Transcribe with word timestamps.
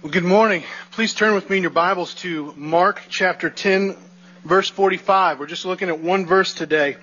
Well, 0.00 0.12
good 0.12 0.22
morning. 0.22 0.62
Please 0.92 1.12
turn 1.12 1.34
with 1.34 1.50
me 1.50 1.56
in 1.56 1.64
your 1.64 1.70
Bibles 1.70 2.14
to 2.22 2.54
Mark 2.56 3.02
chapter 3.08 3.50
10, 3.50 3.96
verse 4.44 4.70
45. 4.70 5.40
We're 5.40 5.46
just 5.46 5.64
looking 5.64 5.88
at 5.88 5.98
one 5.98 6.24
verse 6.24 6.54
today. 6.54 6.96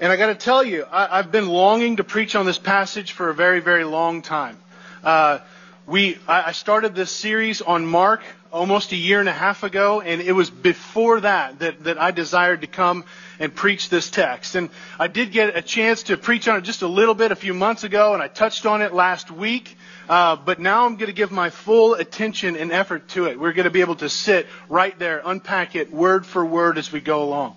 And 0.00 0.10
I 0.10 0.16
got 0.16 0.26
to 0.26 0.34
tell 0.34 0.64
you, 0.64 0.86
I, 0.90 1.18
have 1.18 1.30
been 1.30 1.46
longing 1.46 1.98
to 1.98 2.04
preach 2.04 2.34
on 2.34 2.44
this 2.44 2.58
passage 2.58 3.12
for 3.12 3.28
a 3.28 3.34
very, 3.34 3.60
very 3.60 3.84
long 3.84 4.22
time. 4.22 4.58
Uh, 5.04 5.38
we, 5.86 6.18
I, 6.26 6.50
started 6.50 6.96
this 6.96 7.12
series 7.12 7.62
on 7.62 7.86
Mark 7.86 8.20
almost 8.52 8.90
a 8.90 8.96
year 8.96 9.20
and 9.20 9.28
a 9.28 9.32
half 9.32 9.62
ago, 9.62 10.00
and 10.00 10.20
it 10.20 10.32
was 10.32 10.50
before 10.50 11.20
that 11.20 11.60
that, 11.60 11.84
that 11.84 11.96
I 11.96 12.10
desired 12.10 12.62
to 12.62 12.66
come 12.66 13.04
and 13.38 13.54
preach 13.54 13.88
this 13.88 14.10
text. 14.10 14.56
And 14.56 14.70
I 14.98 15.06
did 15.06 15.30
get 15.30 15.56
a 15.56 15.62
chance 15.62 16.04
to 16.04 16.16
preach 16.16 16.48
on 16.48 16.58
it 16.58 16.62
just 16.62 16.82
a 16.82 16.88
little 16.88 17.14
bit 17.14 17.30
a 17.30 17.36
few 17.36 17.54
months 17.54 17.84
ago, 17.84 18.14
and 18.14 18.22
I 18.22 18.26
touched 18.26 18.66
on 18.66 18.82
it 18.82 18.94
last 18.94 19.30
week. 19.30 19.76
Uh, 20.08 20.34
but 20.34 20.58
now 20.58 20.86
I'm 20.86 20.96
going 20.96 21.06
to 21.06 21.12
give 21.12 21.30
my 21.30 21.50
full 21.50 21.94
attention 21.94 22.56
and 22.56 22.72
effort 22.72 23.06
to 23.10 23.26
it. 23.26 23.38
We're 23.38 23.52
going 23.52 23.64
to 23.64 23.70
be 23.70 23.80
able 23.80 23.96
to 23.96 24.08
sit 24.08 24.46
right 24.68 24.96
there, 24.98 25.22
unpack 25.24 25.76
it 25.76 25.92
word 25.92 26.26
for 26.26 26.44
word 26.44 26.78
as 26.78 26.90
we 26.90 27.00
go 27.00 27.22
along. 27.22 27.54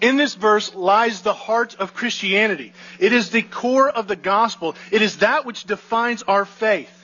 In 0.00 0.16
this 0.16 0.34
verse 0.34 0.74
lies 0.74 1.22
the 1.22 1.32
heart 1.32 1.76
of 1.76 1.94
Christianity. 1.94 2.72
It 2.98 3.12
is 3.12 3.30
the 3.30 3.42
core 3.42 3.88
of 3.88 4.06
the 4.06 4.16
gospel. 4.16 4.76
It 4.92 5.02
is 5.02 5.18
that 5.18 5.44
which 5.44 5.64
defines 5.64 6.22
our 6.22 6.44
faith. 6.44 6.94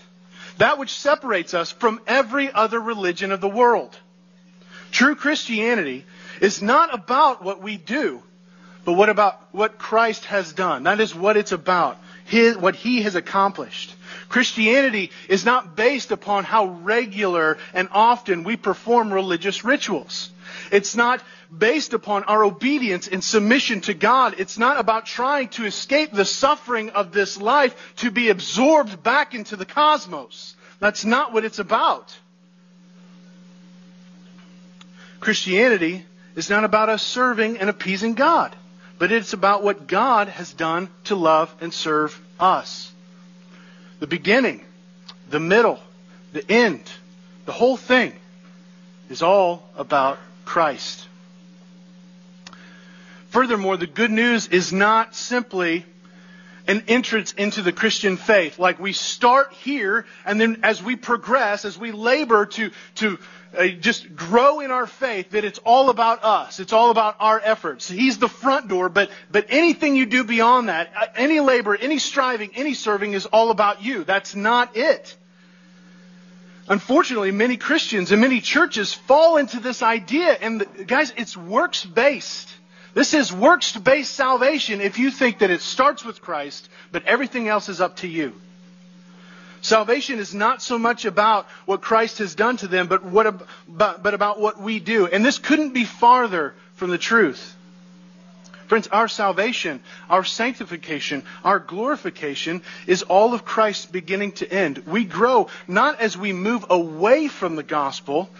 That 0.59 0.79
which 0.79 0.93
separates 0.93 1.55
us 1.55 1.73
from 1.73 2.01
every 2.07 2.53
other 2.53 2.81
religion 2.81 3.33
of 3.33 3.41
the 3.41 3.49
world. 3.49 3.97
True 4.91 5.17
Christianity 5.17 6.05
is 6.41 6.63
not 6.63 6.95
about 6.95 7.43
what 7.43 7.61
we 7.61 7.77
do, 7.77 8.23
but 8.85 8.93
what 8.93 9.09
about 9.09 9.41
what 9.53 9.79
Christ 9.79 10.27
has 10.27 10.53
done. 10.53 10.85
That 10.85 11.01
is 11.01 11.15
what 11.15 11.37
it's 11.37 11.53
about. 11.53 11.99
His, 12.27 12.57
what 12.57 12.75
he 12.75 13.03
has 13.03 13.17
accomplished. 13.17 13.95
Christianity 14.29 15.11
is 15.29 15.45
not 15.45 15.77
based 15.77 16.11
upon 16.11 16.45
how 16.45 16.67
regular 16.67 17.59
and 17.75 17.89
often 17.93 18.45
we 18.45 18.57
perform 18.57 19.13
religious 19.13 19.65
rituals. 19.65 20.31
It's 20.71 20.97
not 20.97 21.21
based 21.59 21.95
upon 21.95 22.25
our 22.25 22.45
obedience 22.45 23.09
and 23.09 23.23
submission 23.23 23.81
to 23.83 23.95
God. 23.95 24.35
It's 24.39 24.59
not 24.59 24.79
about 24.79 25.07
trying 25.07 25.49
to 25.51 25.67
escape 25.67 26.13
the 26.13 26.25
suffering 26.25 26.91
of 26.91 27.13
this 27.13 27.41
life 27.41 27.95
to 27.97 28.11
be 28.11 28.29
absorbed 28.29 29.03
back 29.03 29.35
into 29.35 29.57
the 29.57 29.67
cosmos. 29.67 30.57
That's 30.81 31.05
not 31.05 31.33
what 31.33 31.45
it's 31.45 31.59
about. 31.59 32.17
Christianity 35.21 36.05
is 36.37 36.51
not 36.51 36.65
about 36.65 36.89
us 36.89 37.03
serving 37.03 37.59
and 37.59 37.71
appeasing 37.71 38.15
God, 38.15 38.55
but 38.99 39.13
it's 39.13 39.33
about 39.33 39.63
what 39.63 39.87
God 39.87 40.29
has 40.29 40.53
done 40.53 40.89
to 41.05 41.15
love 41.15 41.55
and 41.61 41.73
serve 41.73 42.21
us. 42.39 42.93
The 44.01 44.07
beginning, 44.07 44.65
the 45.31 45.41
middle, 45.41 45.79
the 46.33 46.51
end, 46.51 46.83
the 47.47 47.53
whole 47.53 47.77
thing 47.77 48.13
is 49.09 49.23
all 49.23 49.69
about 49.77 50.19
Christ. 50.45 51.09
Furthermore, 53.35 53.77
the 53.77 53.89
good 53.89 54.13
news 54.13 54.47
is 54.47 54.73
not 54.73 55.17
simply 55.17 55.85
an 56.69 56.85
entrance 56.87 57.33
into 57.33 57.63
the 57.63 57.73
Christian 57.73 58.17
faith. 58.17 58.61
Like 58.61 58.79
we 58.79 58.93
start 58.93 59.53
here, 59.55 60.07
and 60.25 60.41
then 60.41 60.61
as 60.63 60.81
we 60.81 60.95
progress, 60.95 61.65
as 61.65 61.77
we 61.77 61.91
labor 61.91 62.47
to, 62.47 62.71
to 62.95 63.19
uh, 63.59 63.67
just 63.81 64.15
grow 64.15 64.61
in 64.61 64.71
our 64.71 64.87
faith, 64.87 65.31
that 65.31 65.45
it's 65.45 65.59
all 65.65 65.91
about 65.91 66.23
us. 66.23 66.61
It's 66.61 66.73
all 66.73 66.93
about 66.93 67.17
our 67.19 67.41
efforts. 67.43 67.91
He's 67.91 68.19
the 68.19 68.29
front 68.29 68.69
door, 68.69 68.89
but, 68.89 69.11
but 69.33 69.47
anything 69.49 69.97
you 69.97 70.07
do 70.07 70.23
beyond 70.23 70.69
that, 70.69 70.93
uh, 70.97 71.07
any 71.17 71.41
labor, 71.41 71.75
any 71.75 71.99
striving, 71.99 72.53
any 72.55 72.75
serving 72.75 73.15
is 73.15 73.27
all 73.27 73.51
about 73.51 73.83
you. 73.83 74.05
That's 74.05 74.37
not 74.37 74.77
it. 74.77 75.17
Unfortunately, 76.69 77.33
many 77.33 77.57
Christians 77.57 78.13
and 78.13 78.21
many 78.21 78.41
churches 78.41 78.95
fall 78.95 79.39
into 79.39 79.59
this 79.59 79.83
idea, 79.83 80.39
and 80.41 80.61
the, 80.61 80.85
guys, 80.85 81.13
it's 81.17 81.37
works 81.37 81.85
based. 81.85 82.49
This 82.95 83.13
is 83.13 83.33
works 83.33 83.73
based 83.77 84.15
salvation 84.15 84.81
if 84.81 84.99
you 84.99 85.11
think 85.11 85.41
that 85.41 85.51
it 85.51 85.61
starts 85.61 86.05
with 86.05 86.23
Christ, 86.23 86.69
but 86.93 87.05
everything 87.05 87.49
else 87.49 87.69
is 87.69 87.81
up 87.81 87.97
to 87.97 88.09
you. 88.09 88.33
Salvation 89.63 90.19
is 90.19 90.35
not 90.35 90.63
so 90.63 90.79
much 90.79 91.05
about 91.05 91.47
what 91.65 91.81
Christ 91.81 92.19
has 92.19 92.35
done 92.35 92.59
to 92.59 92.69
them, 92.69 92.87
but, 92.87 93.03
what 93.03 93.27
about, 93.27 94.03
but 94.03 94.15
about 94.15 94.39
what 94.39 94.61
we 94.61 94.79
do. 94.79 95.07
And 95.07 95.25
this 95.25 95.39
couldn't 95.39 95.73
be 95.73 95.85
farther 95.85 96.55
from 96.75 96.91
the 96.91 96.99
truth. 96.99 97.57
Friends, 98.67 98.89
our 98.89 99.09
salvation, 99.09 99.81
our 100.09 100.25
sanctification, 100.25 101.23
our 101.45 101.59
glorification 101.59 102.63
is 102.87 103.03
all 103.03 103.35
of 103.35 103.45
Christ's 103.45 103.87
beginning 103.87 104.33
to 104.33 104.51
end. 104.51 104.79
We 104.87 105.05
grow 105.05 105.49
not 105.67 106.01
as 106.01 106.17
we 106.17 106.33
move 106.33 106.67
away 106.71 107.29
from 107.29 107.57
the 107.57 107.63
gospel, 107.63 108.31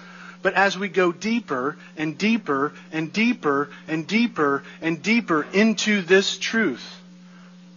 but 0.45 0.53
as 0.53 0.77
we 0.77 0.91
go 0.91 1.11
deeper 1.11 1.75
and 1.97 2.19
deeper 2.19 2.75
and 2.93 3.11
deeper 3.11 3.71
and 3.89 4.07
deeper 4.07 4.63
and 4.83 5.03
deeper 5.03 5.47
into 5.55 6.03
this 6.03 6.37
truth. 6.37 7.01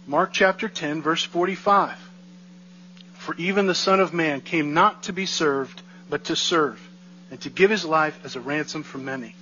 Mark 0.06 0.34
chapter 0.34 0.68
10, 0.68 1.00
verse 1.00 1.24
45. 1.24 1.96
For 3.14 3.34
even 3.36 3.66
the 3.66 3.74
Son 3.74 4.00
of 4.00 4.12
Man 4.12 4.42
came 4.42 4.74
not 4.74 5.04
to 5.04 5.14
be 5.14 5.24
served, 5.24 5.80
but 6.10 6.24
to 6.24 6.36
serve, 6.36 6.78
and 7.30 7.40
to 7.40 7.48
give 7.48 7.70
his 7.70 7.86
life 7.86 8.20
as 8.22 8.36
a 8.36 8.40
ransom 8.40 8.82
for 8.82 8.98
many. 8.98 9.34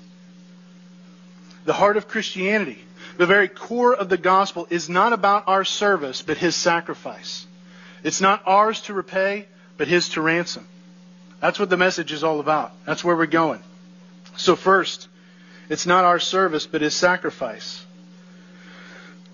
The 1.65 1.73
heart 1.73 1.97
of 1.97 2.07
Christianity, 2.07 2.79
the 3.17 3.27
very 3.27 3.49
core 3.49 3.93
of 3.93 4.09
the 4.09 4.17
gospel, 4.17 4.69
is 4.71 4.89
not 4.89 5.13
about 5.13 5.49
our 5.49 5.65
service, 5.65 6.23
but 6.23 6.39
his 6.39 6.55
sacrifice. 6.55 7.45
It's 8.05 8.21
not 8.21 8.43
ours 8.47 8.83
to 8.83 8.95
repay, 8.95 9.49
but 9.77 9.89
his 9.89 10.11
to 10.11 10.21
ransom. 10.21 10.69
That's 11.41 11.59
what 11.59 11.71
the 11.71 11.77
message 11.77 12.13
is 12.13 12.25
all 12.25 12.41
about. 12.41 12.73
That's 12.87 13.05
where 13.05 13.17
we're 13.17 13.27
going. 13.27 13.63
So, 14.37 14.57
first, 14.57 15.09
it's 15.69 15.87
not 15.87 16.05
our 16.05 16.19
service, 16.19 16.67
but 16.67 16.81
his 16.81 16.95
sacrifice. 16.95 17.85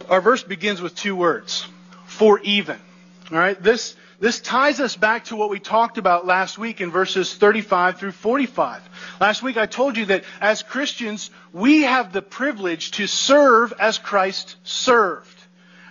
Our 0.08 0.20
verse 0.20 0.42
begins 0.42 0.80
with 0.80 0.94
two 0.94 1.14
words 1.14 1.66
for 2.06 2.40
even. 2.40 2.78
All 3.30 3.38
right? 3.38 3.60
This, 3.60 3.96
this 4.20 4.40
ties 4.40 4.80
us 4.80 4.96
back 4.96 5.26
to 5.26 5.36
what 5.36 5.50
we 5.50 5.58
talked 5.58 5.98
about 5.98 6.26
last 6.26 6.58
week 6.58 6.80
in 6.80 6.90
verses 6.90 7.34
35 7.34 7.98
through 7.98 8.12
45. 8.12 8.82
Last 9.20 9.42
week 9.42 9.56
I 9.56 9.66
told 9.66 9.96
you 9.96 10.06
that 10.06 10.24
as 10.40 10.62
Christians, 10.62 11.30
we 11.52 11.82
have 11.82 12.12
the 12.12 12.22
privilege 12.22 12.92
to 12.92 13.06
serve 13.06 13.72
as 13.78 13.98
Christ 13.98 14.56
served. 14.64 15.41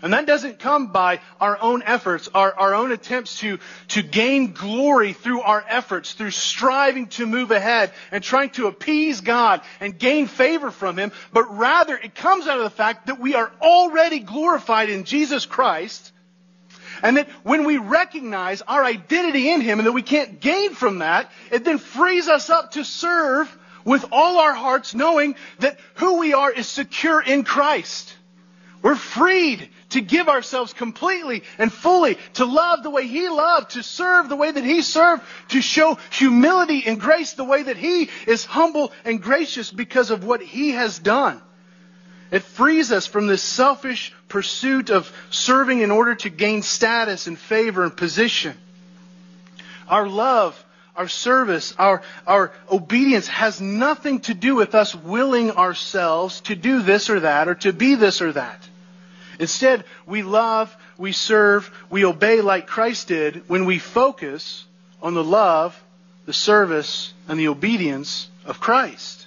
And 0.01 0.13
that 0.13 0.25
doesn't 0.25 0.59
come 0.59 0.87
by 0.87 1.19
our 1.39 1.61
own 1.61 1.83
efforts, 1.83 2.27
our, 2.33 2.53
our 2.53 2.73
own 2.73 2.91
attempts 2.91 3.39
to, 3.39 3.59
to 3.89 4.01
gain 4.01 4.53
glory 4.53 5.13
through 5.13 5.41
our 5.41 5.63
efforts, 5.67 6.13
through 6.13 6.31
striving 6.31 7.07
to 7.09 7.27
move 7.27 7.51
ahead 7.51 7.91
and 8.11 8.23
trying 8.23 8.49
to 8.51 8.67
appease 8.67 9.21
God 9.21 9.61
and 9.79 9.97
gain 9.97 10.25
favor 10.25 10.71
from 10.71 10.97
Him, 10.97 11.11
but 11.31 11.57
rather 11.57 11.95
it 11.95 12.15
comes 12.15 12.47
out 12.47 12.57
of 12.57 12.63
the 12.63 12.71
fact 12.71 13.07
that 13.07 13.19
we 13.19 13.35
are 13.35 13.51
already 13.61 14.19
glorified 14.19 14.89
in 14.89 15.03
Jesus 15.03 15.45
Christ. 15.45 16.11
And 17.03 17.17
that 17.17 17.29
when 17.43 17.65
we 17.65 17.77
recognize 17.77 18.61
our 18.61 18.83
identity 18.83 19.49
in 19.49 19.61
Him 19.61 19.79
and 19.79 19.87
that 19.87 19.93
we 19.93 20.03
can't 20.03 20.39
gain 20.39 20.73
from 20.73 20.99
that, 20.99 21.31
it 21.51 21.63
then 21.63 21.77
frees 21.77 22.27
us 22.27 22.49
up 22.49 22.71
to 22.71 22.83
serve 22.83 23.55
with 23.83 24.05
all 24.11 24.39
our 24.39 24.53
hearts, 24.53 24.93
knowing 24.93 25.35
that 25.59 25.79
who 25.95 26.19
we 26.19 26.33
are 26.33 26.51
is 26.51 26.67
secure 26.67 27.21
in 27.21 27.43
Christ. 27.43 28.15
We're 28.81 28.95
freed 28.95 29.69
to 29.91 30.01
give 30.01 30.27
ourselves 30.27 30.73
completely 30.73 31.43
and 31.57 31.71
fully, 31.71 32.17
to 32.33 32.45
love 32.45 32.83
the 32.83 32.89
way 32.89 33.07
He 33.07 33.29
loved, 33.29 33.71
to 33.71 33.83
serve 33.83 34.29
the 34.29 34.35
way 34.35 34.51
that 34.51 34.63
He 34.63 34.81
served, 34.81 35.23
to 35.49 35.61
show 35.61 35.97
humility 36.11 36.83
and 36.85 36.99
grace 36.99 37.33
the 37.33 37.43
way 37.43 37.63
that 37.63 37.77
He 37.77 38.09
is 38.27 38.45
humble 38.45 38.91
and 39.05 39.21
gracious 39.21 39.71
because 39.71 40.11
of 40.11 40.23
what 40.23 40.41
He 40.41 40.71
has 40.71 40.99
done. 40.99 41.41
It 42.31 42.43
frees 42.43 42.93
us 42.93 43.07
from 43.07 43.27
this 43.27 43.43
selfish 43.43 44.13
pursuit 44.29 44.89
of 44.89 45.11
serving 45.29 45.81
in 45.81 45.91
order 45.91 46.15
to 46.15 46.29
gain 46.29 46.61
status 46.61 47.27
and 47.27 47.37
favor 47.37 47.83
and 47.83 47.95
position. 47.95 48.57
Our 49.89 50.07
love, 50.07 50.65
our 50.95 51.09
service, 51.09 51.73
our, 51.77 52.01
our 52.25 52.53
obedience 52.71 53.27
has 53.27 53.59
nothing 53.59 54.21
to 54.21 54.33
do 54.33 54.55
with 54.55 54.75
us 54.75 54.95
willing 54.95 55.51
ourselves 55.51 56.39
to 56.41 56.55
do 56.55 56.81
this 56.81 57.09
or 57.09 57.19
that 57.21 57.49
or 57.49 57.55
to 57.55 57.73
be 57.73 57.95
this 57.95 58.21
or 58.21 58.31
that. 58.31 58.69
Instead, 59.41 59.85
we 60.05 60.21
love, 60.21 60.73
we 60.99 61.11
serve, 61.11 61.71
we 61.89 62.05
obey 62.05 62.41
like 62.41 62.67
Christ 62.67 63.07
did 63.07 63.49
when 63.49 63.65
we 63.65 63.79
focus 63.79 64.65
on 65.01 65.15
the 65.15 65.23
love, 65.23 65.83
the 66.27 66.33
service, 66.33 67.11
and 67.27 67.39
the 67.39 67.47
obedience 67.47 68.29
of 68.45 68.59
Christ. 68.59 69.25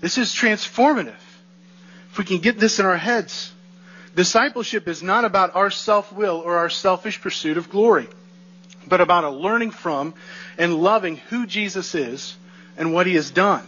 This 0.00 0.18
is 0.18 0.34
transformative. 0.34 1.14
If 2.10 2.18
we 2.18 2.24
can 2.24 2.38
get 2.38 2.58
this 2.58 2.80
in 2.80 2.86
our 2.86 2.96
heads, 2.96 3.52
discipleship 4.16 4.88
is 4.88 5.04
not 5.04 5.24
about 5.24 5.54
our 5.54 5.70
self 5.70 6.12
will 6.12 6.42
or 6.44 6.56
our 6.56 6.68
selfish 6.68 7.20
pursuit 7.20 7.56
of 7.56 7.70
glory, 7.70 8.08
but 8.88 9.00
about 9.00 9.22
a 9.22 9.30
learning 9.30 9.70
from 9.70 10.14
and 10.58 10.74
loving 10.74 11.18
who 11.28 11.46
Jesus 11.46 11.94
is 11.94 12.36
and 12.76 12.92
what 12.92 13.06
he 13.06 13.14
has 13.14 13.30
done. 13.30 13.62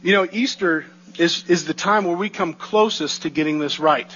You 0.00 0.12
know, 0.12 0.28
Easter 0.30 0.86
is, 1.18 1.44
is 1.48 1.64
the 1.64 1.74
time 1.74 2.04
where 2.04 2.16
we 2.16 2.28
come 2.28 2.54
closest 2.54 3.22
to 3.22 3.30
getting 3.30 3.58
this 3.58 3.78
right. 3.78 4.10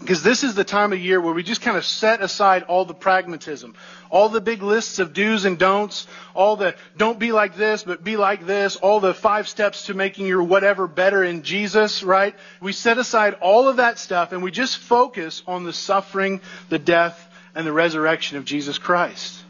Because 0.00 0.22
this 0.22 0.44
is 0.44 0.54
the 0.54 0.64
time 0.64 0.94
of 0.94 0.98
year 0.98 1.20
where 1.20 1.34
we 1.34 1.42
just 1.42 1.60
kind 1.60 1.76
of 1.76 1.84
set 1.84 2.22
aside 2.22 2.62
all 2.62 2.86
the 2.86 2.94
pragmatism, 2.94 3.74
all 4.08 4.30
the 4.30 4.40
big 4.40 4.62
lists 4.62 4.98
of 4.98 5.12
do's 5.12 5.44
and 5.44 5.58
don'ts, 5.58 6.06
all 6.34 6.56
the 6.56 6.74
don't 6.96 7.18
be 7.18 7.32
like 7.32 7.54
this, 7.54 7.82
but 7.82 8.02
be 8.02 8.16
like 8.16 8.46
this, 8.46 8.76
all 8.76 9.00
the 9.00 9.12
five 9.12 9.46
steps 9.46 9.86
to 9.86 9.94
making 9.94 10.26
your 10.26 10.42
whatever 10.42 10.86
better 10.86 11.22
in 11.22 11.42
Jesus, 11.42 12.02
right? 12.02 12.34
We 12.62 12.72
set 12.72 12.96
aside 12.96 13.34
all 13.42 13.68
of 13.68 13.76
that 13.76 13.98
stuff 13.98 14.32
and 14.32 14.42
we 14.42 14.50
just 14.50 14.78
focus 14.78 15.42
on 15.46 15.64
the 15.64 15.72
suffering, 15.72 16.40
the 16.70 16.78
death, 16.78 17.28
and 17.54 17.66
the 17.66 17.72
resurrection 17.72 18.38
of 18.38 18.46
Jesus 18.46 18.78
Christ. 18.78 19.44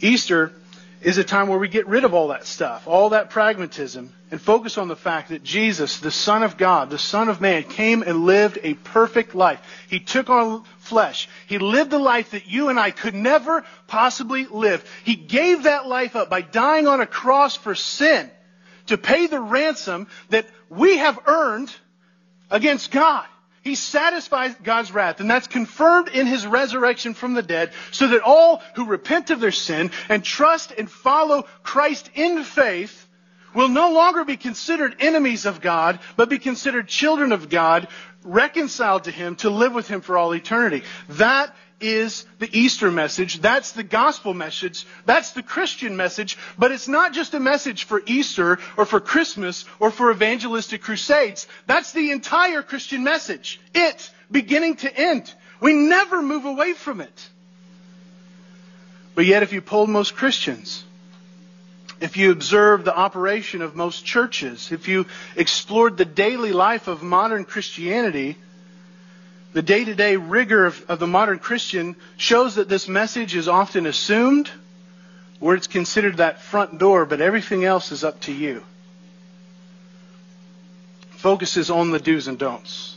Easter 0.00 0.52
is 1.00 1.18
a 1.18 1.24
time 1.24 1.48
where 1.48 1.58
we 1.58 1.68
get 1.68 1.86
rid 1.86 2.04
of 2.04 2.14
all 2.14 2.28
that 2.28 2.46
stuff, 2.46 2.86
all 2.86 3.10
that 3.10 3.30
pragmatism, 3.30 4.12
and 4.30 4.40
focus 4.40 4.78
on 4.78 4.88
the 4.88 4.96
fact 4.96 5.30
that 5.30 5.42
Jesus, 5.42 6.00
the 6.00 6.10
Son 6.10 6.42
of 6.42 6.56
God, 6.56 6.90
the 6.90 6.98
Son 6.98 7.28
of 7.28 7.40
Man, 7.40 7.62
came 7.62 8.02
and 8.02 8.24
lived 8.24 8.58
a 8.62 8.74
perfect 8.74 9.34
life. 9.34 9.60
He 9.88 10.00
took 10.00 10.28
on 10.28 10.64
flesh. 10.78 11.28
He 11.46 11.58
lived 11.58 11.90
the 11.90 11.98
life 11.98 12.32
that 12.32 12.46
you 12.46 12.68
and 12.68 12.78
I 12.78 12.90
could 12.90 13.14
never 13.14 13.64
possibly 13.86 14.46
live. 14.46 14.84
He 15.04 15.14
gave 15.14 15.64
that 15.64 15.86
life 15.86 16.16
up 16.16 16.28
by 16.28 16.42
dying 16.42 16.86
on 16.86 17.00
a 17.00 17.06
cross 17.06 17.56
for 17.56 17.74
sin 17.74 18.30
to 18.86 18.98
pay 18.98 19.26
the 19.26 19.40
ransom 19.40 20.08
that 20.30 20.46
we 20.68 20.98
have 20.98 21.18
earned 21.26 21.74
against 22.50 22.90
God. 22.90 23.26
He 23.62 23.74
satisfies 23.74 24.54
God's 24.62 24.92
wrath, 24.92 25.20
and 25.20 25.30
that's 25.30 25.46
confirmed 25.46 26.08
in 26.08 26.26
his 26.26 26.46
resurrection 26.46 27.14
from 27.14 27.34
the 27.34 27.42
dead, 27.42 27.72
so 27.90 28.08
that 28.08 28.22
all 28.22 28.62
who 28.74 28.86
repent 28.86 29.30
of 29.30 29.40
their 29.40 29.52
sin 29.52 29.90
and 30.08 30.24
trust 30.24 30.72
and 30.72 30.90
follow 30.90 31.42
Christ 31.62 32.10
in 32.14 32.44
faith 32.44 33.06
will 33.54 33.68
no 33.68 33.92
longer 33.92 34.24
be 34.24 34.36
considered 34.36 34.96
enemies 35.00 35.46
of 35.46 35.60
God, 35.60 35.98
but 36.16 36.28
be 36.28 36.38
considered 36.38 36.88
children 36.88 37.32
of 37.32 37.48
God, 37.48 37.88
reconciled 38.22 39.04
to 39.04 39.10
Him 39.10 39.36
to 39.36 39.50
live 39.50 39.72
with 39.72 39.88
Him 39.88 40.00
for 40.00 40.16
all 40.16 40.34
eternity. 40.34 40.84
That 41.10 41.54
is 41.80 42.26
the 42.38 42.48
Easter 42.52 42.90
message. 42.90 43.40
That's 43.40 43.72
the 43.72 43.82
gospel 43.82 44.34
message. 44.34 44.86
That's 45.06 45.32
the 45.32 45.42
Christian 45.42 45.96
message. 45.96 46.38
But 46.58 46.72
it's 46.72 46.88
not 46.88 47.12
just 47.12 47.34
a 47.34 47.40
message 47.40 47.84
for 47.84 48.02
Easter 48.06 48.58
or 48.76 48.84
for 48.84 49.00
Christmas 49.00 49.64
or 49.78 49.90
for 49.90 50.10
evangelistic 50.10 50.82
crusades. 50.82 51.46
That's 51.66 51.92
the 51.92 52.10
entire 52.10 52.62
Christian 52.62 53.04
message. 53.04 53.60
It, 53.74 54.10
beginning 54.30 54.76
to 54.76 54.96
end. 54.96 55.32
We 55.60 55.74
never 55.74 56.22
move 56.22 56.44
away 56.44 56.74
from 56.74 57.00
it. 57.00 57.28
But 59.14 59.26
yet, 59.26 59.42
if 59.42 59.52
you 59.52 59.60
polled 59.60 59.90
most 59.90 60.14
Christians, 60.14 60.84
if 62.00 62.16
you 62.16 62.30
observed 62.30 62.84
the 62.84 62.96
operation 62.96 63.62
of 63.62 63.74
most 63.74 64.04
churches, 64.04 64.70
if 64.70 64.86
you 64.86 65.06
explored 65.34 65.96
the 65.96 66.04
daily 66.04 66.52
life 66.52 66.86
of 66.86 67.02
modern 67.02 67.44
Christianity, 67.44 68.36
the 69.52 69.62
day 69.62 69.84
to 69.84 69.94
day 69.94 70.16
rigor 70.16 70.66
of, 70.66 70.84
of, 70.88 70.98
the 70.98 71.06
modern 71.06 71.38
Christian 71.38 71.96
shows 72.16 72.56
that 72.56 72.68
this 72.68 72.88
message 72.88 73.34
is 73.34 73.48
often 73.48 73.86
assumed, 73.86 74.50
where 75.40 75.56
it's 75.56 75.66
considered 75.66 76.18
that 76.18 76.42
front 76.42 76.78
door, 76.78 77.06
but 77.06 77.20
everything 77.20 77.64
else 77.64 77.92
is 77.92 78.04
up 78.04 78.20
to 78.22 78.32
you. 78.32 78.62
Focuses 81.10 81.70
on 81.70 81.90
the 81.90 81.98
do's 81.98 82.28
and 82.28 82.38
don'ts, 82.38 82.96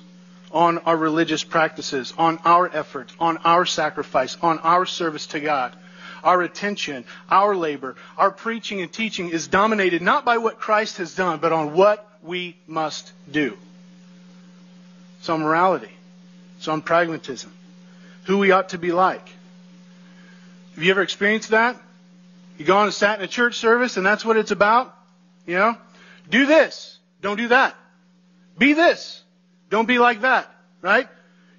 on 0.51 0.79
our 0.79 0.97
religious 0.97 1.43
practices, 1.43 2.13
on 2.17 2.37
our 2.43 2.69
effort, 2.71 3.11
on 3.19 3.37
our 3.37 3.65
sacrifice, 3.65 4.37
on 4.41 4.59
our 4.59 4.85
service 4.85 5.27
to 5.27 5.39
God. 5.39 5.75
Our 6.23 6.43
attention, 6.43 7.05
our 7.31 7.55
labor, 7.55 7.95
our 8.15 8.29
preaching 8.29 8.81
and 8.81 8.91
teaching 8.91 9.29
is 9.29 9.47
dominated 9.47 10.03
not 10.03 10.23
by 10.23 10.37
what 10.37 10.59
Christ 10.59 10.97
has 10.97 11.15
done, 11.15 11.39
but 11.39 11.51
on 11.51 11.73
what 11.73 12.07
we 12.21 12.57
must 12.67 13.11
do. 13.31 13.57
So, 15.21 15.37
morality. 15.37 15.89
It's 16.61 16.67
on 16.67 16.83
pragmatism. 16.83 17.51
Who 18.25 18.37
we 18.37 18.51
ought 18.51 18.69
to 18.69 18.77
be 18.77 18.91
like. 18.91 19.27
Have 20.75 20.83
you 20.83 20.91
ever 20.91 21.01
experienced 21.01 21.49
that? 21.49 21.75
You 22.59 22.65
gone 22.65 22.83
and 22.83 22.93
sat 22.93 23.17
in 23.17 23.25
a 23.25 23.27
church 23.27 23.55
service 23.55 23.97
and 23.97 24.05
that's 24.05 24.23
what 24.23 24.37
it's 24.37 24.51
about? 24.51 24.95
You 25.47 25.55
know? 25.55 25.77
Do 26.29 26.45
this. 26.45 26.99
Don't 27.19 27.37
do 27.37 27.47
that. 27.47 27.75
Be 28.59 28.73
this. 28.73 29.23
Don't 29.71 29.87
be 29.87 29.97
like 29.97 30.21
that. 30.21 30.53
Right? 30.83 31.07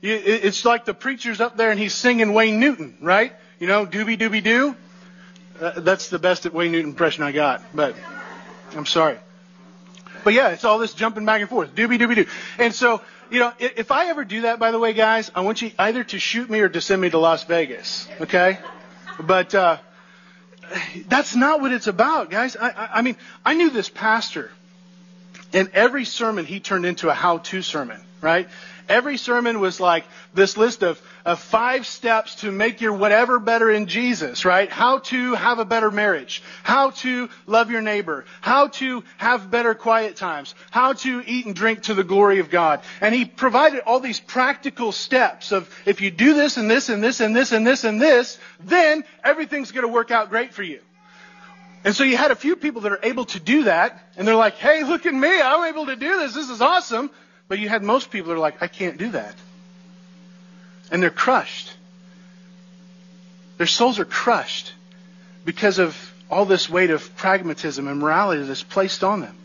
It's 0.02 0.64
like 0.64 0.84
the 0.84 0.94
preacher's 0.94 1.40
up 1.40 1.56
there 1.56 1.72
and 1.72 1.80
he's 1.80 1.94
singing 1.94 2.32
Wayne 2.32 2.60
Newton, 2.60 2.96
right? 3.00 3.32
You 3.58 3.66
know, 3.66 3.84
doobie 3.84 4.16
doobie 4.16 4.44
doo. 4.44 4.76
Uh, 5.60 5.80
that's 5.80 6.10
the 6.10 6.20
best 6.20 6.46
at 6.46 6.54
Wayne 6.54 6.70
Newton 6.70 6.90
impression 6.90 7.24
I 7.24 7.32
got, 7.32 7.60
but 7.74 7.96
I'm 8.76 8.86
sorry. 8.86 9.18
But 10.22 10.34
yeah, 10.34 10.50
it's 10.50 10.62
all 10.62 10.78
this 10.78 10.94
jumping 10.94 11.24
back 11.24 11.40
and 11.40 11.50
forth. 11.50 11.74
Doobie 11.74 11.98
doobie 11.98 12.14
doo. 12.14 12.26
And 12.56 12.72
so 12.72 13.00
you 13.32 13.38
know, 13.38 13.52
if 13.58 13.90
I 13.90 14.08
ever 14.10 14.24
do 14.24 14.42
that, 14.42 14.58
by 14.58 14.72
the 14.72 14.78
way, 14.78 14.92
guys, 14.92 15.30
I 15.34 15.40
want 15.40 15.62
you 15.62 15.70
either 15.78 16.04
to 16.04 16.18
shoot 16.18 16.50
me 16.50 16.60
or 16.60 16.68
to 16.68 16.82
send 16.82 17.00
me 17.00 17.08
to 17.08 17.18
Las 17.18 17.44
Vegas. 17.44 18.06
Okay? 18.20 18.58
But 19.18 19.54
uh, 19.54 19.78
that's 21.08 21.34
not 21.34 21.62
what 21.62 21.72
it's 21.72 21.86
about, 21.86 22.28
guys. 22.28 22.56
I, 22.56 22.68
I, 22.68 22.88
I 22.98 23.02
mean, 23.02 23.16
I 23.42 23.54
knew 23.54 23.70
this 23.70 23.88
pastor, 23.88 24.50
and 25.54 25.70
every 25.72 26.04
sermon 26.04 26.44
he 26.44 26.60
turned 26.60 26.84
into 26.84 27.08
a 27.08 27.14
how-to 27.14 27.62
sermon, 27.62 28.02
right? 28.20 28.50
Every 28.92 29.16
sermon 29.16 29.58
was 29.58 29.80
like 29.80 30.04
this 30.34 30.58
list 30.58 30.82
of, 30.82 31.00
of 31.24 31.40
five 31.40 31.86
steps 31.86 32.34
to 32.42 32.52
make 32.52 32.82
your 32.82 32.92
whatever 32.92 33.38
better 33.38 33.70
in 33.70 33.86
Jesus, 33.86 34.44
right? 34.44 34.68
How 34.68 34.98
to 34.98 35.32
have 35.32 35.58
a 35.58 35.64
better 35.64 35.90
marriage. 35.90 36.42
How 36.62 36.90
to 36.90 37.30
love 37.46 37.70
your 37.70 37.80
neighbor. 37.80 38.26
How 38.42 38.66
to 38.66 39.02
have 39.16 39.50
better 39.50 39.74
quiet 39.74 40.16
times. 40.16 40.54
How 40.70 40.92
to 40.92 41.22
eat 41.26 41.46
and 41.46 41.54
drink 41.54 41.84
to 41.84 41.94
the 41.94 42.04
glory 42.04 42.38
of 42.40 42.50
God. 42.50 42.82
And 43.00 43.14
he 43.14 43.24
provided 43.24 43.80
all 43.80 43.98
these 43.98 44.20
practical 44.20 44.92
steps 44.92 45.52
of 45.52 45.74
if 45.86 46.02
you 46.02 46.10
do 46.10 46.34
this 46.34 46.58
and 46.58 46.70
this 46.70 46.90
and 46.90 47.02
this 47.02 47.20
and 47.20 47.34
this 47.34 47.52
and 47.52 47.66
this 47.66 47.84
and 47.84 47.98
this, 47.98 48.38
then 48.60 49.04
everything's 49.24 49.72
going 49.72 49.86
to 49.86 49.92
work 49.92 50.10
out 50.10 50.28
great 50.28 50.52
for 50.52 50.62
you. 50.62 50.80
And 51.82 51.96
so 51.96 52.04
you 52.04 52.18
had 52.18 52.30
a 52.30 52.36
few 52.36 52.56
people 52.56 52.82
that 52.82 52.92
are 52.92 53.00
able 53.02 53.24
to 53.24 53.40
do 53.40 53.64
that, 53.64 54.06
and 54.18 54.28
they're 54.28 54.36
like, 54.36 54.54
hey, 54.56 54.84
look 54.84 55.06
at 55.06 55.14
me, 55.14 55.40
I'm 55.40 55.64
able 55.72 55.86
to 55.86 55.96
do 55.96 56.18
this, 56.18 56.34
this 56.34 56.50
is 56.50 56.60
awesome. 56.60 57.10
But 57.52 57.58
you 57.58 57.68
had 57.68 57.82
most 57.82 58.10
people 58.10 58.30
that 58.30 58.36
are 58.36 58.38
like, 58.38 58.62
I 58.62 58.66
can't 58.66 58.96
do 58.96 59.10
that. 59.10 59.34
And 60.90 61.02
they're 61.02 61.10
crushed. 61.10 61.70
Their 63.58 63.66
souls 63.66 63.98
are 63.98 64.06
crushed 64.06 64.72
because 65.44 65.78
of 65.78 65.94
all 66.30 66.46
this 66.46 66.70
weight 66.70 66.88
of 66.88 67.14
pragmatism 67.14 67.88
and 67.88 68.00
morality 68.00 68.42
that's 68.44 68.62
placed 68.62 69.04
on 69.04 69.20
them. 69.20 69.36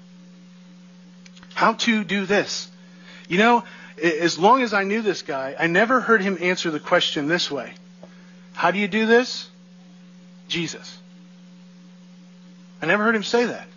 How 1.54 1.74
to 1.74 2.06
do 2.06 2.26
this? 2.26 2.72
You 3.28 3.40
know, 3.40 3.66
as 4.02 4.40
long 4.40 4.62
as 4.62 4.74
I 4.74 4.86
knew 4.86 5.02
this 5.02 5.22
guy, 5.22 5.58
I 5.60 5.68
never 5.68 6.00
heard 6.00 6.22
him 6.22 6.38
answer 6.40 6.72
the 6.72 6.80
question 6.80 7.28
this 7.28 7.52
way 7.52 7.74
How 8.54 8.72
do 8.72 8.80
you 8.80 8.88
do 8.88 9.06
this? 9.06 9.50
Jesus. 10.48 10.98
I 12.82 12.86
never 12.86 13.04
heard 13.04 13.18
him 13.18 13.24
say 13.24 13.48
that. 13.48 13.68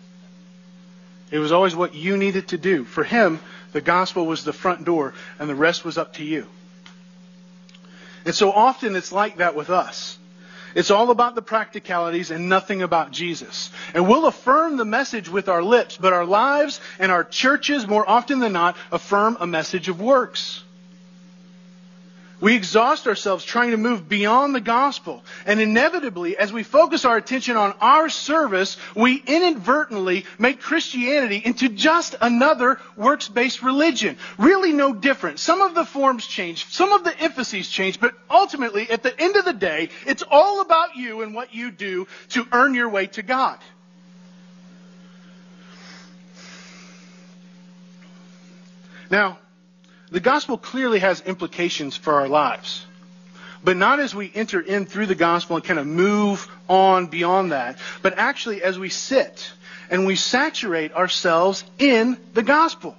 It 1.31 1.39
was 1.39 1.51
always 1.51 1.75
what 1.75 1.95
you 1.95 2.15
needed 2.15 2.47
to 2.49 2.57
do. 2.57 2.85
For 2.85 3.03
him, 3.03 3.41
the 3.71 3.81
gospel 3.81 4.25
was 4.25 4.43
the 4.43 4.53
front 4.53 4.85
door, 4.85 5.13
and 5.39 5.49
the 5.49 5.55
rest 5.55 5.85
was 5.85 5.97
up 5.97 6.13
to 6.15 6.23
you. 6.23 6.47
And 8.25 8.35
so 8.35 8.51
often 8.51 8.95
it's 8.95 9.11
like 9.11 9.37
that 9.37 9.55
with 9.55 9.69
us. 9.69 10.17
It's 10.73 10.91
all 10.91 11.11
about 11.11 11.35
the 11.35 11.41
practicalities 11.41 12.31
and 12.31 12.47
nothing 12.47 12.81
about 12.81 13.11
Jesus. 13.11 13.71
And 13.93 14.07
we'll 14.07 14.27
affirm 14.27 14.77
the 14.77 14.85
message 14.85 15.27
with 15.27 15.49
our 15.49 15.63
lips, 15.63 15.97
but 15.97 16.13
our 16.13 16.25
lives 16.25 16.79
and 16.99 17.11
our 17.11 17.23
churches, 17.23 17.87
more 17.87 18.07
often 18.07 18.39
than 18.39 18.53
not, 18.53 18.77
affirm 18.91 19.37
a 19.39 19.47
message 19.47 19.89
of 19.89 19.99
works. 19.99 20.63
We 22.41 22.55
exhaust 22.55 23.07
ourselves 23.07 23.45
trying 23.45 23.69
to 23.69 23.77
move 23.77 24.09
beyond 24.09 24.55
the 24.55 24.61
gospel. 24.61 25.23
And 25.45 25.61
inevitably, 25.61 26.35
as 26.37 26.51
we 26.51 26.63
focus 26.63 27.05
our 27.05 27.15
attention 27.15 27.55
on 27.55 27.75
our 27.79 28.09
service, 28.09 28.77
we 28.95 29.21
inadvertently 29.27 30.25
make 30.39 30.59
Christianity 30.59 31.39
into 31.45 31.69
just 31.69 32.15
another 32.19 32.79
works 32.97 33.29
based 33.29 33.61
religion. 33.61 34.17
Really 34.39 34.73
no 34.73 34.91
different. 34.91 35.37
Some 35.39 35.61
of 35.61 35.75
the 35.75 35.85
forms 35.85 36.25
change, 36.25 36.65
some 36.73 36.91
of 36.91 37.03
the 37.03 37.17
emphases 37.19 37.69
change, 37.69 37.99
but 37.99 38.15
ultimately, 38.27 38.89
at 38.89 39.03
the 39.03 39.21
end 39.21 39.35
of 39.35 39.45
the 39.45 39.53
day, 39.53 39.89
it's 40.07 40.23
all 40.23 40.61
about 40.61 40.95
you 40.95 41.21
and 41.21 41.35
what 41.35 41.53
you 41.53 41.69
do 41.69 42.07
to 42.29 42.47
earn 42.51 42.73
your 42.73 42.89
way 42.89 43.05
to 43.05 43.21
God. 43.21 43.59
Now, 49.11 49.37
the 50.11 50.19
gospel 50.19 50.57
clearly 50.57 50.99
has 50.99 51.21
implications 51.21 51.95
for 51.95 52.13
our 52.15 52.27
lives. 52.27 52.85
But 53.63 53.77
not 53.77 53.99
as 53.99 54.13
we 54.13 54.31
enter 54.33 54.59
in 54.59 54.85
through 54.85 55.05
the 55.05 55.15
gospel 55.15 55.55
and 55.55 55.65
kind 55.65 55.79
of 55.79 55.87
move 55.87 56.47
on 56.67 57.07
beyond 57.07 57.51
that, 57.51 57.77
but 58.01 58.17
actually 58.17 58.61
as 58.61 58.77
we 58.77 58.89
sit 58.89 59.51
and 59.89 60.05
we 60.05 60.15
saturate 60.15 60.93
ourselves 60.93 61.63
in 61.77 62.17
the 62.33 62.43
gospel. 62.43 62.95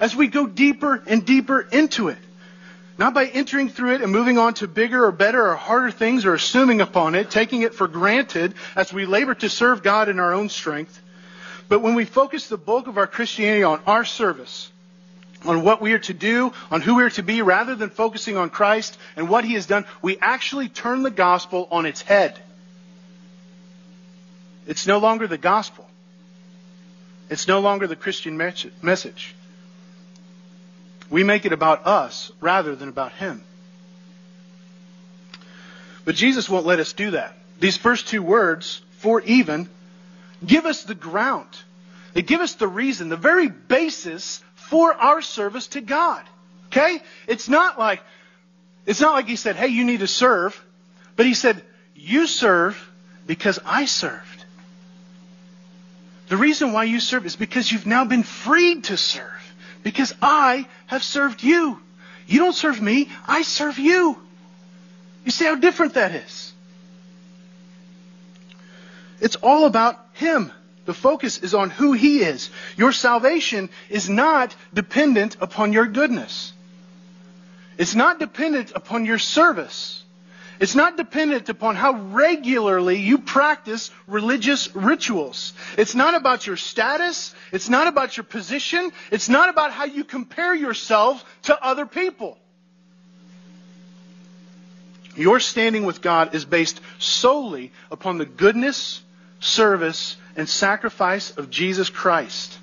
As 0.00 0.14
we 0.14 0.28
go 0.28 0.46
deeper 0.46 1.02
and 1.06 1.24
deeper 1.24 1.60
into 1.60 2.08
it. 2.08 2.18
Not 2.98 3.14
by 3.14 3.26
entering 3.26 3.68
through 3.68 3.94
it 3.94 4.02
and 4.02 4.10
moving 4.10 4.38
on 4.38 4.54
to 4.54 4.66
bigger 4.66 5.04
or 5.04 5.12
better 5.12 5.50
or 5.50 5.54
harder 5.54 5.92
things 5.92 6.24
or 6.24 6.34
assuming 6.34 6.80
upon 6.80 7.14
it, 7.14 7.30
taking 7.30 7.62
it 7.62 7.74
for 7.74 7.86
granted 7.86 8.54
as 8.74 8.92
we 8.92 9.06
labor 9.06 9.34
to 9.36 9.48
serve 9.48 9.84
God 9.84 10.08
in 10.08 10.18
our 10.18 10.34
own 10.34 10.48
strength. 10.48 11.00
But 11.68 11.80
when 11.80 11.94
we 11.94 12.04
focus 12.04 12.48
the 12.48 12.56
bulk 12.56 12.88
of 12.88 12.98
our 12.98 13.06
Christianity 13.06 13.62
on 13.62 13.80
our 13.86 14.04
service, 14.04 14.72
on 15.44 15.62
what 15.62 15.80
we 15.80 15.92
are 15.92 15.98
to 16.00 16.14
do, 16.14 16.52
on 16.70 16.80
who 16.80 16.96
we 16.96 17.04
are 17.04 17.10
to 17.10 17.22
be, 17.22 17.42
rather 17.42 17.74
than 17.74 17.90
focusing 17.90 18.36
on 18.36 18.50
Christ 18.50 18.98
and 19.16 19.28
what 19.28 19.44
he 19.44 19.54
has 19.54 19.66
done, 19.66 19.84
we 20.02 20.18
actually 20.18 20.68
turn 20.68 21.02
the 21.02 21.10
gospel 21.10 21.68
on 21.70 21.86
its 21.86 22.02
head. 22.02 22.38
It's 24.66 24.86
no 24.86 24.98
longer 24.98 25.26
the 25.26 25.38
gospel. 25.38 25.88
It's 27.30 27.46
no 27.46 27.60
longer 27.60 27.86
the 27.86 27.96
Christian 27.96 28.36
message. 28.36 29.34
We 31.10 31.24
make 31.24 31.46
it 31.46 31.52
about 31.52 31.86
us 31.86 32.32
rather 32.40 32.74
than 32.74 32.88
about 32.88 33.12
him. 33.12 33.42
But 36.04 36.14
Jesus 36.14 36.48
won't 36.48 36.66
let 36.66 36.80
us 36.80 36.92
do 36.92 37.12
that. 37.12 37.36
These 37.60 37.76
first 37.76 38.08
two 38.08 38.22
words, 38.22 38.82
for 38.98 39.20
even, 39.22 39.68
give 40.44 40.66
us 40.66 40.84
the 40.84 40.94
ground. 40.94 41.48
They 42.14 42.22
give 42.22 42.40
us 42.40 42.54
the 42.54 42.68
reason, 42.68 43.08
the 43.08 43.16
very 43.16 43.48
basis 43.48 44.42
for 44.70 44.92
our 44.92 45.22
service 45.22 45.68
to 45.68 45.80
God. 45.80 46.24
Okay? 46.66 47.02
It's 47.26 47.48
not 47.48 47.78
like 47.78 48.00
it's 48.86 49.00
not 49.00 49.12
like 49.12 49.26
he 49.26 49.36
said, 49.36 49.56
"Hey, 49.56 49.68
you 49.68 49.84
need 49.84 50.00
to 50.00 50.06
serve," 50.06 50.58
but 51.16 51.26
he 51.26 51.34
said, 51.34 51.62
"You 51.94 52.26
serve 52.26 52.76
because 53.26 53.58
I 53.64 53.84
served." 53.84 54.44
The 56.28 56.36
reason 56.36 56.72
why 56.72 56.84
you 56.84 57.00
serve 57.00 57.24
is 57.24 57.36
because 57.36 57.72
you've 57.72 57.86
now 57.86 58.04
been 58.04 58.22
freed 58.22 58.84
to 58.84 58.96
serve. 58.96 59.24
Because 59.82 60.14
I 60.20 60.66
have 60.86 61.02
served 61.02 61.42
you. 61.42 61.80
You 62.26 62.38
don't 62.40 62.54
serve 62.54 62.80
me, 62.80 63.08
I 63.26 63.42
serve 63.42 63.78
you. 63.78 64.18
You 65.24 65.30
see 65.30 65.46
how 65.46 65.54
different 65.54 65.94
that 65.94 66.12
is? 66.12 66.52
It's 69.20 69.36
all 69.36 69.64
about 69.64 69.98
Him. 70.12 70.52
The 70.88 70.94
focus 70.94 71.36
is 71.36 71.52
on 71.52 71.68
who 71.68 71.92
He 71.92 72.20
is. 72.20 72.48
Your 72.78 72.92
salvation 72.92 73.68
is 73.90 74.08
not 74.08 74.56
dependent 74.72 75.36
upon 75.38 75.74
your 75.74 75.84
goodness. 75.84 76.54
It's 77.76 77.94
not 77.94 78.18
dependent 78.18 78.72
upon 78.74 79.04
your 79.04 79.18
service. 79.18 80.02
It's 80.60 80.74
not 80.74 80.96
dependent 80.96 81.50
upon 81.50 81.76
how 81.76 81.92
regularly 81.92 83.00
you 83.00 83.18
practice 83.18 83.90
religious 84.06 84.74
rituals. 84.74 85.52
It's 85.76 85.94
not 85.94 86.14
about 86.14 86.46
your 86.46 86.56
status. 86.56 87.34
It's 87.52 87.68
not 87.68 87.86
about 87.86 88.16
your 88.16 88.24
position. 88.24 88.90
It's 89.10 89.28
not 89.28 89.50
about 89.50 89.72
how 89.72 89.84
you 89.84 90.04
compare 90.04 90.54
yourself 90.54 91.22
to 91.42 91.62
other 91.62 91.84
people. 91.84 92.38
Your 95.16 95.38
standing 95.38 95.84
with 95.84 96.00
God 96.00 96.34
is 96.34 96.46
based 96.46 96.80
solely 96.98 97.72
upon 97.90 98.16
the 98.16 98.24
goodness, 98.24 99.02
service, 99.40 100.16
and 100.36 100.48
sacrifice 100.48 101.36
of 101.36 101.50
Jesus 101.50 101.90
Christ. 101.90 102.58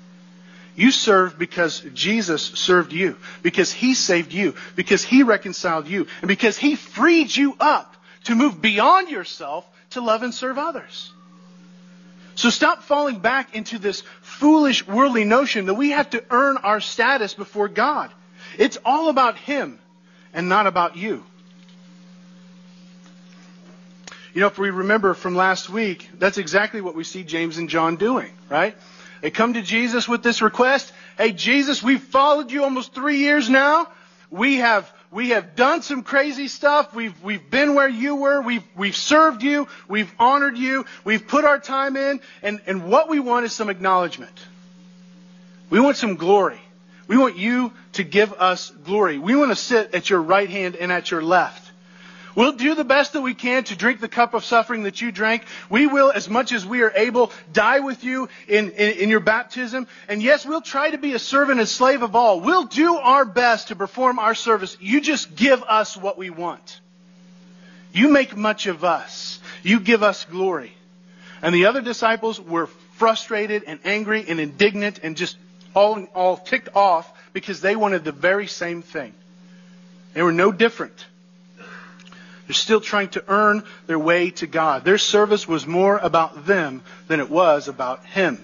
You 0.74 0.90
serve 0.90 1.38
because 1.38 1.80
Jesus 1.94 2.42
served 2.42 2.92
you, 2.92 3.16
because 3.42 3.72
He 3.72 3.94
saved 3.94 4.32
you, 4.32 4.54
because 4.74 5.02
He 5.02 5.22
reconciled 5.22 5.88
you, 5.88 6.06
and 6.20 6.28
because 6.28 6.58
He 6.58 6.76
freed 6.76 7.34
you 7.34 7.56
up 7.58 7.96
to 8.24 8.34
move 8.34 8.60
beyond 8.60 9.08
yourself 9.08 9.66
to 9.90 10.00
love 10.00 10.22
and 10.22 10.34
serve 10.34 10.58
others. 10.58 11.12
So 12.34 12.50
stop 12.50 12.82
falling 12.82 13.20
back 13.20 13.54
into 13.54 13.78
this 13.78 14.02
foolish 14.20 14.86
worldly 14.86 15.24
notion 15.24 15.66
that 15.66 15.74
we 15.74 15.90
have 15.90 16.10
to 16.10 16.22
earn 16.30 16.58
our 16.58 16.80
status 16.80 17.32
before 17.32 17.68
God. 17.68 18.10
It's 18.58 18.76
all 18.84 19.08
about 19.08 19.38
Him 19.38 19.78
and 20.34 20.48
not 20.48 20.66
about 20.66 20.96
you. 20.96 21.24
You 24.36 24.42
know, 24.42 24.48
if 24.48 24.58
we 24.58 24.68
remember 24.68 25.14
from 25.14 25.34
last 25.34 25.70
week, 25.70 26.10
that's 26.18 26.36
exactly 26.36 26.82
what 26.82 26.94
we 26.94 27.04
see 27.04 27.24
James 27.24 27.56
and 27.56 27.70
John 27.70 27.96
doing, 27.96 28.30
right? 28.50 28.76
They 29.22 29.30
come 29.30 29.54
to 29.54 29.62
Jesus 29.62 30.06
with 30.06 30.22
this 30.22 30.42
request. 30.42 30.92
Hey, 31.16 31.32
Jesus, 31.32 31.82
we've 31.82 32.02
followed 32.02 32.50
you 32.50 32.62
almost 32.62 32.92
three 32.92 33.16
years 33.16 33.48
now. 33.48 33.88
We 34.30 34.56
have, 34.56 34.92
we 35.10 35.30
have 35.30 35.56
done 35.56 35.80
some 35.80 36.02
crazy 36.02 36.48
stuff. 36.48 36.94
We've, 36.94 37.14
we've 37.22 37.48
been 37.48 37.74
where 37.74 37.88
you 37.88 38.16
were. 38.16 38.42
We've, 38.42 38.62
we've 38.76 38.94
served 38.94 39.42
you. 39.42 39.68
We've 39.88 40.12
honored 40.18 40.58
you. 40.58 40.84
We've 41.02 41.26
put 41.26 41.46
our 41.46 41.58
time 41.58 41.96
in. 41.96 42.20
And, 42.42 42.60
and 42.66 42.90
what 42.90 43.08
we 43.08 43.20
want 43.20 43.46
is 43.46 43.54
some 43.54 43.70
acknowledgement. 43.70 44.38
We 45.70 45.80
want 45.80 45.96
some 45.96 46.16
glory. 46.16 46.60
We 47.08 47.16
want 47.16 47.38
you 47.38 47.72
to 47.94 48.04
give 48.04 48.34
us 48.34 48.68
glory. 48.68 49.16
We 49.16 49.34
want 49.34 49.50
to 49.50 49.56
sit 49.56 49.94
at 49.94 50.10
your 50.10 50.20
right 50.20 50.50
hand 50.50 50.76
and 50.76 50.92
at 50.92 51.10
your 51.10 51.22
left. 51.22 51.65
We'll 52.36 52.52
do 52.52 52.74
the 52.74 52.84
best 52.84 53.14
that 53.14 53.22
we 53.22 53.32
can 53.32 53.64
to 53.64 53.76
drink 53.76 53.98
the 53.98 54.08
cup 54.08 54.34
of 54.34 54.44
suffering 54.44 54.82
that 54.82 55.00
you 55.00 55.10
drank. 55.10 55.42
We 55.70 55.86
will, 55.86 56.12
as 56.12 56.28
much 56.28 56.52
as 56.52 56.66
we 56.66 56.82
are 56.82 56.92
able, 56.94 57.32
die 57.50 57.80
with 57.80 58.04
you 58.04 58.28
in, 58.46 58.70
in, 58.72 58.98
in, 58.98 59.08
your 59.08 59.20
baptism. 59.20 59.88
And 60.06 60.22
yes, 60.22 60.44
we'll 60.44 60.60
try 60.60 60.90
to 60.90 60.98
be 60.98 61.14
a 61.14 61.18
servant 61.18 61.60
and 61.60 61.68
slave 61.68 62.02
of 62.02 62.14
all. 62.14 62.40
We'll 62.40 62.66
do 62.66 62.96
our 62.96 63.24
best 63.24 63.68
to 63.68 63.76
perform 63.76 64.18
our 64.18 64.34
service. 64.34 64.76
You 64.80 65.00
just 65.00 65.34
give 65.34 65.62
us 65.62 65.96
what 65.96 66.18
we 66.18 66.28
want. 66.28 66.80
You 67.94 68.08
make 68.08 68.36
much 68.36 68.66
of 68.66 68.84
us. 68.84 69.40
You 69.62 69.80
give 69.80 70.02
us 70.02 70.26
glory. 70.26 70.74
And 71.40 71.54
the 71.54 71.66
other 71.66 71.80
disciples 71.80 72.38
were 72.38 72.66
frustrated 72.96 73.64
and 73.66 73.80
angry 73.82 74.26
and 74.28 74.38
indignant 74.38 75.00
and 75.02 75.16
just 75.16 75.38
all, 75.74 76.04
all 76.14 76.36
ticked 76.36 76.68
off 76.74 77.10
because 77.32 77.62
they 77.62 77.76
wanted 77.76 78.04
the 78.04 78.12
very 78.12 78.46
same 78.46 78.82
thing. 78.82 79.14
They 80.12 80.22
were 80.22 80.32
no 80.32 80.52
different. 80.52 81.06
They're 82.46 82.54
still 82.54 82.80
trying 82.80 83.08
to 83.10 83.24
earn 83.28 83.64
their 83.86 83.98
way 83.98 84.30
to 84.30 84.46
God. 84.46 84.84
Their 84.84 84.98
service 84.98 85.48
was 85.48 85.66
more 85.66 85.98
about 85.98 86.46
them 86.46 86.82
than 87.08 87.20
it 87.20 87.28
was 87.28 87.68
about 87.68 88.04
Him. 88.06 88.42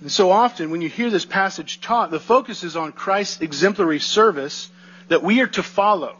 And 0.00 0.10
so 0.10 0.30
often, 0.30 0.70
when 0.70 0.80
you 0.80 0.88
hear 0.88 1.10
this 1.10 1.26
passage 1.26 1.80
taught, 1.82 2.10
the 2.10 2.20
focus 2.20 2.64
is 2.64 2.76
on 2.76 2.92
Christ's 2.92 3.42
exemplary 3.42 4.00
service 4.00 4.70
that 5.08 5.22
we 5.22 5.40
are 5.42 5.46
to 5.48 5.62
follow. 5.62 6.16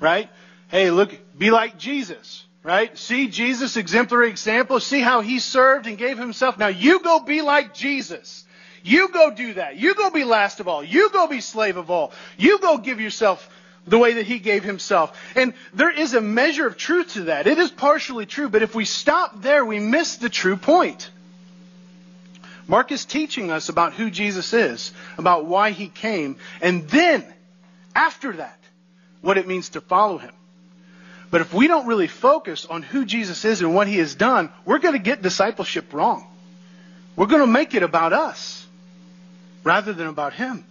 Right? 0.00 0.28
Hey, 0.68 0.90
look, 0.90 1.16
be 1.38 1.50
like 1.50 1.78
Jesus. 1.78 2.44
Right? 2.64 2.96
See 2.98 3.28
Jesus' 3.28 3.76
exemplary 3.76 4.30
example. 4.30 4.80
See 4.80 5.00
how 5.00 5.20
he 5.20 5.38
served 5.38 5.86
and 5.86 5.96
gave 5.96 6.18
himself. 6.18 6.58
Now 6.58 6.68
you 6.68 7.00
go 7.00 7.20
be 7.20 7.42
like 7.42 7.74
Jesus. 7.74 8.44
You 8.82 9.08
go 9.08 9.30
do 9.30 9.54
that. 9.54 9.76
You 9.76 9.94
go 9.94 10.10
be 10.10 10.24
last 10.24 10.60
of 10.60 10.66
all. 10.66 10.82
You 10.82 11.10
go 11.10 11.26
be 11.26 11.40
slave 11.40 11.76
of 11.76 11.90
all. 11.90 12.12
You 12.36 12.58
go 12.58 12.78
give 12.78 13.00
yourself 13.00 13.48
the 13.86 13.98
way 13.98 14.14
that 14.14 14.26
he 14.26 14.38
gave 14.38 14.64
himself. 14.64 15.18
And 15.36 15.54
there 15.74 15.90
is 15.90 16.14
a 16.14 16.20
measure 16.20 16.66
of 16.66 16.76
truth 16.76 17.14
to 17.14 17.24
that. 17.24 17.46
It 17.46 17.58
is 17.58 17.70
partially 17.70 18.26
true, 18.26 18.48
but 18.48 18.62
if 18.62 18.74
we 18.74 18.84
stop 18.84 19.42
there, 19.42 19.64
we 19.64 19.78
miss 19.78 20.16
the 20.16 20.28
true 20.28 20.56
point. 20.56 21.10
Mark 22.66 22.92
is 22.92 23.04
teaching 23.04 23.50
us 23.50 23.68
about 23.68 23.92
who 23.92 24.10
Jesus 24.10 24.52
is, 24.54 24.92
about 25.18 25.44
why 25.44 25.70
he 25.70 25.88
came, 25.88 26.36
and 26.62 26.88
then, 26.88 27.24
after 27.94 28.32
that, 28.34 28.58
what 29.20 29.36
it 29.36 29.46
means 29.46 29.70
to 29.70 29.80
follow 29.80 30.16
him. 30.16 30.32
But 31.30 31.40
if 31.40 31.52
we 31.52 31.66
don't 31.66 31.86
really 31.86 32.06
focus 32.06 32.64
on 32.64 32.82
who 32.82 33.04
Jesus 33.04 33.44
is 33.44 33.60
and 33.60 33.74
what 33.74 33.88
he 33.88 33.98
has 33.98 34.14
done, 34.14 34.50
we're 34.64 34.78
going 34.78 34.94
to 34.94 35.00
get 35.00 35.20
discipleship 35.20 35.92
wrong. 35.92 36.26
We're 37.16 37.26
going 37.26 37.42
to 37.42 37.46
make 37.46 37.74
it 37.74 37.82
about 37.82 38.12
us 38.12 38.66
rather 39.62 39.92
than 39.92 40.06
about 40.06 40.32
him. 40.32 40.64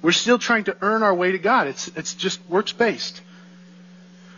We're 0.00 0.12
still 0.12 0.38
trying 0.38 0.64
to 0.64 0.76
earn 0.80 1.02
our 1.02 1.14
way 1.14 1.32
to 1.32 1.38
God. 1.38 1.66
It's, 1.66 1.88
it's 1.88 2.14
just 2.14 2.40
works 2.48 2.72
based. 2.72 3.20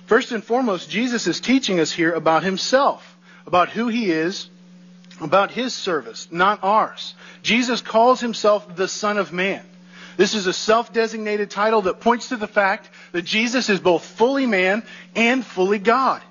First 0.07 0.33
and 0.33 0.43
foremost, 0.43 0.90
Jesus 0.90 1.26
is 1.26 1.40
teaching 1.40 1.79
us 1.79 1.93
here 1.93 2.12
about 2.12 2.43
himself, 2.43 3.17
about 3.47 3.69
who 3.69 3.88
he 3.88 4.11
is, 4.11 4.49
about 5.21 5.50
his 5.50 5.75
service, 5.75 6.29
not 6.31 6.61
ours. 6.62 7.14
Jesus 7.43 7.81
calls 7.81 8.21
himself 8.21 8.75
the 8.75 8.88
Son 8.88 9.19
of 9.19 9.33
Man. 9.33 9.62
This 10.17 10.35
is 10.35 10.47
a 10.47 10.52
self 10.52 10.93
designated 10.93 11.50
title 11.50 11.83
that 11.83 12.00
points 12.00 12.29
to 12.29 12.37
the 12.37 12.47
fact 12.47 12.88
that 13.12 13.23
Jesus 13.23 13.69
is 13.69 13.81
both 13.81 14.05
fully 14.05 14.47
man 14.47 14.83
and 15.14 15.45
fully 15.45 15.79
God. 15.79 16.23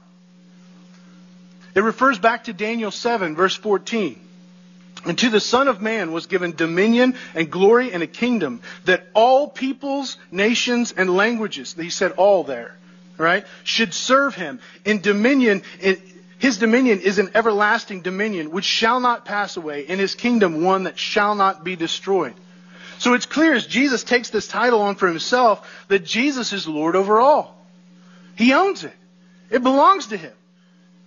It 1.76 1.82
refers 1.82 2.20
back 2.20 2.46
to 2.46 2.54
Daniel 2.54 2.92
7, 2.92 3.36
verse 3.36 3.56
14. 3.56 4.20
And 5.06 5.18
to 5.20 5.30
the 5.30 5.40
Son 5.40 5.68
of 5.68 5.82
Man 5.82 6.12
was 6.12 6.26
given 6.26 6.56
dominion 6.56 7.16
and 7.34 7.50
glory 7.50 7.94
and 7.94 8.04
a 8.04 8.08
kingdom 8.08 8.62
that 8.86 9.08
all 9.14 9.48
peoples, 9.48 10.18
nations, 10.30 10.92
and 10.92 11.16
languages, 11.16 11.74
he 11.74 11.90
said 11.90 12.12
all 12.14 12.44
there, 12.44 12.76
right, 13.18 13.46
should 13.64 13.94
serve 13.94 14.36
him. 14.36 14.60
In 14.84 15.00
dominion, 15.00 15.64
in, 15.80 15.98
his 16.38 16.58
dominion 16.58 17.00
is 17.00 17.18
an 17.18 17.32
everlasting 17.34 18.02
dominion 18.02 18.52
which 18.52 18.66
shall 18.66 19.00
not 19.00 19.26
pass 19.26 19.56
away, 19.56 19.86
and 19.88 20.00
his 20.00 20.16
kingdom 20.16 20.64
one 20.64 20.84
that 20.84 21.00
shall 21.00 21.36
not 21.36 21.64
be 21.64 21.76
destroyed. 21.76 22.34
So 22.98 23.14
it's 23.14 23.26
clear 23.26 23.54
as 23.54 23.66
Jesus 23.66 24.04
takes 24.04 24.30
this 24.30 24.48
title 24.48 24.82
on 24.82 24.96
for 24.96 25.08
himself 25.08 25.86
that 25.88 26.04
Jesus 26.04 26.52
is 26.52 26.68
Lord 26.68 26.98
over 26.98 27.22
all. 27.22 27.58
He 28.36 28.54
owns 28.54 28.84
it. 28.84 28.94
It 29.50 29.64
belongs 29.64 30.08
to 30.08 30.18
him. 30.18 30.34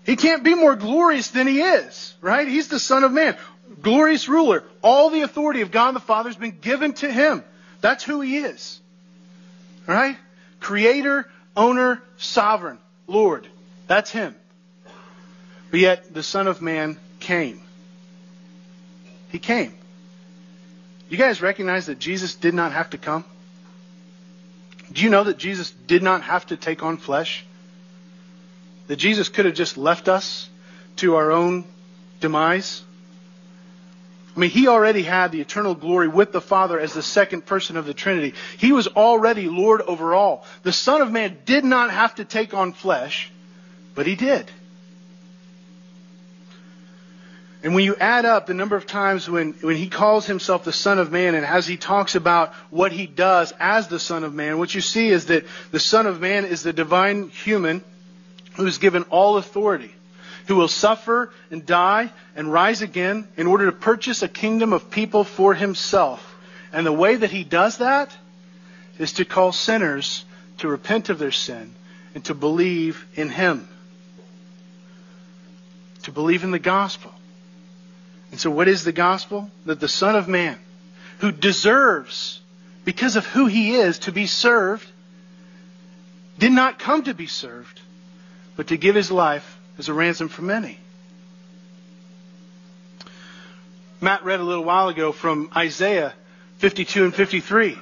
He 0.05 0.17
can't 0.17 0.43
be 0.43 0.55
more 0.55 0.75
glorious 0.75 1.29
than 1.29 1.47
he 1.47 1.61
is, 1.61 2.15
right? 2.21 2.49
He's 2.49 2.69
the 2.69 2.81
Son 2.81 3.05
of 3.05 3.13
Man 3.13 3.37
glorious 3.81 4.29
ruler. 4.29 4.65
All 4.83 5.11
the 5.11 5.23
authority 5.23 5.61
of 5.61 5.71
God 5.71 5.95
the 5.95 6.01
Father 6.01 6.29
has 6.29 6.37
been 6.37 6.59
given 6.61 6.93
to 6.95 7.11
him. 7.11 7.45
That's 7.81 8.05
who 8.05 8.21
he 8.21 8.39
is. 8.39 8.81
All 9.89 9.95
right? 9.95 10.17
Creator, 10.61 11.29
owner, 11.57 12.03
sovereign, 12.17 12.79
Lord. 13.07 13.47
That's 13.87 14.11
him. 14.11 14.35
But 15.71 15.81
yet 15.81 16.15
the 16.15 16.23
Son 16.23 16.47
of 16.47 16.63
Man 16.63 16.99
came. 17.21 17.61
He 19.31 19.39
came. 19.39 19.75
You 21.09 21.17
guys 21.17 21.43
recognize 21.43 21.87
that 21.87 21.99
Jesus 21.99 22.35
did 22.35 22.55
not 22.55 22.73
have 22.73 22.91
to 22.91 22.99
come? 22.99 23.25
Do 24.93 25.03
you 25.03 25.11
know 25.11 25.25
that 25.25 25.39
Jesus 25.39 25.71
did 25.71 26.03
not 26.03 26.23
have 26.23 26.47
to 26.47 26.57
take 26.57 26.83
on 26.83 26.99
flesh? 26.99 27.45
That 28.87 28.97
Jesus 28.97 29.29
could 29.29 29.47
have 29.47 29.55
just 29.55 29.77
left 29.77 30.09
us 30.09 30.49
to 30.97 31.17
our 31.17 31.33
own 31.33 31.65
demise? 32.21 32.83
I 34.35 34.41
mean, 34.41 34.51
he 34.51 34.67
already 34.69 35.03
had 35.03 35.31
the 35.31 35.41
eternal 35.41 35.75
glory 35.75 36.09
with 36.09 36.33
the 36.33 36.41
Father 36.41 36.81
as 36.81 36.95
the 36.95 37.03
second 37.03 37.45
person 37.45 37.77
of 37.77 37.85
the 37.85 37.93
Trinity. 37.93 38.35
He 38.57 38.73
was 38.73 38.87
already 38.89 39.49
Lord 39.49 39.83
over 39.83 40.15
all. 40.15 40.47
The 40.63 40.73
Son 40.73 41.03
of 41.03 41.13
Man 41.13 41.39
did 41.45 41.65
not 41.65 41.91
have 41.91 42.15
to 42.15 42.25
take 42.25 42.55
on 42.55 42.73
flesh, 42.73 43.31
but 43.95 44.07
he 44.07 44.15
did. 44.15 44.51
And 47.63 47.75
when 47.75 47.85
you 47.85 47.95
add 47.95 48.25
up 48.25 48.47
the 48.47 48.55
number 48.55 48.75
of 48.75 48.87
times 48.87 49.31
when, 49.31 49.53
when 49.61 49.77
he 49.77 49.89
calls 49.89 50.27
himself 50.27 50.65
the 50.65 50.73
Son 50.73 50.99
of 50.99 51.13
Man 51.13 51.35
and 51.35 51.47
as 51.47 51.67
he 51.67 51.77
talks 51.77 52.17
about 52.17 52.53
what 52.71 52.91
he 52.91 53.07
does 53.07 53.53
as 53.61 53.87
the 53.87 54.01
Son 54.01 54.25
of 54.25 54.35
Man, 54.35 54.59
what 54.59 54.75
you 54.75 54.81
see 54.81 55.09
is 55.09 55.27
that 55.27 55.45
the 55.71 55.79
Son 55.79 56.07
of 56.07 56.21
Man 56.21 56.45
is 56.45 56.63
the 56.63 56.73
divine 56.73 57.29
human 57.29 57.85
who 58.55 58.67
is 58.67 58.79
given 58.79 59.05
all 59.05 59.37
authority, 59.37 59.95
who 60.47 60.57
will 60.57 60.69
suffer 60.69 61.31
and 61.51 61.65
die 61.65 62.11
and 62.35 62.53
rise 62.53 62.83
again 62.83 63.29
in 63.37 63.47
order 63.47 63.67
to 63.67 63.73
purchase 63.73 64.23
a 64.23 64.29
kingdom 64.29 64.73
of 64.73 64.91
people 64.91 65.25
for 65.25 65.55
himself. 65.55 66.37
And 66.73 66.87
the 66.87 66.93
way 66.93 67.17
that 67.17 67.31
he 67.31 67.45
does 67.45 67.79
that 67.79 68.17
is 68.99 69.15
to 69.15 69.25
call 69.25 69.53
sinners 69.53 70.25
to 70.59 70.69
repent 70.69 71.11
of 71.11 71.19
their 71.19 71.33
sin 71.33 71.75
and 72.15 72.25
to 72.25 72.35
believe 72.35 73.07
in 73.15 73.29
him, 73.29 73.69
to 76.03 76.13
believe 76.13 76.45
in 76.45 76.51
the 76.51 76.59
gospel. 76.59 77.13
And 78.31 78.41
so, 78.41 78.51
what 78.51 78.69
is 78.69 78.85
the 78.85 78.93
gospel? 78.93 79.51
That 79.67 79.81
the 79.81 79.89
Son 79.89 80.17
of 80.17 80.29
Man, 80.29 80.59
who 81.19 81.33
deserves, 81.33 82.41
because 82.85 83.17
of 83.17 83.27
who 83.27 83.47
he 83.47 83.75
is, 83.75 84.01
to 84.01 84.13
be 84.13 84.27
served, 84.27 84.87
did 86.39 86.53
not 86.53 86.79
come 86.79 87.05
to 87.05 87.15
be 87.15 87.27
served, 87.27 87.81
but 88.57 88.69
to 88.69 88.77
give 88.77 88.95
his 88.95 89.11
life 89.11 89.52
as 89.79 89.89
a 89.89 89.95
ransom 89.95 90.29
for 90.29 90.43
many. 90.43 90.79
Matt 94.01 94.25
read 94.25 94.41
a 94.41 94.45
little 94.45 94.65
while 94.65 94.89
ago 94.89 95.13
from 95.13 95.51
Isaiah 95.57 96.13
52 96.59 97.05
and 97.05 97.15
53 97.15 97.79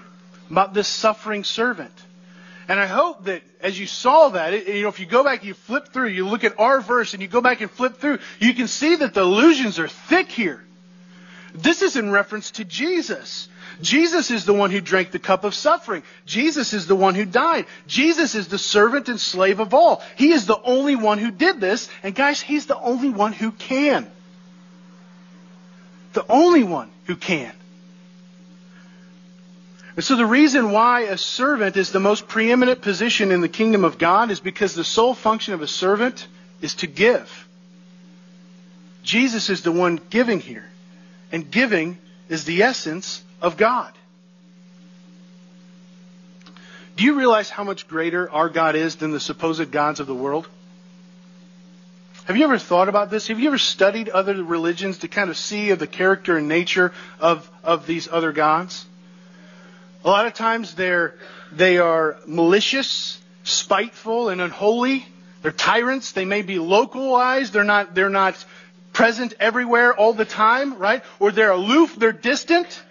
about 0.51 0.75
this 0.75 0.89
suffering 0.89 1.45
servant. 1.45 1.93
And 2.69 2.79
I 2.79 2.87
hope 2.87 3.25
that 3.25 3.43
as 3.61 3.79
you 3.79 3.87
saw 3.87 4.29
that, 4.31 4.53
it, 4.55 4.69
you 4.69 4.83
know, 4.83 4.89
if 4.89 5.01
you 5.01 5.07
go 5.07 5.25
back, 5.25 5.41
and 5.41 5.49
you 5.49 5.55
flip 5.55 5.89
through, 5.89 6.09
you 6.09 6.29
look 6.29 6.45
at 6.45 6.59
our 6.61 6.81
verse 6.81 7.15
and 7.15 7.23
you 7.23 7.29
go 7.29 7.41
back 7.41 7.61
and 7.61 7.71
flip 7.71 7.97
through, 7.97 8.19
you 8.39 8.55
can 8.55 8.69
see 8.69 8.97
that 8.97 9.15
the 9.15 9.23
allusions 9.23 9.79
are 9.79 9.89
thick 9.89 10.31
here. 10.31 10.63
This 11.55 11.83
is 11.83 11.97
in 11.97 12.11
reference 12.11 12.53
to 12.53 12.65
Jesus. 12.65 13.49
Jesus 13.83 14.31
is 14.31 14.45
the 14.45 14.53
one 14.53 14.71
who 14.71 14.81
drank 14.81 15.11
the 15.11 15.19
cup 15.19 15.45
of 15.45 15.55
suffering. 15.55 16.03
Jesus 16.27 16.73
is 16.73 16.87
the 16.87 16.97
one 16.97 17.15
who 17.15 17.25
died. 17.25 17.67
Jesus 17.87 18.35
is 18.35 18.49
the 18.49 18.59
servant 18.59 19.09
and 19.09 19.21
slave 19.21 19.61
of 19.61 19.75
all. 19.75 20.03
He 20.17 20.33
is 20.33 20.47
the 20.47 20.61
only 20.63 20.97
one 20.97 21.19
who 21.19 21.31
did 21.31 21.61
this. 21.61 21.89
And 22.03 22.15
guys, 22.15 22.41
he's 22.41 22.67
the 22.67 22.79
only 22.79 23.11
one 23.11 23.33
who 23.33 23.53
can. 23.53 24.11
The 26.13 26.25
only 26.29 26.63
one 26.63 26.91
who 27.05 27.17
can. 27.17 27.53
And 29.97 30.05
so 30.05 30.17
the 30.17 30.27
reason 30.27 30.71
why 30.71 31.03
a 31.03 31.19
servant 31.19 31.77
is 31.77 31.91
the 31.91 32.01
most 32.01 32.29
preeminent 32.29 32.81
position 32.81 33.33
in 33.33 33.41
the 33.41 33.49
kingdom 33.49 33.85
of 33.85 33.99
God 33.99 34.31
is 34.31 34.41
because 34.41 34.75
the 34.75 34.85
sole 34.85 35.15
function 35.15 35.55
of 35.55 35.63
a 35.63 35.67
servant 35.67 36.27
is 36.61 36.75
to 36.77 36.87
give. 36.87 37.49
Jesus 39.03 39.51
is 39.51 39.63
the 39.63 39.73
one 39.73 40.01
giving 40.11 40.41
here. 40.41 40.70
And 41.33 41.51
giving 41.51 41.99
is 42.29 42.45
the 42.45 42.63
essence 42.63 43.23
of 43.41 43.57
God. 43.57 43.93
Do 46.97 47.05
you 47.05 47.17
realize 47.17 47.49
how 47.49 47.65
much 47.65 47.89
greater 47.89 48.31
our 48.31 48.49
God 48.49 48.77
is 48.77 48.97
than 48.97 49.11
the 49.11 49.21
supposed 49.21 49.71
gods 49.71 50.01
of 50.01 50.07
the 50.07 50.15
world? 50.15 50.47
Have 52.25 52.37
you 52.37 52.45
ever 52.45 52.59
thought 52.59 52.89
about 52.89 53.11
this? 53.11 53.29
Have 53.29 53.41
you 53.41 53.49
ever 53.49 53.59
studied 53.59 54.09
other 54.09 54.45
religions 54.45 54.99
to 54.99 55.09
kind 55.09 55.31
of 55.31 55.37
see 55.37 55.71
of 55.71 55.79
the 55.79 55.87
character 55.87 56.37
and 56.37 56.47
nature 56.47 56.93
of, 57.19 57.51
of 57.65 57.87
these 57.87 58.07
other 58.07 58.33
gods? 58.33 58.85
A 60.05 60.09
lot 60.09 60.27
of 60.27 60.35
times 60.35 60.75
they're, 60.75 61.15
they 61.53 61.79
are 61.79 62.19
malicious, 62.27 63.21
spiteful, 63.45 64.29
and 64.29 64.41
unholy. 64.41 65.07
They're 65.43 65.53
tyrants. 65.53 66.13
They 66.13 66.25
may 66.25 66.43
be 66.43 66.59
localized. 66.59 67.53
They're 67.53 67.65
not, 67.65 67.95
they're 67.95 68.11
not 68.11 68.45
present 69.01 69.33
everywhere 69.41 69.95
all 69.95 70.13
the 70.13 70.27
time, 70.27 70.77
right? 70.77 71.03
Or 71.19 71.33
they're 71.33 71.53
aloof, 71.53 71.97
they're 71.97 72.13
distant. 72.13 72.83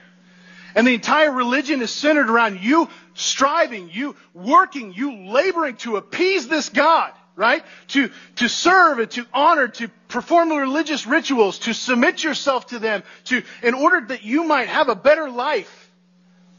And 0.73 0.87
the 0.87 0.95
entire 0.95 1.31
religion 1.31 1.83
is 1.83 1.91
centered 1.91 2.31
around 2.31 2.61
you 2.61 2.89
striving, 3.13 3.91
you 3.91 4.15
working, 4.33 4.91
you 4.91 5.27
laboring 5.27 5.75
to 5.77 5.97
appease 5.97 6.47
this 6.47 6.69
God, 6.69 7.11
right? 7.35 7.63
To, 7.89 8.09
to 8.37 8.49
serve 8.49 8.97
and 8.97 9.11
to 9.11 9.27
honor, 9.31 9.67
to 9.67 9.87
perform 10.07 10.49
religious 10.49 11.05
rituals, 11.05 11.59
to 11.59 11.75
submit 11.75 12.23
yourself 12.23 12.65
to 12.67 12.79
them, 12.79 13.03
to, 13.25 13.43
in 13.61 13.75
order 13.75 14.07
that 14.07 14.23
you 14.23 14.45
might 14.45 14.67
have 14.67 14.89
a 14.89 14.95
better 14.95 15.29
life 15.29 15.91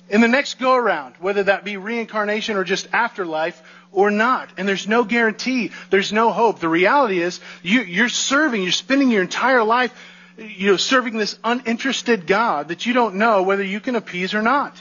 in 0.09 0.21
the 0.21 0.29
next 0.29 0.61
go 0.61 0.77
around, 0.77 1.17
whether 1.19 1.43
that 1.43 1.65
be 1.65 1.77
reincarnation 1.77 2.57
or 2.57 2.63
just 2.63 2.87
afterlife 2.93 3.61
or 3.93 4.11
not. 4.11 4.51
And 4.57 4.69
there's 4.69 4.89
no 4.89 5.05
guarantee. 5.05 5.73
There's 5.91 6.13
no 6.13 6.33
hope. 6.33 6.61
The 6.61 6.69
reality 6.69 7.21
is 7.21 7.41
you, 7.63 8.05
are 8.05 8.09
serving, 8.09 8.63
you're 8.63 8.73
spending 8.73 9.11
your 9.11 9.23
entire 9.23 9.65
life, 9.65 9.93
you 10.39 10.71
know, 10.71 10.77
serving 10.77 11.17
this 11.17 11.39
uninterested 11.45 12.27
God 12.27 12.69
that 12.69 12.87
you 12.87 12.93
don't 12.93 13.17
know 13.17 13.43
whether 13.43 13.65
you 13.65 13.81
can 13.81 13.97
appease 13.97 14.35
or 14.35 14.43
not. 14.43 14.77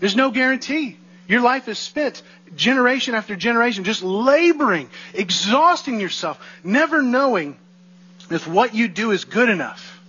There's 0.00 0.16
no 0.16 0.30
guarantee. 0.30 0.96
Your 1.26 1.42
life 1.42 1.68
is 1.68 1.78
spent 1.78 2.22
generation 2.56 3.14
after 3.14 3.36
generation 3.36 3.84
just 3.84 4.02
laboring, 4.02 4.88
exhausting 5.12 6.00
yourself, 6.00 6.42
never 6.64 7.02
knowing 7.02 7.56
if 8.30 8.46
what 8.46 8.74
you 8.74 8.88
do 8.88 9.10
is 9.10 9.24
good 9.24 9.48
enough. 9.48 10.00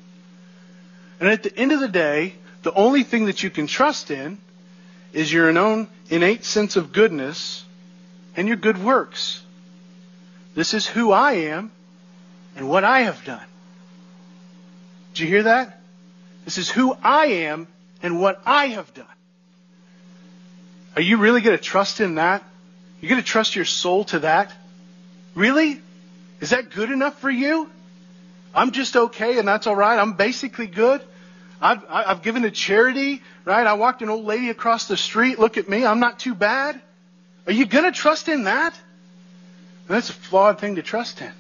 And 1.20 1.28
at 1.28 1.44
the 1.44 1.56
end 1.56 1.72
of 1.72 1.80
the 1.82 1.88
day, 1.88 2.36
the 2.64 2.74
only 2.74 3.04
thing 3.04 3.26
that 3.26 3.44
you 3.44 3.50
can 3.50 3.68
trust 3.68 4.12
in 4.12 4.38
is 5.12 5.32
your 5.32 5.50
own 5.58 5.88
innate 6.10 6.44
sense 6.44 6.76
of 6.76 6.92
goodness 6.92 7.64
and 8.36 8.48
your 8.48 8.58
good 8.58 8.84
works. 8.84 9.44
This 10.56 10.74
is 10.74 10.86
who 10.88 11.12
I 11.12 11.34
am 11.34 11.72
and 12.56 12.68
what 12.68 12.84
I 12.84 13.02
have 13.02 13.24
done. 13.24 13.46
Did 15.14 15.22
you 15.22 15.28
hear 15.28 15.44
that? 15.44 15.80
This 16.46 16.58
is 16.58 16.70
who 16.70 16.96
I 17.04 17.26
am 17.26 17.68
and 18.02 18.20
what 18.20 18.42
I 18.46 18.68
have 18.68 18.94
done. 18.94 19.06
Are 20.96 21.02
you 21.02 21.18
really 21.18 21.42
going 21.42 21.58
to 21.58 21.64
trust 21.64 22.02
in 22.02 22.16
that? 22.16 22.44
You're 23.00 23.10
going 23.10 23.22
to 23.22 23.28
trust 23.28 23.56
your 23.56 23.66
soul 23.66 24.04
to 24.06 24.20
that? 24.20 24.52
Really? 25.36 25.82
Is 26.42 26.50
that 26.50 26.72
good 26.72 26.92
enough 26.92 27.20
for 27.20 27.30
you? 27.30 27.70
I'm 28.54 28.72
just 28.72 28.96
okay 28.96 29.38
and 29.38 29.48
that's 29.48 29.68
all 29.68 29.76
right. 29.76 30.00
I'm 30.00 30.14
basically 30.14 30.68
good. 30.68 31.02
I've, 31.62 31.84
I've 31.90 32.22
given 32.24 32.44
to 32.44 32.52
charity, 32.52 33.22
right? 33.50 33.66
I 33.66 33.74
walked 33.74 34.04
an 34.04 34.10
old 34.10 34.26
lady 34.26 34.52
across 34.52 34.88
the 34.88 34.96
street. 34.96 35.40
Look 35.40 35.58
at 35.58 35.68
me. 35.68 35.84
I'm 35.84 36.00
not 36.00 36.20
too 36.20 36.36
bad. 36.36 36.80
Are 37.48 37.52
you 37.52 37.66
going 37.66 37.86
to 37.86 37.92
trust 37.92 38.30
in 38.30 38.44
that? 38.44 38.76
And 39.88 39.98
that's 39.98 40.12
a 40.12 40.14
flawed 40.14 40.60
thing 40.60 40.76
to 40.76 40.84
trust 40.84 41.20
in. 41.20 41.32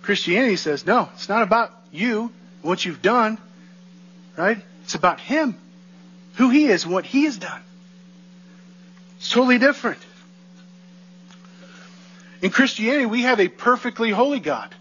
Christianity 0.00 0.56
says, 0.56 0.86
no, 0.86 1.10
it's 1.12 1.28
not 1.28 1.42
about 1.42 1.70
you, 1.92 2.32
what 2.62 2.82
you've 2.82 3.02
done, 3.02 3.36
right? 4.38 4.56
It's 4.84 4.94
about 4.94 5.20
Him, 5.20 5.54
who 6.36 6.48
He 6.48 6.64
is, 6.68 6.86
what 6.86 7.04
He 7.04 7.24
has 7.24 7.36
done. 7.36 7.60
It's 9.18 9.30
totally 9.30 9.58
different. 9.58 10.00
In 12.40 12.48
Christianity, 12.48 13.04
we 13.04 13.22
have 13.22 13.38
a 13.38 13.48
perfectly 13.48 14.08
holy 14.08 14.40
God. 14.40 14.74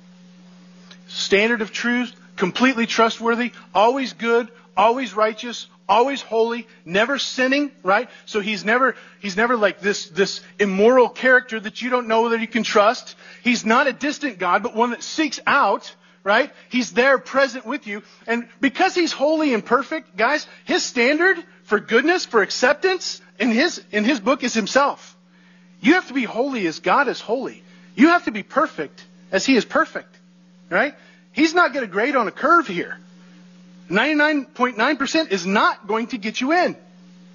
Standard 1.09 1.61
of 1.61 1.73
truth, 1.73 2.15
completely 2.37 2.85
trustworthy, 2.85 3.51
always 3.75 4.13
good, 4.13 4.47
always 4.77 5.13
righteous, 5.13 5.67
always 5.87 6.21
holy, 6.21 6.67
never 6.85 7.17
sinning, 7.17 7.71
right? 7.83 8.09
So 8.25 8.39
he's 8.39 8.65
never, 8.65 8.95
he's 9.19 9.37
never 9.37 9.55
like 9.55 9.79
this, 9.79 10.07
this 10.09 10.41
immoral 10.59 11.09
character 11.09 11.59
that 11.59 11.81
you 11.81 11.89
don't 11.89 12.07
know 12.07 12.29
that 12.29 12.41
you 12.41 12.47
can 12.47 12.63
trust. 12.63 13.15
He's 13.43 13.65
not 13.65 13.87
a 13.87 13.93
distant 13.93 14.39
God, 14.39 14.63
but 14.63 14.75
one 14.75 14.91
that 14.91 15.03
seeks 15.03 15.39
out, 15.47 15.93
right? 16.23 16.51
He's 16.69 16.91
there 16.91 17.17
present 17.17 17.65
with 17.65 17.87
you. 17.87 18.03
And 18.25 18.49
because 18.59 18.95
he's 18.95 19.13
holy 19.13 19.53
and 19.53 19.65
perfect, 19.65 20.17
guys, 20.17 20.45
his 20.65 20.83
standard 20.83 21.37
for 21.63 21.79
goodness, 21.79 22.25
for 22.25 22.41
acceptance 22.41 23.21
in 23.39 23.51
his, 23.51 23.81
in 23.91 24.03
his 24.03 24.19
book 24.19 24.43
is 24.43 24.53
himself. 24.53 25.15
You 25.81 25.93
have 25.93 26.07
to 26.07 26.13
be 26.13 26.23
holy 26.23 26.65
as 26.67 26.79
God 26.79 27.07
is 27.07 27.21
holy. 27.21 27.63
You 27.95 28.09
have 28.09 28.25
to 28.25 28.31
be 28.31 28.43
perfect 28.43 29.05
as 29.31 29.45
he 29.45 29.55
is 29.55 29.65
perfect, 29.65 30.13
right? 30.69 30.95
He's 31.31 31.53
not 31.53 31.73
going 31.73 31.85
to 31.85 31.91
grade 31.91 32.15
on 32.15 32.27
a 32.27 32.31
curve 32.31 32.67
here. 32.67 32.97
99.9% 33.89 35.31
is 35.31 35.45
not 35.45 35.87
going 35.87 36.07
to 36.07 36.17
get 36.17 36.41
you 36.41 36.51
in. 36.51 36.75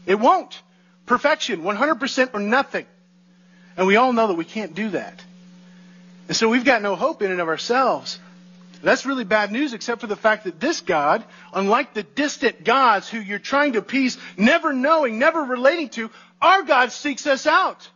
It 0.06 0.18
won't. 0.18 0.60
Perfection, 1.06 1.62
100% 1.62 2.30
or 2.34 2.40
nothing. 2.40 2.86
And 3.76 3.86
we 3.86 3.96
all 3.96 4.12
know 4.12 4.26
that 4.28 4.36
we 4.36 4.44
can't 4.44 4.74
do 4.74 4.90
that. 4.90 5.24
And 6.28 6.36
so 6.36 6.48
we've 6.48 6.64
got 6.64 6.82
no 6.82 6.94
hope 6.94 7.22
in 7.22 7.30
and 7.30 7.40
of 7.40 7.48
ourselves. 7.48 8.18
That's 8.82 9.06
really 9.06 9.24
bad 9.24 9.52
news, 9.52 9.74
except 9.74 10.00
for 10.00 10.08
the 10.08 10.16
fact 10.16 10.44
that 10.44 10.58
this 10.58 10.80
God, 10.80 11.24
unlike 11.54 11.94
the 11.94 12.02
distant 12.02 12.64
gods 12.64 13.08
who 13.08 13.18
you're 13.18 13.38
trying 13.38 13.74
to 13.74 13.78
appease, 13.78 14.18
never 14.36 14.72
knowing, 14.72 15.18
never 15.18 15.40
relating 15.40 15.88
to, 15.90 16.10
our 16.40 16.62
God 16.64 16.90
seeks 16.90 17.26
us 17.26 17.46
out. 17.46 17.88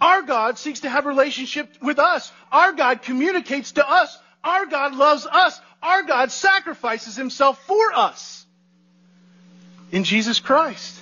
Our 0.00 0.22
God 0.22 0.58
seeks 0.58 0.80
to 0.80 0.88
have 0.88 1.06
relationship 1.06 1.80
with 1.80 2.00
us. 2.00 2.32
Our 2.50 2.72
God 2.72 3.02
communicates 3.02 3.72
to 3.72 3.88
us. 3.88 4.18
Our 4.42 4.66
God 4.66 4.94
loves 4.96 5.26
us. 5.26 5.60
Our 5.84 6.02
God 6.02 6.32
sacrifices 6.32 7.14
himself 7.14 7.62
for 7.66 7.92
us 7.92 8.46
in 9.92 10.02
Jesus 10.02 10.40
Christ. 10.40 10.98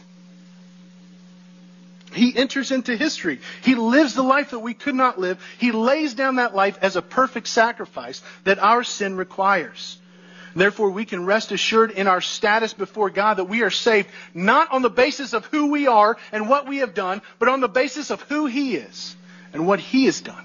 He 2.12 2.37
enters 2.37 2.73
into 2.73 2.97
history. 2.97 3.40
He 3.62 3.77
lives 3.77 4.14
the 4.14 4.23
life 4.23 4.51
that 4.51 4.59
we 4.59 4.75
could 4.75 4.97
not 4.97 5.18
live. 5.18 5.42
He 5.59 5.71
lays 5.73 6.14
down 6.14 6.37
that 6.37 6.55
life 6.55 6.79
as 6.83 6.97
a 6.97 7.03
perfect 7.03 7.47
sacrifice 7.47 8.23
that 8.45 8.59
our 8.59 8.83
sin 8.83 9.16
requires. 9.16 9.99
Therefore, 10.55 10.90
we 10.90 11.07
can 11.07 11.25
rest 11.25 11.53
assured 11.53 11.92
in 11.92 12.09
our 12.09 12.21
status 12.21 12.75
before 12.75 13.09
God 13.09 13.35
that 13.35 13.49
we 13.49 13.62
are 13.62 13.71
saved 13.71 14.09
not 14.35 14.71
on 14.73 14.83
the 14.83 14.90
basis 14.90 15.33
of 15.33 15.47
who 15.47 15.71
we 15.71 15.87
are 15.87 16.18
and 16.33 16.49
what 16.49 16.66
we 16.66 16.79
have 16.79 16.92
done, 16.92 17.23
but 17.38 17.49
on 17.49 17.61
the 17.61 17.68
basis 17.68 18.11
of 18.11 18.21
who 18.23 18.47
He 18.47 18.75
is 18.77 19.16
and 19.55 19.66
what 19.66 19.81
He 19.81 20.05
has 20.05 20.21
done. 20.21 20.45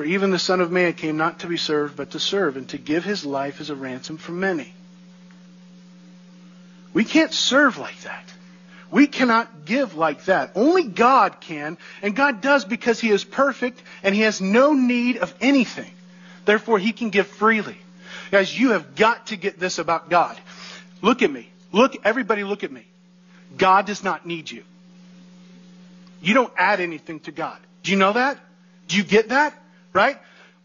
For 0.00 0.06
even 0.06 0.30
the 0.30 0.38
Son 0.38 0.62
of 0.62 0.72
Man 0.72 0.94
came 0.94 1.18
not 1.18 1.40
to 1.40 1.46
be 1.46 1.58
served, 1.58 1.94
but 1.94 2.12
to 2.12 2.18
serve, 2.18 2.56
and 2.56 2.66
to 2.70 2.78
give 2.78 3.04
His 3.04 3.26
life 3.26 3.60
as 3.60 3.68
a 3.68 3.74
ransom 3.74 4.16
for 4.16 4.32
many. 4.32 4.72
We 6.94 7.04
can't 7.04 7.34
serve 7.34 7.76
like 7.76 8.00
that. 8.04 8.24
We 8.90 9.06
cannot 9.06 9.66
give 9.66 9.96
like 9.96 10.24
that. 10.24 10.52
Only 10.54 10.84
God 10.84 11.42
can, 11.42 11.76
and 12.00 12.16
God 12.16 12.40
does 12.40 12.64
because 12.64 12.98
He 12.98 13.10
is 13.10 13.24
perfect 13.24 13.82
and 14.02 14.14
He 14.14 14.22
has 14.22 14.40
no 14.40 14.72
need 14.72 15.18
of 15.18 15.34
anything. 15.38 15.92
Therefore, 16.46 16.78
He 16.78 16.92
can 16.92 17.10
give 17.10 17.26
freely. 17.26 17.76
Guys, 18.30 18.58
you 18.58 18.70
have 18.70 18.94
got 18.94 19.26
to 19.26 19.36
get 19.36 19.60
this 19.60 19.78
about 19.78 20.08
God. 20.08 20.34
Look 21.02 21.20
at 21.20 21.30
me. 21.30 21.50
Look, 21.72 22.06
everybody 22.06 22.42
look 22.42 22.64
at 22.64 22.72
me. 22.72 22.86
God 23.54 23.84
does 23.84 24.02
not 24.02 24.24
need 24.24 24.50
you. 24.50 24.64
You 26.22 26.32
don't 26.32 26.54
add 26.56 26.80
anything 26.80 27.20
to 27.20 27.32
God. 27.32 27.58
Do 27.82 27.90
you 27.90 27.98
know 27.98 28.14
that? 28.14 28.38
Do 28.88 28.96
you 28.96 29.04
get 29.04 29.28
that? 29.28 29.54
Right? 29.92 30.18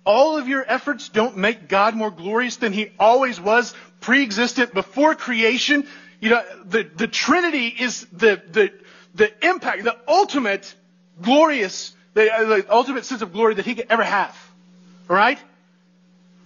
All 0.05 0.37
of 0.37 0.47
your 0.47 0.63
efforts 0.67 1.09
don't 1.09 1.37
make 1.37 1.67
God 1.67 1.95
more 1.95 2.11
glorious 2.11 2.57
than 2.57 2.73
He 2.73 2.91
always 2.99 3.41
was 3.41 3.73
pre-existent 4.01 4.73
before 4.73 5.15
creation. 5.15 5.87
You 6.19 6.29
know, 6.29 6.43
the, 6.65 6.83
the 6.83 7.07
Trinity 7.07 7.67
is 7.67 8.05
the, 8.11 8.41
the, 8.51 8.71
the 9.15 9.47
impact, 9.47 9.83
the 9.83 9.97
ultimate 10.07 10.73
glorious, 11.21 11.93
the, 12.13 12.31
uh, 12.31 12.43
the 12.43 12.65
ultimate 12.73 13.05
sense 13.05 13.21
of 13.21 13.33
glory 13.33 13.55
that 13.55 13.65
he 13.65 13.75
could 13.75 13.87
ever 13.89 14.03
have. 14.03 14.35
All 15.09 15.15
right? 15.15 15.39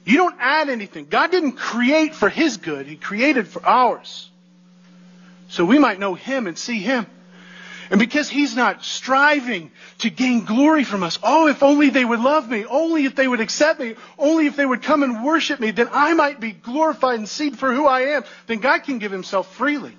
You 0.05 0.17
don't 0.17 0.35
add 0.39 0.69
anything. 0.69 1.05
God 1.05 1.31
didn't 1.31 1.53
create 1.53 2.15
for 2.15 2.29
his 2.29 2.57
good. 2.57 2.87
He 2.87 2.95
created 2.95 3.47
for 3.47 3.65
ours. 3.65 4.29
So 5.49 5.65
we 5.65 5.79
might 5.79 5.99
know 5.99 6.13
him 6.13 6.47
and 6.47 6.57
see 6.57 6.79
him. 6.79 7.05
And 7.89 7.99
because 7.99 8.29
he's 8.29 8.55
not 8.55 8.83
striving 8.83 9.71
to 9.99 10.09
gain 10.09 10.45
glory 10.45 10.83
from 10.83 11.01
us, 11.01 11.17
oh, 11.23 11.47
if 11.47 11.63
only 11.63 11.89
they 11.89 12.05
would 12.05 12.19
love 12.19 12.49
me, 12.49 12.65
only 12.65 13.05
if 13.05 13.15
they 13.15 13.27
would 13.27 13.39
accept 13.39 13.79
me, 13.79 13.95
only 14.17 14.45
if 14.45 14.55
they 14.55 14.65
would 14.65 14.83
come 14.83 15.01
and 15.01 15.23
worship 15.23 15.59
me, 15.59 15.71
then 15.71 15.89
I 15.91 16.13
might 16.13 16.39
be 16.39 16.51
glorified 16.51 17.17
and 17.17 17.27
seen 17.27 17.55
for 17.55 17.73
who 17.73 17.87
I 17.87 18.01
am, 18.01 18.23
then 18.45 18.59
God 18.59 18.83
can 18.83 18.99
give 18.99 19.11
himself 19.11 19.55
freely. 19.55 19.95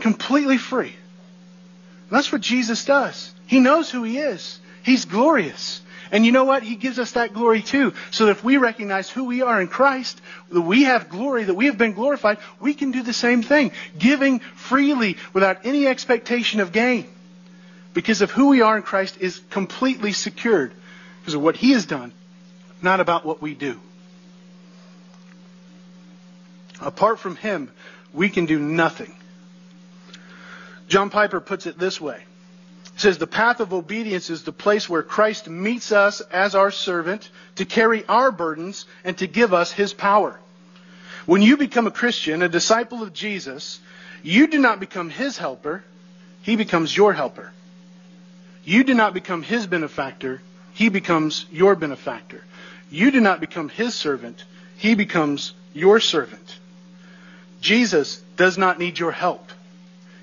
Completely 0.00 0.58
free. 0.58 0.88
And 0.88 2.10
that's 2.10 2.30
what 2.30 2.42
Jesus 2.42 2.84
does. 2.84 3.32
He 3.46 3.60
knows 3.60 3.90
who 3.90 4.02
he 4.02 4.18
is. 4.18 4.58
He's 4.82 5.06
glorious. 5.06 5.80
And 6.14 6.24
you 6.24 6.30
know 6.30 6.44
what? 6.44 6.62
He 6.62 6.76
gives 6.76 7.00
us 7.00 7.10
that 7.12 7.34
glory 7.34 7.60
too. 7.60 7.92
So 8.12 8.26
that 8.26 8.30
if 8.30 8.44
we 8.44 8.56
recognize 8.56 9.10
who 9.10 9.24
we 9.24 9.42
are 9.42 9.60
in 9.60 9.66
Christ, 9.66 10.20
that 10.48 10.60
we 10.60 10.84
have 10.84 11.08
glory, 11.08 11.42
that 11.42 11.54
we 11.54 11.66
have 11.66 11.76
been 11.76 11.92
glorified, 11.92 12.38
we 12.60 12.72
can 12.72 12.92
do 12.92 13.02
the 13.02 13.12
same 13.12 13.42
thing. 13.42 13.72
Giving 13.98 14.38
freely 14.38 15.16
without 15.32 15.66
any 15.66 15.88
expectation 15.88 16.60
of 16.60 16.70
gain. 16.70 17.08
Because 17.94 18.22
of 18.22 18.30
who 18.30 18.50
we 18.50 18.62
are 18.62 18.76
in 18.76 18.84
Christ 18.84 19.16
is 19.18 19.40
completely 19.50 20.12
secured. 20.12 20.72
Because 21.20 21.34
of 21.34 21.42
what 21.42 21.56
He 21.56 21.72
has 21.72 21.84
done, 21.84 22.12
not 22.80 23.00
about 23.00 23.26
what 23.26 23.42
we 23.42 23.54
do. 23.54 23.80
Apart 26.80 27.18
from 27.18 27.34
Him, 27.34 27.72
we 28.12 28.28
can 28.28 28.46
do 28.46 28.60
nothing. 28.60 29.12
John 30.86 31.10
Piper 31.10 31.40
puts 31.40 31.66
it 31.66 31.76
this 31.76 32.00
way. 32.00 32.22
Says 33.04 33.18
the 33.18 33.26
path 33.26 33.60
of 33.60 33.74
obedience 33.74 34.30
is 34.30 34.44
the 34.44 34.50
place 34.50 34.88
where 34.88 35.02
Christ 35.02 35.46
meets 35.46 35.92
us 35.92 36.22
as 36.22 36.54
our 36.54 36.70
servant 36.70 37.28
to 37.56 37.66
carry 37.66 38.02
our 38.06 38.32
burdens 38.32 38.86
and 39.04 39.18
to 39.18 39.26
give 39.26 39.52
us 39.52 39.70
his 39.70 39.92
power. 39.92 40.40
When 41.26 41.42
you 41.42 41.58
become 41.58 41.86
a 41.86 41.90
Christian, 41.90 42.40
a 42.40 42.48
disciple 42.48 43.02
of 43.02 43.12
Jesus, 43.12 43.78
you 44.22 44.46
do 44.46 44.58
not 44.58 44.80
become 44.80 45.10
his 45.10 45.36
helper, 45.36 45.84
he 46.40 46.56
becomes 46.56 46.96
your 46.96 47.12
helper. 47.12 47.52
You 48.64 48.84
do 48.84 48.94
not 48.94 49.12
become 49.12 49.42
his 49.42 49.66
benefactor, 49.66 50.40
he 50.72 50.88
becomes 50.88 51.44
your 51.52 51.76
benefactor. 51.76 52.42
You 52.90 53.10
do 53.10 53.20
not 53.20 53.38
become 53.38 53.68
his 53.68 53.94
servant, 53.94 54.42
he 54.78 54.94
becomes 54.94 55.52
your 55.74 56.00
servant. 56.00 56.58
Jesus 57.60 58.22
does 58.38 58.56
not 58.56 58.78
need 58.78 58.98
your 58.98 59.12
help. 59.12 59.50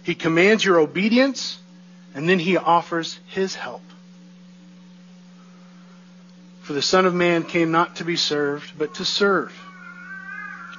He 0.01 0.15
commands 0.15 0.65
your 0.65 0.79
obedience 0.79 1.59
and 2.13 2.27
then 2.27 2.39
he 2.39 2.57
offers 2.57 3.19
his 3.27 3.55
help. 3.55 3.81
For 6.61 6.73
the 6.73 6.81
Son 6.81 7.05
of 7.05 7.13
Man 7.13 7.43
came 7.43 7.71
not 7.71 7.97
to 7.97 8.05
be 8.05 8.15
served, 8.15 8.77
but 8.77 8.95
to 8.95 9.05
serve. 9.05 9.53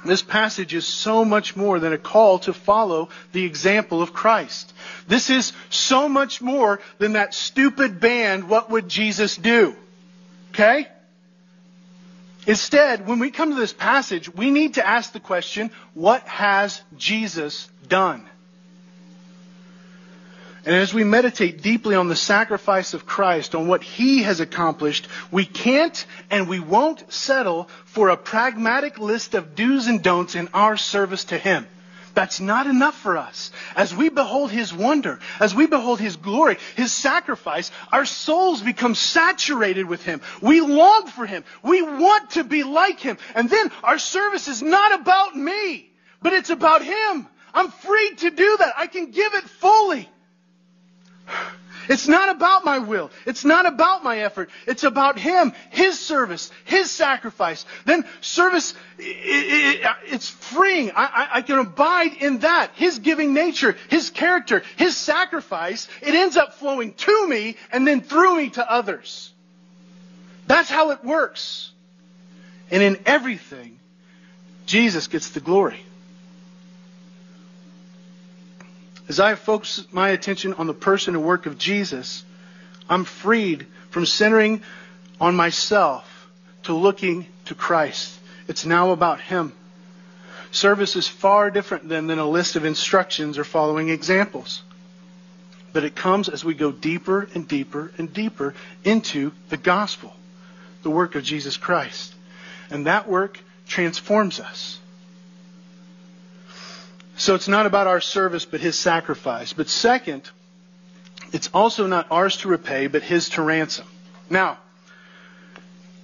This 0.05 0.21
passage 0.21 0.73
is 0.73 0.85
so 0.85 1.23
much 1.23 1.55
more 1.55 1.79
than 1.79 1.93
a 1.93 1.97
call 1.97 2.39
to 2.39 2.53
follow 2.53 3.09
the 3.31 3.45
example 3.45 4.01
of 4.01 4.13
Christ. 4.13 4.73
This 5.07 5.29
is 5.29 5.53
so 5.69 6.09
much 6.09 6.41
more 6.41 6.81
than 6.97 7.13
that 7.13 7.33
stupid 7.33 7.99
band, 7.99 8.49
What 8.49 8.69
Would 8.69 8.89
Jesus 8.89 9.37
Do? 9.37 9.75
Okay? 10.51 10.87
Instead, 12.45 13.07
when 13.07 13.19
we 13.19 13.31
come 13.31 13.51
to 13.51 13.55
this 13.55 13.71
passage, 13.71 14.33
we 14.33 14.51
need 14.51 14.73
to 14.73 14.85
ask 14.85 15.13
the 15.13 15.19
question, 15.19 15.71
what 15.93 16.27
has 16.27 16.81
Jesus 16.97 17.69
done? 17.87 18.25
And 20.65 20.75
as 20.75 20.93
we 20.93 21.03
meditate 21.03 21.61
deeply 21.61 21.95
on 21.95 22.07
the 22.07 22.15
sacrifice 22.15 22.93
of 22.93 23.05
Christ, 23.05 23.53
on 23.53 23.67
what 23.67 23.83
He 23.83 24.23
has 24.23 24.39
accomplished, 24.39 25.09
we 25.29 25.45
can't 25.45 26.05
and 26.29 26.47
we 26.47 26.61
won't 26.61 27.11
settle 27.11 27.67
for 27.85 28.09
a 28.09 28.17
pragmatic 28.17 28.97
list 28.97 29.33
of 29.33 29.55
do's 29.55 29.87
and 29.87 30.01
don'ts 30.01 30.35
in 30.35 30.47
our 30.53 30.77
service 30.77 31.25
to 31.25 31.37
Him. 31.37 31.67
That's 32.13 32.39
not 32.39 32.67
enough 32.67 32.95
for 32.95 33.17
us. 33.17 33.51
As 33.75 33.93
we 33.93 34.07
behold 34.07 34.51
His 34.51 34.73
wonder, 34.73 35.19
as 35.39 35.53
we 35.53 35.65
behold 35.65 35.99
His 35.99 36.15
glory, 36.15 36.57
His 36.77 36.93
sacrifice, 36.93 37.69
our 37.91 38.05
souls 38.05 38.61
become 38.61 38.95
saturated 38.95 39.85
with 39.85 40.05
Him. 40.05 40.21
We 40.41 40.61
long 40.61 41.07
for 41.07 41.25
Him. 41.25 41.43
We 41.61 41.81
want 41.81 42.31
to 42.31 42.43
be 42.45 42.63
like 42.63 43.01
Him. 43.01 43.17
And 43.35 43.49
then 43.49 43.69
our 43.83 43.97
service 43.97 44.47
is 44.47 44.61
not 44.61 45.01
about 45.01 45.35
me, 45.35 45.91
but 46.21 46.31
it's 46.31 46.51
about 46.51 46.83
Him. 46.83 47.27
I'm 47.53 47.69
free 47.69 48.15
to 48.17 48.31
do 48.31 48.57
that. 48.59 48.75
I 48.77 48.87
can 48.87 49.11
give 49.11 49.33
it 49.33 49.43
fully. 49.43 50.09
It's 51.89 52.07
not 52.07 52.29
about 52.29 52.63
my 52.63 52.79
will. 52.79 53.11
It's 53.25 53.43
not 53.43 53.65
about 53.65 54.03
my 54.03 54.19
effort. 54.19 54.49
It's 54.67 54.83
about 54.83 55.19
Him, 55.19 55.53
His 55.69 55.99
service, 55.99 56.51
His 56.65 56.89
sacrifice. 56.89 57.65
Then 57.85 58.05
service, 58.21 58.73
it, 58.97 59.81
it, 59.81 59.91
it's 60.05 60.29
freeing. 60.29 60.91
I, 60.95 61.41
can 61.41 61.59
abide 61.59 62.13
in 62.13 62.39
that. 62.39 62.71
His 62.75 62.99
giving 62.99 63.33
nature, 63.33 63.75
His 63.89 64.09
character, 64.09 64.63
His 64.77 64.95
sacrifice. 64.95 65.87
It 66.01 66.15
ends 66.15 66.37
up 66.37 66.53
flowing 66.55 66.93
to 66.93 67.27
me 67.27 67.57
and 67.71 67.85
then 67.85 68.01
through 68.01 68.37
me 68.37 68.49
to 68.51 68.71
others. 68.71 69.31
That's 70.47 70.69
how 70.69 70.91
it 70.91 71.03
works. 71.03 71.71
And 72.71 72.81
in 72.81 72.99
everything, 73.05 73.79
Jesus 74.65 75.07
gets 75.07 75.29
the 75.29 75.39
glory. 75.39 75.79
As 79.13 79.19
I 79.19 79.35
focus 79.35 79.85
my 79.91 80.09
attention 80.09 80.55
on 80.55 80.65
the 80.65 80.73
person 80.73 81.13
and 81.13 81.23
work 81.23 81.45
of 81.45 81.59
Jesus, 81.59 82.25
I'm 82.89 83.05
freed 83.05 83.67
from 83.91 84.07
centering 84.07 84.63
on 85.21 85.35
myself 85.35 86.27
to 86.63 86.73
looking 86.73 87.27
to 87.45 87.53
Christ. 87.53 88.19
It's 88.47 88.65
now 88.65 88.89
about 88.89 89.21
Him. 89.21 89.53
Service 90.49 90.95
is 90.95 91.07
far 91.07 91.51
different 91.51 91.89
than, 91.89 92.07
than 92.07 92.17
a 92.17 92.27
list 92.27 92.55
of 92.55 92.65
instructions 92.65 93.37
or 93.37 93.43
following 93.43 93.89
examples. 93.89 94.63
But 95.73 95.83
it 95.83 95.93
comes 95.93 96.27
as 96.27 96.43
we 96.43 96.55
go 96.55 96.71
deeper 96.71 97.29
and 97.35 97.47
deeper 97.47 97.91
and 97.99 98.11
deeper 98.11 98.55
into 98.83 99.31
the 99.49 99.57
gospel, 99.57 100.11
the 100.81 100.89
work 100.89 101.13
of 101.13 101.21
Jesus 101.21 101.55
Christ. 101.55 102.15
And 102.71 102.87
that 102.87 103.07
work 103.07 103.39
transforms 103.67 104.39
us. 104.39 104.79
So 107.15 107.35
it's 107.35 107.47
not 107.47 107.65
about 107.65 107.87
our 107.87 108.01
service, 108.01 108.45
but 108.45 108.59
his 108.59 108.77
sacrifice. 108.77 109.53
But 109.53 109.69
second, 109.69 110.29
it's 111.31 111.49
also 111.53 111.87
not 111.87 112.07
ours 112.11 112.37
to 112.37 112.47
repay, 112.47 112.87
but 112.87 113.03
his 113.03 113.29
to 113.29 113.41
ransom. 113.41 113.85
Now, 114.29 114.57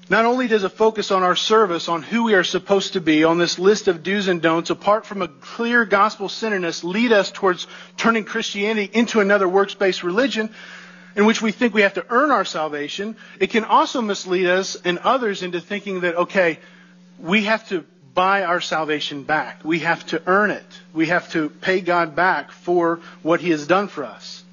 Not 0.09 0.25
only 0.25 0.47
does 0.47 0.63
it 0.63 0.69
focus 0.69 1.11
on 1.11 1.21
our 1.21 1.35
service, 1.35 1.87
on 1.87 2.01
who 2.01 2.23
we 2.23 2.33
are 2.33 2.43
supposed 2.43 2.93
to 2.93 3.01
be, 3.01 3.23
on 3.23 3.37
this 3.37 3.59
list 3.59 3.87
of 3.87 4.01
do's 4.01 4.27
and 4.27 4.41
don'ts, 4.41 4.71
apart 4.71 5.05
from 5.05 5.21
a 5.21 5.27
clear 5.27 5.85
gospel 5.85 6.27
centeredness, 6.29 6.83
lead 6.83 7.11
us 7.11 7.29
towards 7.31 7.67
turning 7.95 8.23
Christianity 8.23 8.89
into 8.91 9.19
another 9.19 9.47
works 9.47 9.75
based 9.75 10.01
religion 10.03 10.49
in 11.15 11.25
which 11.25 11.43
we 11.43 11.51
think 11.51 11.75
we 11.75 11.81
have 11.83 11.93
to 11.93 12.05
earn 12.09 12.31
our 12.31 12.45
salvation, 12.45 13.15
it 13.39 13.51
can 13.51 13.65
also 13.65 14.01
mislead 14.01 14.47
us 14.47 14.75
and 14.83 14.97
others 14.99 15.43
into 15.43 15.59
thinking 15.59 15.99
that, 16.01 16.15
okay, 16.15 16.57
we 17.19 17.43
have 17.43 17.67
to 17.69 17.83
buy 18.19 18.43
our 18.43 18.59
salvation 18.59 19.23
back. 19.23 19.63
We 19.63 19.79
have 19.79 20.05
to 20.07 20.21
earn 20.27 20.51
it. 20.51 20.65
We 20.93 21.05
have 21.05 21.31
to 21.31 21.47
pay 21.49 21.79
God 21.79 22.17
back 22.17 22.51
for 22.51 22.99
what 23.23 23.39
He 23.39 23.51
has 23.51 23.65
done 23.65 23.87
for 23.87 24.03
us. 24.03 24.43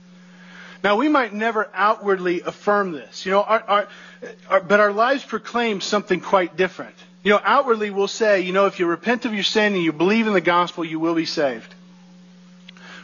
Now, 0.84 0.94
we 0.94 1.08
might 1.08 1.34
never 1.34 1.68
outwardly 1.74 2.42
affirm 2.42 2.92
this, 2.92 3.26
you 3.26 3.32
know, 3.32 3.42
our, 3.42 3.60
our, 3.66 3.88
our, 4.48 4.60
but 4.60 4.78
our 4.78 4.92
lives 4.92 5.24
proclaim 5.24 5.80
something 5.80 6.20
quite 6.20 6.56
different. 6.56 6.94
You 7.24 7.32
know, 7.32 7.40
outwardly 7.42 7.90
we'll 7.90 8.06
say, 8.06 8.42
you 8.42 8.52
know, 8.52 8.66
if 8.66 8.78
you 8.78 8.86
repent 8.86 9.24
of 9.24 9.34
your 9.34 9.42
sin 9.42 9.74
and 9.74 9.82
you 9.82 9.92
believe 9.92 10.28
in 10.28 10.32
the 10.32 10.40
gospel, 10.40 10.84
you 10.84 11.00
will 11.00 11.16
be 11.16 11.26
saved. 11.26 11.74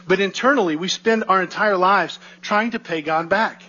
But 0.07 0.21
internally, 0.21 0.77
we 0.77 0.87
spend 0.87 1.25
our 1.27 1.41
entire 1.41 1.75
lives 1.75 2.19
trying 2.41 2.71
to 2.71 2.79
pay 2.79 3.01
God 3.01 3.27
back 3.27 3.63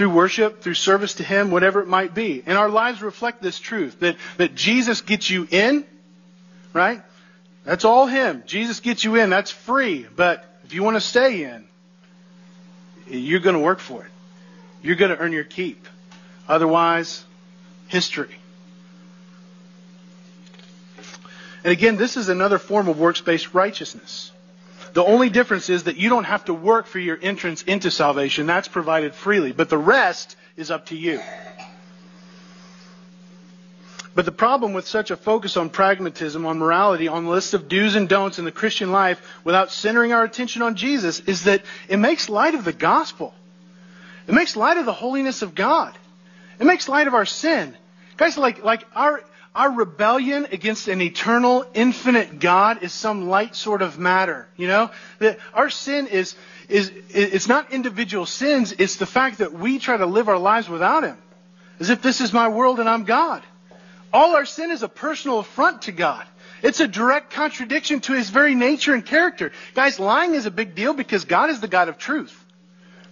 through 0.00 0.08
worship, 0.08 0.62
through 0.62 0.72
service 0.72 1.16
to 1.16 1.22
Him, 1.22 1.50
whatever 1.50 1.82
it 1.82 1.86
might 1.86 2.14
be. 2.14 2.42
And 2.46 2.56
our 2.56 2.70
lives 2.70 3.02
reflect 3.02 3.42
this 3.42 3.58
truth 3.58 4.00
that, 4.00 4.16
that 4.38 4.54
Jesus 4.54 5.02
gets 5.02 5.28
you 5.28 5.46
in, 5.50 5.84
right? 6.72 7.02
That's 7.64 7.84
all 7.84 8.06
Him. 8.06 8.42
Jesus 8.46 8.80
gets 8.80 9.04
you 9.04 9.16
in. 9.16 9.28
That's 9.28 9.50
free. 9.50 10.06
But 10.16 10.42
if 10.64 10.72
you 10.72 10.82
want 10.82 10.96
to 10.96 11.02
stay 11.02 11.44
in, 11.44 11.68
you're 13.10 13.40
going 13.40 13.56
to 13.56 13.60
work 13.60 13.78
for 13.78 14.02
it. 14.02 14.10
You're 14.82 14.96
going 14.96 15.10
to 15.10 15.18
earn 15.18 15.32
your 15.32 15.44
keep. 15.44 15.86
Otherwise, 16.48 17.22
history. 17.88 18.34
And 21.62 21.72
again, 21.74 21.98
this 21.98 22.16
is 22.16 22.30
another 22.30 22.58
form 22.58 22.88
of 22.88 22.98
works 22.98 23.20
based 23.20 23.52
righteousness. 23.52 24.32
The 24.92 25.04
only 25.04 25.30
difference 25.30 25.68
is 25.68 25.84
that 25.84 25.96
you 25.96 26.08
don't 26.08 26.24
have 26.24 26.46
to 26.46 26.54
work 26.54 26.86
for 26.86 26.98
your 26.98 27.18
entrance 27.20 27.62
into 27.62 27.90
salvation. 27.90 28.46
That's 28.46 28.68
provided 28.68 29.14
freely. 29.14 29.52
But 29.52 29.68
the 29.68 29.78
rest 29.78 30.36
is 30.56 30.70
up 30.70 30.86
to 30.86 30.96
you. 30.96 31.20
But 34.14 34.24
the 34.24 34.32
problem 34.32 34.72
with 34.72 34.88
such 34.88 35.12
a 35.12 35.16
focus 35.16 35.56
on 35.56 35.70
pragmatism, 35.70 36.44
on 36.44 36.58
morality, 36.58 37.06
on 37.06 37.24
the 37.24 37.30
list 37.30 37.54
of 37.54 37.68
do's 37.68 37.94
and 37.94 38.08
don'ts 38.08 38.40
in 38.40 38.44
the 38.44 38.52
Christian 38.52 38.90
life 38.90 39.22
without 39.44 39.70
centering 39.70 40.12
our 40.12 40.24
attention 40.24 40.62
on 40.62 40.74
Jesus 40.74 41.20
is 41.20 41.44
that 41.44 41.62
it 41.88 41.96
makes 41.96 42.28
light 42.28 42.54
of 42.54 42.64
the 42.64 42.72
gospel. 42.72 43.32
It 44.26 44.34
makes 44.34 44.56
light 44.56 44.76
of 44.76 44.86
the 44.86 44.92
holiness 44.92 45.42
of 45.42 45.54
God. 45.54 45.94
It 46.58 46.64
makes 46.64 46.88
light 46.88 47.06
of 47.06 47.14
our 47.14 47.24
sin. 47.24 47.76
Guys, 48.16 48.36
like, 48.36 48.64
like 48.64 48.84
our, 48.94 49.22
our 49.54 49.72
rebellion 49.72 50.46
against 50.52 50.88
an 50.88 51.02
eternal, 51.02 51.66
infinite 51.74 52.38
God 52.38 52.82
is 52.82 52.92
some 52.92 53.28
light 53.28 53.56
sort 53.56 53.82
of 53.82 53.98
matter. 53.98 54.48
You 54.56 54.68
know, 54.68 54.90
that 55.18 55.38
our 55.52 55.70
sin 55.70 56.06
is 56.06 56.36
is 56.68 56.92
it's 57.08 57.48
not 57.48 57.72
individual 57.72 58.26
sins. 58.26 58.72
It's 58.78 58.96
the 58.96 59.06
fact 59.06 59.38
that 59.38 59.52
we 59.52 59.78
try 59.78 59.96
to 59.96 60.06
live 60.06 60.28
our 60.28 60.38
lives 60.38 60.68
without 60.68 61.02
Him, 61.02 61.18
as 61.80 61.90
if 61.90 62.00
this 62.00 62.20
is 62.20 62.32
my 62.32 62.48
world 62.48 62.78
and 62.78 62.88
I'm 62.88 63.04
God. 63.04 63.42
All 64.12 64.36
our 64.36 64.46
sin 64.46 64.70
is 64.70 64.82
a 64.82 64.88
personal 64.88 65.40
affront 65.40 65.82
to 65.82 65.92
God. 65.92 66.24
It's 66.62 66.80
a 66.80 66.88
direct 66.88 67.30
contradiction 67.32 68.00
to 68.00 68.12
His 68.12 68.30
very 68.30 68.54
nature 68.54 68.94
and 68.94 69.04
character. 69.04 69.50
Guys, 69.74 69.98
lying 69.98 70.34
is 70.34 70.46
a 70.46 70.50
big 70.50 70.74
deal 70.74 70.94
because 70.94 71.24
God 71.24 71.50
is 71.50 71.60
the 71.60 71.68
God 71.68 71.88
of 71.88 71.98
truth. 71.98 72.36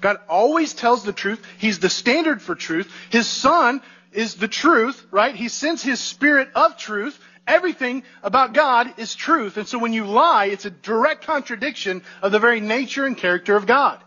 God 0.00 0.18
always 0.28 0.74
tells 0.74 1.02
the 1.02 1.12
truth. 1.12 1.44
He's 1.58 1.80
the 1.80 1.90
standard 1.90 2.40
for 2.40 2.54
truth. 2.54 2.92
His 3.10 3.26
Son 3.26 3.80
is 4.12 4.34
the 4.34 4.48
truth, 4.48 5.06
right? 5.10 5.34
He 5.34 5.48
sends 5.48 5.82
his 5.82 6.00
spirit 6.00 6.50
of 6.54 6.76
truth. 6.76 7.18
Everything 7.46 8.02
about 8.22 8.52
God 8.52 8.94
is 8.98 9.14
truth. 9.14 9.56
And 9.56 9.66
so 9.66 9.78
when 9.78 9.92
you 9.92 10.04
lie, 10.04 10.46
it's 10.46 10.64
a 10.66 10.70
direct 10.70 11.24
contradiction 11.24 12.02
of 12.22 12.32
the 12.32 12.38
very 12.38 12.60
nature 12.60 13.06
and 13.06 13.16
character 13.16 13.56
of 13.56 13.66
God. 13.66 13.98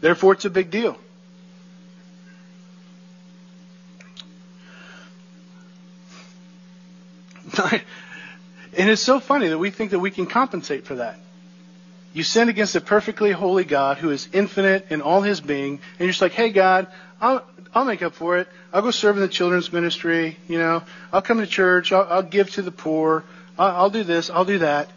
Therefore, 0.00 0.32
it's 0.34 0.44
a 0.44 0.50
big 0.50 0.70
deal. 0.70 0.96
and 7.72 7.82
it's 8.90 9.02
so 9.02 9.20
funny 9.20 9.48
that 9.48 9.58
we 9.58 9.70
think 9.70 9.90
that 9.90 9.98
we 9.98 10.10
can 10.10 10.26
compensate 10.26 10.86
for 10.86 10.96
that. 10.96 11.18
You 12.12 12.22
sin 12.24 12.48
against 12.48 12.74
a 12.74 12.80
perfectly 12.80 13.30
holy 13.30 13.64
God 13.64 13.98
who 13.98 14.10
is 14.10 14.28
infinite 14.32 14.86
in 14.90 15.00
all 15.00 15.22
his 15.22 15.40
being, 15.40 15.74
and 15.74 16.00
you're 16.00 16.08
just 16.08 16.20
like, 16.20 16.32
hey, 16.32 16.50
God, 16.50 16.88
I'll, 17.20 17.44
I'll 17.74 17.84
make 17.84 18.02
up 18.02 18.14
for 18.14 18.38
it. 18.38 18.48
I'll 18.72 18.82
go 18.82 18.90
serve 18.90 19.16
in 19.16 19.22
the 19.22 19.28
children's 19.28 19.72
ministry. 19.72 20.36
You 20.48 20.58
know, 20.58 20.82
I'll 21.12 21.22
come 21.22 21.38
to 21.38 21.46
church. 21.46 21.92
I'll, 21.92 22.06
I'll 22.08 22.22
give 22.22 22.50
to 22.52 22.62
the 22.62 22.72
poor. 22.72 23.24
I'll, 23.58 23.76
I'll 23.76 23.90
do 23.90 24.04
this. 24.04 24.30
I'll 24.30 24.44
do 24.44 24.58
that. 24.58 24.88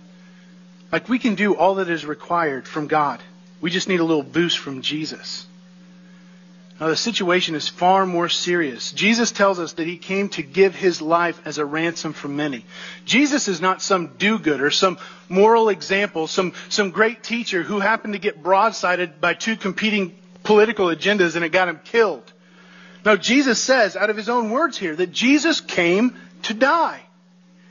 Like 0.92 1.10
we 1.10 1.20
can 1.20 1.36
do 1.36 1.56
all 1.56 1.76
that 1.76 1.90
is 1.90 2.06
required 2.06 2.68
from 2.68 2.88
God. 2.88 3.22
We 3.62 3.70
just 3.70 3.88
need 3.88 4.00
a 4.00 4.04
little 4.04 4.24
boost 4.24 4.58
from 4.60 4.82
Jesus. 4.82 5.48
Now, 6.80 6.88
the 6.88 6.96
situation 6.96 7.56
is 7.56 7.70
far 7.70 8.06
more 8.06 8.30
serious. 8.30 8.92
Jesus 8.92 9.32
tells 9.32 9.60
us 9.60 9.74
that 9.74 9.88
he 9.88 9.98
came 9.98 10.30
to 10.30 10.42
give 10.42 10.76
his 10.76 11.02
life 11.02 11.40
as 11.46 11.58
a 11.58 11.66
ransom 11.66 12.14
for 12.14 12.28
many. 12.28 12.66
Jesus 13.06 13.48
is 13.48 13.62
not 13.62 13.82
some 13.82 14.08
do 14.18 14.40
gooder, 14.40 14.72
some 14.72 14.98
moral 15.30 15.70
example, 15.70 16.28
some, 16.28 16.54
some 16.70 16.90
great 16.90 17.24
teacher 17.24 17.62
who 17.62 17.80
happened 17.80 18.14
to 18.14 18.20
get 18.20 18.44
broadsided 18.44 19.22
by 19.22 19.34
two 19.34 19.56
competing 19.56 20.18
political 20.44 20.88
agendas 20.88 21.36
and 21.36 21.44
it 21.44 21.50
got 21.50 21.68
him 21.68 21.80
killed. 21.84 22.32
Now, 23.06 23.16
Jesus 23.16 23.60
says, 23.60 23.96
out 23.96 24.10
of 24.10 24.18
his 24.18 24.30
own 24.30 24.50
words 24.52 24.78
here, 24.78 24.96
that 24.96 25.12
Jesus 25.12 25.60
came 25.60 26.16
to 26.44 26.54
die. 26.54 27.02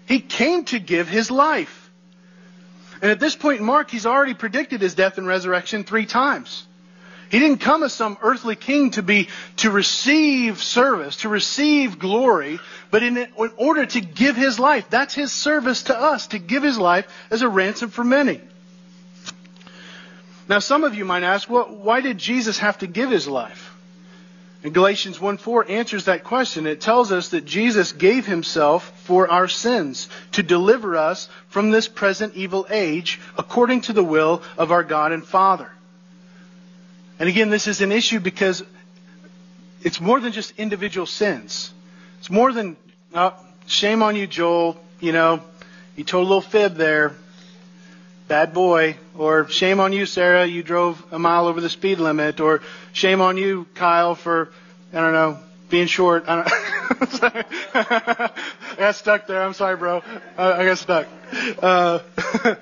He 0.06 0.20
came 0.20 0.64
to 0.66 0.78
give 0.78 1.08
his 1.08 1.30
life. 1.30 1.90
And 3.00 3.10
at 3.10 3.18
this 3.18 3.34
point 3.34 3.60
in 3.60 3.66
Mark, 3.66 3.90
he's 3.90 4.06
already 4.06 4.34
predicted 4.34 4.80
his 4.80 4.94
death 4.94 5.18
and 5.18 5.26
resurrection 5.26 5.84
three 5.84 6.06
times. 6.06 6.66
He 7.30 7.38
didn't 7.38 7.58
come 7.58 7.82
as 7.82 7.94
some 7.94 8.18
earthly 8.20 8.56
king 8.56 8.90
to 8.90 9.02
be, 9.02 9.28
to 9.56 9.70
receive 9.70 10.62
service, 10.62 11.16
to 11.18 11.30
receive 11.30 11.98
glory, 11.98 12.60
but 12.90 13.02
in, 13.02 13.16
in 13.16 13.50
order 13.56 13.86
to 13.86 14.00
give 14.02 14.36
his 14.36 14.58
life. 14.58 14.90
That's 14.90 15.14
his 15.14 15.32
service 15.32 15.84
to 15.84 15.98
us, 15.98 16.26
to 16.28 16.38
give 16.38 16.62
his 16.62 16.76
life 16.76 17.08
as 17.30 17.40
a 17.40 17.48
ransom 17.48 17.88
for 17.88 18.04
many. 18.04 18.42
Now, 20.52 20.58
some 20.58 20.84
of 20.84 20.94
you 20.94 21.06
might 21.06 21.22
ask, 21.22 21.48
well, 21.48 21.64
why 21.64 22.02
did 22.02 22.18
Jesus 22.18 22.58
have 22.58 22.76
to 22.80 22.86
give 22.86 23.08
his 23.08 23.26
life? 23.26 23.74
And 24.62 24.74
Galatians 24.74 25.16
1:4 25.16 25.70
answers 25.70 26.04
that 26.04 26.24
question. 26.24 26.66
It 26.66 26.82
tells 26.82 27.10
us 27.10 27.30
that 27.30 27.46
Jesus 27.46 27.92
gave 27.92 28.26
himself 28.26 28.92
for 29.04 29.30
our 29.30 29.48
sins 29.48 30.10
to 30.32 30.42
deliver 30.42 30.94
us 30.98 31.30
from 31.48 31.70
this 31.70 31.88
present 31.88 32.34
evil 32.34 32.66
age 32.68 33.18
according 33.38 33.80
to 33.86 33.94
the 33.94 34.04
will 34.04 34.42
of 34.58 34.72
our 34.72 34.82
God 34.82 35.12
and 35.12 35.24
Father. 35.24 35.70
And 37.18 37.30
again, 37.30 37.48
this 37.48 37.66
is 37.66 37.80
an 37.80 37.90
issue 37.90 38.20
because 38.20 38.62
it's 39.82 40.02
more 40.02 40.20
than 40.20 40.32
just 40.32 40.52
individual 40.58 41.06
sins. 41.06 41.72
It's 42.18 42.28
more 42.28 42.52
than 42.52 42.76
oh, 43.14 43.32
shame 43.66 44.02
on 44.02 44.16
you, 44.16 44.26
Joel. 44.26 44.76
You 45.00 45.12
know, 45.12 45.40
you 45.96 46.04
told 46.04 46.26
a 46.26 46.28
little 46.28 46.42
fib 46.42 46.74
there. 46.74 47.14
Bad 48.28 48.52
boy. 48.52 48.98
Or 49.16 49.48
shame 49.48 49.80
on 49.80 49.92
you, 49.92 50.06
Sarah. 50.06 50.46
You 50.46 50.62
drove 50.62 51.04
a 51.12 51.18
mile 51.18 51.46
over 51.46 51.60
the 51.60 51.68
speed 51.68 51.98
limit. 51.98 52.40
Or 52.40 52.62
shame 52.92 53.20
on 53.20 53.36
you, 53.36 53.66
Kyle, 53.74 54.14
for, 54.14 54.50
I 54.92 54.96
don't 54.96 55.12
know, 55.12 55.38
being 55.68 55.86
short. 55.86 56.24
I, 56.28 56.44
I 57.22 58.32
got 58.78 58.94
stuck 58.94 59.26
there. 59.26 59.42
I'm 59.42 59.54
sorry, 59.54 59.76
bro. 59.76 60.02
I, 60.36 60.64
got 60.64 60.78
stuck. 60.78 61.08
Uh, 61.60 62.00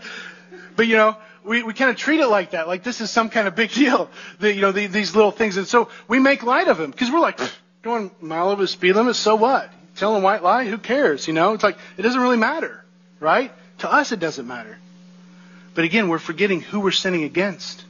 but 0.76 0.86
you 0.86 0.96
know, 0.96 1.16
we, 1.44 1.62
we 1.62 1.74
kind 1.74 1.90
of 1.90 1.96
treat 1.96 2.20
it 2.20 2.28
like 2.28 2.52
that, 2.52 2.68
like 2.68 2.82
this 2.82 3.00
is 3.00 3.10
some 3.10 3.30
kind 3.30 3.48
of 3.48 3.54
big 3.54 3.70
deal. 3.72 4.10
The, 4.38 4.54
you 4.54 4.60
know, 4.62 4.72
the, 4.72 4.86
these 4.86 5.14
little 5.14 5.32
things, 5.32 5.56
and 5.56 5.66
so 5.66 5.88
we 6.08 6.18
make 6.18 6.42
light 6.42 6.68
of 6.68 6.78
them 6.78 6.90
because 6.90 7.10
we're 7.10 7.20
like, 7.20 7.38
going 7.82 8.10
a 8.20 8.24
mile 8.24 8.48
over 8.48 8.62
the 8.62 8.68
speed 8.68 8.94
limit, 8.94 9.16
so 9.16 9.36
what? 9.36 9.70
Telling 9.96 10.22
white 10.22 10.42
lie, 10.42 10.66
who 10.66 10.78
cares? 10.78 11.26
You 11.26 11.34
know, 11.34 11.52
it's 11.52 11.64
like 11.64 11.76
it 11.96 12.02
doesn't 12.02 12.20
really 12.20 12.36
matter, 12.36 12.84
right? 13.18 13.52
To 13.78 13.92
us, 13.92 14.12
it 14.12 14.20
doesn't 14.20 14.46
matter. 14.46 14.78
But 15.80 15.86
again, 15.86 16.08
we're 16.08 16.18
forgetting 16.18 16.60
who 16.60 16.80
we're 16.80 16.90
sinning 16.90 17.24
against. 17.24 17.86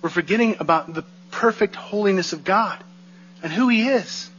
We're 0.00 0.08
forgetting 0.08 0.56
about 0.60 0.94
the 0.94 1.04
perfect 1.30 1.76
holiness 1.76 2.32
of 2.32 2.42
God 2.42 2.82
and 3.42 3.52
who 3.52 3.68
He 3.68 3.86
is. 3.86 4.30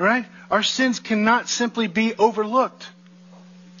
All 0.00 0.06
right? 0.06 0.26
Our 0.50 0.64
sins 0.64 0.98
cannot 0.98 1.48
simply 1.48 1.86
be 1.86 2.12
overlooked. 2.16 2.88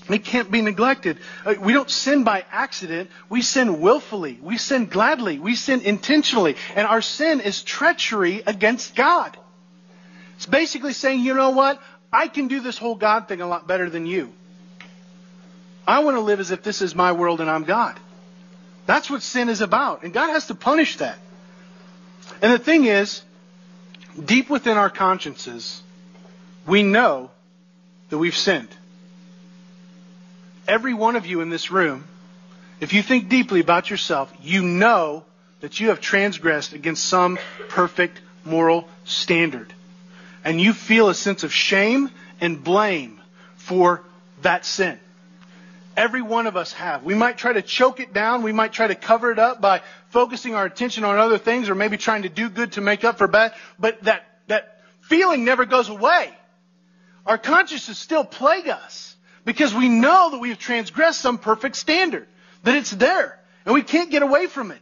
They 0.08 0.20
can't 0.20 0.48
be 0.48 0.62
neglected. 0.62 1.18
Uh, 1.44 1.56
we 1.60 1.72
don't 1.72 1.90
sin 1.90 2.22
by 2.22 2.44
accident. 2.52 3.10
We 3.28 3.42
sin 3.42 3.80
willfully. 3.80 4.38
We 4.40 4.58
sin 4.58 4.86
gladly. 4.86 5.40
We 5.40 5.56
sin 5.56 5.80
intentionally. 5.80 6.54
And 6.76 6.86
our 6.86 7.02
sin 7.02 7.40
is 7.40 7.64
treachery 7.64 8.44
against 8.46 8.94
God. 8.94 9.36
It's 10.36 10.46
basically 10.46 10.92
saying, 10.92 11.18
you 11.18 11.34
know 11.34 11.50
what? 11.50 11.82
I 12.12 12.28
can 12.28 12.46
do 12.46 12.60
this 12.60 12.78
whole 12.78 12.94
God 12.94 13.26
thing 13.26 13.40
a 13.40 13.48
lot 13.48 13.66
better 13.66 13.90
than 13.90 14.06
you. 14.06 14.32
I 15.84 16.04
want 16.04 16.16
to 16.16 16.20
live 16.20 16.38
as 16.38 16.52
if 16.52 16.62
this 16.62 16.80
is 16.80 16.94
my 16.94 17.10
world 17.10 17.40
and 17.40 17.50
I'm 17.50 17.64
God. 17.64 17.98
That's 18.86 19.10
what 19.10 19.22
sin 19.22 19.48
is 19.48 19.60
about. 19.60 20.02
And 20.02 20.12
God 20.12 20.28
has 20.28 20.46
to 20.48 20.54
punish 20.54 20.96
that. 20.98 21.18
And 22.42 22.52
the 22.52 22.58
thing 22.58 22.84
is, 22.84 23.22
deep 24.22 24.50
within 24.50 24.76
our 24.76 24.90
consciences, 24.90 25.82
we 26.66 26.82
know 26.82 27.30
that 28.10 28.18
we've 28.18 28.36
sinned. 28.36 28.68
Every 30.66 30.94
one 30.94 31.16
of 31.16 31.26
you 31.26 31.40
in 31.40 31.50
this 31.50 31.70
room, 31.70 32.04
if 32.80 32.92
you 32.92 33.02
think 33.02 33.28
deeply 33.28 33.60
about 33.60 33.90
yourself, 33.90 34.32
you 34.42 34.62
know 34.62 35.24
that 35.60 35.80
you 35.80 35.88
have 35.88 36.00
transgressed 36.00 36.72
against 36.72 37.04
some 37.04 37.38
perfect 37.68 38.20
moral 38.44 38.88
standard. 39.04 39.72
And 40.44 40.60
you 40.60 40.72
feel 40.72 41.08
a 41.08 41.14
sense 41.14 41.44
of 41.44 41.52
shame 41.52 42.10
and 42.40 42.62
blame 42.62 43.20
for 43.56 44.02
that 44.42 44.66
sin. 44.66 44.98
Every 45.96 46.22
one 46.22 46.46
of 46.46 46.56
us 46.56 46.72
have. 46.72 47.04
We 47.04 47.14
might 47.14 47.38
try 47.38 47.52
to 47.52 47.62
choke 47.62 48.00
it 48.00 48.12
down. 48.12 48.42
We 48.42 48.52
might 48.52 48.72
try 48.72 48.88
to 48.88 48.94
cover 48.94 49.30
it 49.30 49.38
up 49.38 49.60
by 49.60 49.82
focusing 50.10 50.54
our 50.54 50.64
attention 50.64 51.04
on 51.04 51.18
other 51.18 51.38
things 51.38 51.68
or 51.68 51.74
maybe 51.74 51.96
trying 51.96 52.22
to 52.22 52.28
do 52.28 52.48
good 52.48 52.72
to 52.72 52.80
make 52.80 53.04
up 53.04 53.18
for 53.18 53.28
bad. 53.28 53.54
But 53.78 54.02
that, 54.04 54.24
that 54.48 54.80
feeling 55.02 55.44
never 55.44 55.64
goes 55.64 55.88
away. 55.88 56.30
Our 57.26 57.38
consciences 57.38 57.96
still 57.96 58.24
plague 58.24 58.68
us 58.68 59.14
because 59.44 59.74
we 59.74 59.88
know 59.88 60.30
that 60.32 60.38
we 60.38 60.50
have 60.50 60.58
transgressed 60.58 61.20
some 61.20 61.38
perfect 61.38 61.76
standard, 61.76 62.26
that 62.64 62.76
it's 62.76 62.90
there, 62.90 63.38
and 63.64 63.74
we 63.74 63.82
can't 63.82 64.10
get 64.10 64.22
away 64.22 64.46
from 64.46 64.72
it. 64.72 64.80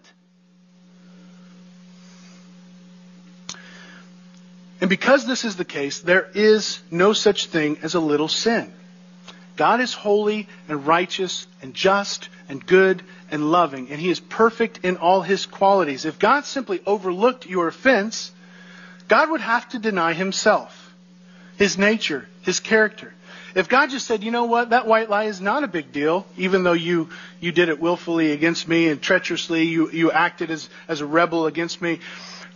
And 4.81 4.89
because 4.89 5.27
this 5.27 5.45
is 5.45 5.55
the 5.57 5.65
case, 5.65 6.01
there 6.01 6.29
is 6.35 6.81
no 6.91 7.13
such 7.13 7.47
thing 7.47 7.79
as 7.83 7.95
a 7.95 8.01
little 8.01 8.27
sin. 8.27 8.73
God 9.63 9.81
is 9.81 9.95
holy 9.95 10.49
and 10.69 10.89
righteous 10.89 11.47
and 11.63 11.73
just 11.73 12.29
and 12.49 12.67
good 12.67 13.01
and 13.31 13.53
loving, 13.53 13.91
and 13.91 14.01
He 14.01 14.11
is 14.11 14.19
perfect 14.19 14.81
in 14.83 14.97
all 14.97 15.23
His 15.23 15.47
qualities. 15.47 16.05
If 16.05 16.19
God 16.19 16.47
simply 16.47 16.81
overlooked 16.85 17.47
your 17.47 17.69
offense, 17.69 18.33
God 19.07 19.31
would 19.31 19.41
have 19.41 19.69
to 19.69 19.79
deny 19.79 20.15
Himself, 20.15 20.93
His 21.59 21.79
nature, 21.79 22.29
His 22.41 22.59
character. 22.59 23.15
If 23.55 23.69
God 23.69 23.91
just 23.91 24.09
said, 24.09 24.25
you 24.25 24.33
know 24.33 24.47
what, 24.47 24.71
that 24.71 24.89
white 24.89 25.09
lie 25.09 25.27
is 25.27 25.41
not 25.41 25.63
a 25.63 25.69
big 25.69 25.93
deal, 25.93 26.27
even 26.37 26.65
though 26.65 26.73
you, 26.73 27.11
you 27.39 27.53
did 27.53 27.69
it 27.69 27.79
willfully 27.79 28.33
against 28.33 28.67
me 28.67 28.89
and 28.89 29.01
treacherously, 29.01 29.63
you, 29.63 29.93
you 29.93 30.11
acted 30.11 30.51
as, 30.51 30.69
as 30.89 31.03
a 31.03 31.07
rebel 31.07 31.47
against 31.47 31.81
me, 31.81 32.01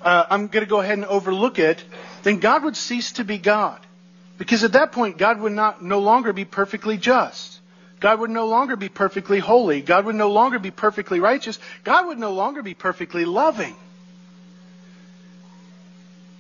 uh, 0.03 0.25
I'm 0.29 0.49
going 0.49 0.65
to 0.65 0.69
go 0.69 0.81
ahead 0.81 0.99
and 0.99 1.07
overlook 1.07 1.61
it, 1.61 1.85
then 2.25 2.41
God 2.41 2.65
would 2.65 2.77
cease 2.77 3.13
to 3.13 3.25
be 3.25 3.39
God. 3.39 3.86
Because 4.39 4.65
at 4.65 4.73
that 4.73 4.93
point, 4.93 5.19
God 5.19 5.41
would 5.41 5.53
not 5.53 5.83
no 5.83 6.01
longer 6.01 6.33
be 6.33 6.45
perfectly 6.45 6.97
just. 6.97 7.61
God 8.01 8.21
would 8.21 8.31
no 8.31 8.47
longer 8.47 8.77
be 8.77 8.89
perfectly 8.89 9.39
holy. 9.39 9.81
God 9.81 10.05
would 10.05 10.15
no 10.15 10.31
longer 10.31 10.59
be 10.59 10.71
perfectly 10.71 11.21
righteous. 11.21 11.59
God 11.83 12.07
would 12.09 12.19
no 12.19 12.35
longer 12.35 12.63
be 12.63 12.75
perfectly 12.75 13.25
loving. 13.25 13.75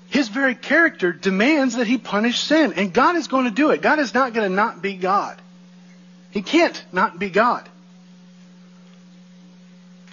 His 0.08 0.28
very 0.28 0.54
character 0.54 1.12
demands 1.12 1.76
that 1.76 1.86
he 1.86 1.98
punish 1.98 2.40
sin, 2.40 2.74
and 2.74 2.92
God 2.92 3.16
is 3.16 3.26
going 3.26 3.44
to 3.44 3.50
do 3.50 3.70
it. 3.70 3.82
God 3.82 3.98
is 3.98 4.14
not 4.14 4.34
going 4.34 4.48
to 4.48 4.54
not 4.54 4.82
be 4.82 4.94
God. 4.94 5.40
He 6.30 6.42
can't 6.42 6.84
not 6.92 7.18
be 7.18 7.30
God. 7.30 7.66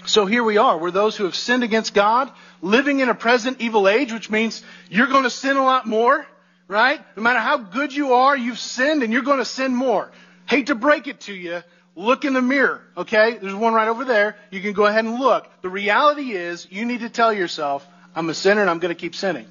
So 0.05 0.25
here 0.25 0.43
we 0.43 0.57
are. 0.57 0.77
We're 0.77 0.91
those 0.91 1.15
who 1.15 1.25
have 1.25 1.35
sinned 1.35 1.63
against 1.63 1.93
God, 1.93 2.31
living 2.61 3.01
in 3.01 3.09
a 3.09 3.15
present 3.15 3.61
evil 3.61 3.87
age, 3.87 4.11
which 4.11 4.29
means 4.29 4.63
you're 4.89 5.07
going 5.07 5.23
to 5.23 5.29
sin 5.29 5.57
a 5.57 5.63
lot 5.63 5.85
more 5.85 6.25
right? 6.67 7.01
No 7.15 7.23
matter 7.23 7.39
how 7.39 7.57
good 7.57 7.93
you 7.93 8.13
are, 8.13 8.35
you've 8.35 8.59
sinned 8.59 9.03
and 9.03 9.11
you're 9.11 9.23
going 9.23 9.39
to 9.39 9.45
sin 9.45 9.75
more. 9.75 10.11
Hate 10.45 10.67
to 10.67 10.75
break 10.75 11.07
it 11.07 11.21
to 11.21 11.33
you. 11.33 11.63
Look 11.95 12.25
in 12.25 12.33
the 12.33 12.41
mirror, 12.41 12.81
okay? 12.97 13.37
There's 13.37 13.53
one 13.53 13.73
right 13.73 13.87
over 13.87 14.03
there. 14.03 14.35
You 14.49 14.61
can 14.61 14.73
go 14.73 14.85
ahead 14.85 15.05
and 15.05 15.19
look. 15.19 15.47
The 15.61 15.69
reality 15.69 16.31
is, 16.31 16.67
you 16.71 16.85
need 16.85 17.01
to 17.01 17.09
tell 17.09 17.31
yourself, 17.31 17.87
I'm 18.15 18.29
a 18.29 18.33
sinner 18.33 18.61
and 18.61 18.69
I'm 18.69 18.79
going 18.79 18.93
to 18.93 18.99
keep 18.99 19.15
sinning. 19.15 19.45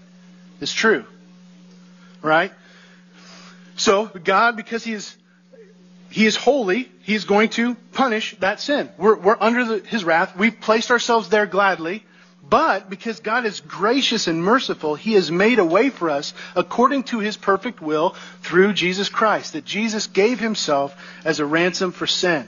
It's 0.61 0.73
true. 0.73 1.05
Right? 2.21 2.53
So, 3.77 4.07
God, 4.07 4.57
because 4.57 4.83
He 4.83 4.93
is, 4.93 5.17
He 6.11 6.27
is 6.27 6.35
holy, 6.35 6.91
He's 7.03 7.25
going 7.25 7.51
to 7.51 7.77
punish 7.93 8.37
that 8.41 8.61
sin. 8.61 8.89
We're, 8.99 9.17
we're 9.17 9.37
under 9.41 9.65
the, 9.65 9.79
His 9.79 10.05
wrath. 10.05 10.37
We've 10.37 10.61
placed 10.61 10.91
ourselves 10.91 11.29
there 11.29 11.47
gladly. 11.47 12.05
But 12.53 12.91
because 12.91 13.21
God 13.21 13.47
is 13.47 13.61
gracious 13.61 14.27
and 14.27 14.45
merciful, 14.45 14.95
He 14.95 15.15
has 15.15 15.33
made 15.33 15.59
a 15.59 15.65
way 15.65 15.89
for 15.89 16.11
us 16.11 16.35
according 16.55 17.05
to 17.05 17.19
His 17.19 17.35
perfect 17.35 17.81
will 17.81 18.15
through 18.43 18.75
Jesus 18.75 19.09
Christ. 19.09 19.55
That 19.55 19.65
Jesus 19.65 20.07
gave 20.07 20.39
Himself 20.39 20.95
as 21.25 21.41
a 21.41 21.47
ransom 21.47 21.93
for 21.93 22.07
sin. 22.07 22.47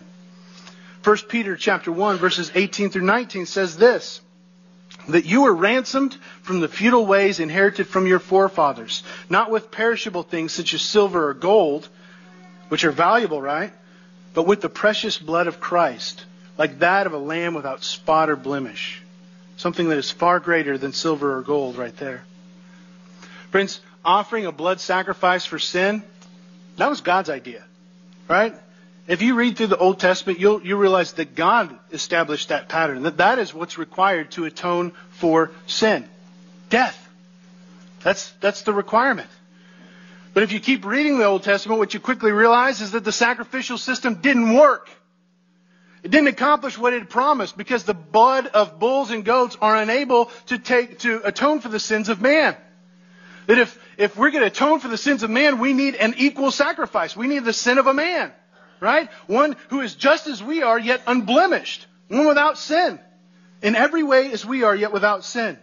1 1.04 1.16
Peter 1.30 1.56
chapter 1.56 1.90
1 1.90 2.18
verses 2.18 2.52
18 2.54 2.90
through 2.90 3.06
19 3.06 3.46
says 3.46 3.78
this, 3.78 4.20
that 5.08 5.24
you 5.24 5.44
were 5.44 5.54
ransomed 5.54 6.14
from 6.42 6.60
the 6.60 6.68
futile 6.68 7.06
ways 7.06 7.40
inherited 7.40 7.88
from 7.88 8.06
your 8.06 8.18
forefathers, 8.18 9.04
not 9.30 9.50
with 9.50 9.70
perishable 9.70 10.22
things 10.22 10.52
such 10.52 10.74
as 10.74 10.82
silver 10.82 11.30
or 11.30 11.32
gold, 11.32 11.88
which 12.68 12.84
are 12.84 12.92
valuable, 12.92 13.40
right? 13.40 13.72
But 14.34 14.46
with 14.46 14.60
the 14.60 14.68
precious 14.68 15.16
blood 15.16 15.46
of 15.46 15.60
Christ, 15.60 16.26
like 16.58 16.80
that 16.80 17.06
of 17.06 17.14
a 17.14 17.18
lamb 17.18 17.54
without 17.54 17.82
spot 17.82 18.28
or 18.28 18.36
blemish. 18.36 19.00
Something 19.64 19.88
that 19.88 19.96
is 19.96 20.10
far 20.10 20.40
greater 20.40 20.76
than 20.76 20.92
silver 20.92 21.38
or 21.38 21.40
gold 21.40 21.78
right 21.78 21.96
there. 21.96 22.26
Friends, 23.50 23.80
offering 24.04 24.44
a 24.44 24.52
blood 24.52 24.78
sacrifice 24.78 25.46
for 25.46 25.58
sin, 25.58 26.02
that 26.76 26.90
was 26.90 27.00
God's 27.00 27.30
idea. 27.30 27.64
Right? 28.28 28.54
If 29.08 29.22
you 29.22 29.34
read 29.34 29.56
through 29.56 29.68
the 29.68 29.78
Old 29.78 30.00
Testament, 30.00 30.38
you'll, 30.38 30.62
you 30.62 30.76
realize 30.76 31.14
that 31.14 31.34
God 31.34 31.74
established 31.92 32.50
that 32.50 32.68
pattern, 32.68 33.04
that 33.04 33.16
that 33.16 33.38
is 33.38 33.54
what's 33.54 33.78
required 33.78 34.32
to 34.32 34.44
atone 34.44 34.92
for 35.12 35.50
sin. 35.66 36.06
Death. 36.68 37.00
That's, 38.02 38.32
that's 38.42 38.64
the 38.64 38.74
requirement. 38.74 39.30
But 40.34 40.42
if 40.42 40.52
you 40.52 40.60
keep 40.60 40.84
reading 40.84 41.16
the 41.16 41.24
Old 41.24 41.42
Testament, 41.42 41.78
what 41.78 41.94
you 41.94 42.00
quickly 42.00 42.32
realize 42.32 42.82
is 42.82 42.90
that 42.90 43.04
the 43.04 43.12
sacrificial 43.12 43.78
system 43.78 44.16
didn't 44.16 44.52
work. 44.52 44.90
It 46.04 46.10
didn't 46.10 46.28
accomplish 46.28 46.76
what 46.76 46.92
it 46.92 47.08
promised 47.08 47.56
because 47.56 47.84
the 47.84 47.94
blood 47.94 48.46
of 48.48 48.78
bulls 48.78 49.10
and 49.10 49.24
goats 49.24 49.56
are 49.62 49.74
unable 49.74 50.26
to 50.46 50.58
take, 50.58 50.98
to 50.98 51.26
atone 51.26 51.60
for 51.60 51.70
the 51.70 51.80
sins 51.80 52.10
of 52.10 52.20
man. 52.20 52.54
That 53.46 53.58
if, 53.58 53.78
if 53.96 54.14
we're 54.14 54.30
going 54.30 54.42
to 54.42 54.48
atone 54.48 54.80
for 54.80 54.88
the 54.88 54.98
sins 54.98 55.22
of 55.22 55.30
man, 55.30 55.58
we 55.58 55.72
need 55.72 55.94
an 55.94 56.14
equal 56.18 56.50
sacrifice. 56.50 57.16
We 57.16 57.26
need 57.26 57.44
the 57.44 57.54
sin 57.54 57.78
of 57.78 57.86
a 57.86 57.94
man. 57.94 58.32
Right? 58.80 59.08
One 59.28 59.56
who 59.70 59.80
is 59.80 59.94
just 59.94 60.26
as 60.26 60.42
we 60.42 60.62
are, 60.62 60.78
yet 60.78 61.00
unblemished. 61.06 61.86
One 62.08 62.26
without 62.26 62.58
sin. 62.58 63.00
In 63.62 63.74
every 63.74 64.02
way 64.02 64.30
as 64.30 64.44
we 64.44 64.62
are, 64.62 64.76
yet 64.76 64.92
without 64.92 65.24
sin. 65.24 65.58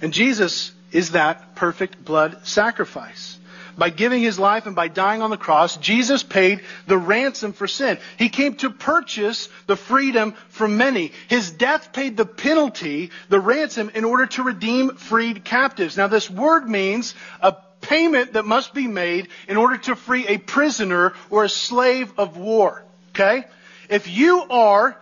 And 0.00 0.12
Jesus 0.12 0.70
is 0.92 1.12
that 1.12 1.56
perfect 1.56 2.04
blood 2.04 2.46
sacrifice 2.46 3.40
by 3.76 3.90
giving 3.90 4.22
his 4.22 4.38
life 4.38 4.66
and 4.66 4.74
by 4.74 4.88
dying 4.88 5.22
on 5.22 5.30
the 5.30 5.36
cross, 5.36 5.76
Jesus 5.76 6.22
paid 6.22 6.62
the 6.86 6.96
ransom 6.96 7.52
for 7.52 7.66
sin. 7.66 7.98
He 8.18 8.28
came 8.28 8.54
to 8.56 8.70
purchase 8.70 9.48
the 9.66 9.76
freedom 9.76 10.34
from 10.48 10.76
many. 10.76 11.12
His 11.28 11.50
death 11.50 11.92
paid 11.92 12.16
the 12.16 12.26
penalty, 12.26 13.10
the 13.28 13.40
ransom, 13.40 13.90
in 13.94 14.04
order 14.04 14.26
to 14.26 14.42
redeem 14.42 14.96
freed 14.96 15.44
captives. 15.44 15.96
Now, 15.96 16.06
this 16.06 16.30
word 16.30 16.68
means 16.68 17.14
a 17.40 17.54
payment 17.82 18.32
that 18.32 18.44
must 18.44 18.74
be 18.74 18.86
made 18.86 19.28
in 19.48 19.56
order 19.56 19.76
to 19.76 19.94
free 19.94 20.26
a 20.26 20.38
prisoner 20.38 21.12
or 21.30 21.44
a 21.44 21.48
slave 21.48 22.12
of 22.18 22.36
war. 22.36 22.82
Okay? 23.10 23.44
If 23.88 24.08
you 24.08 24.42
are 24.50 24.98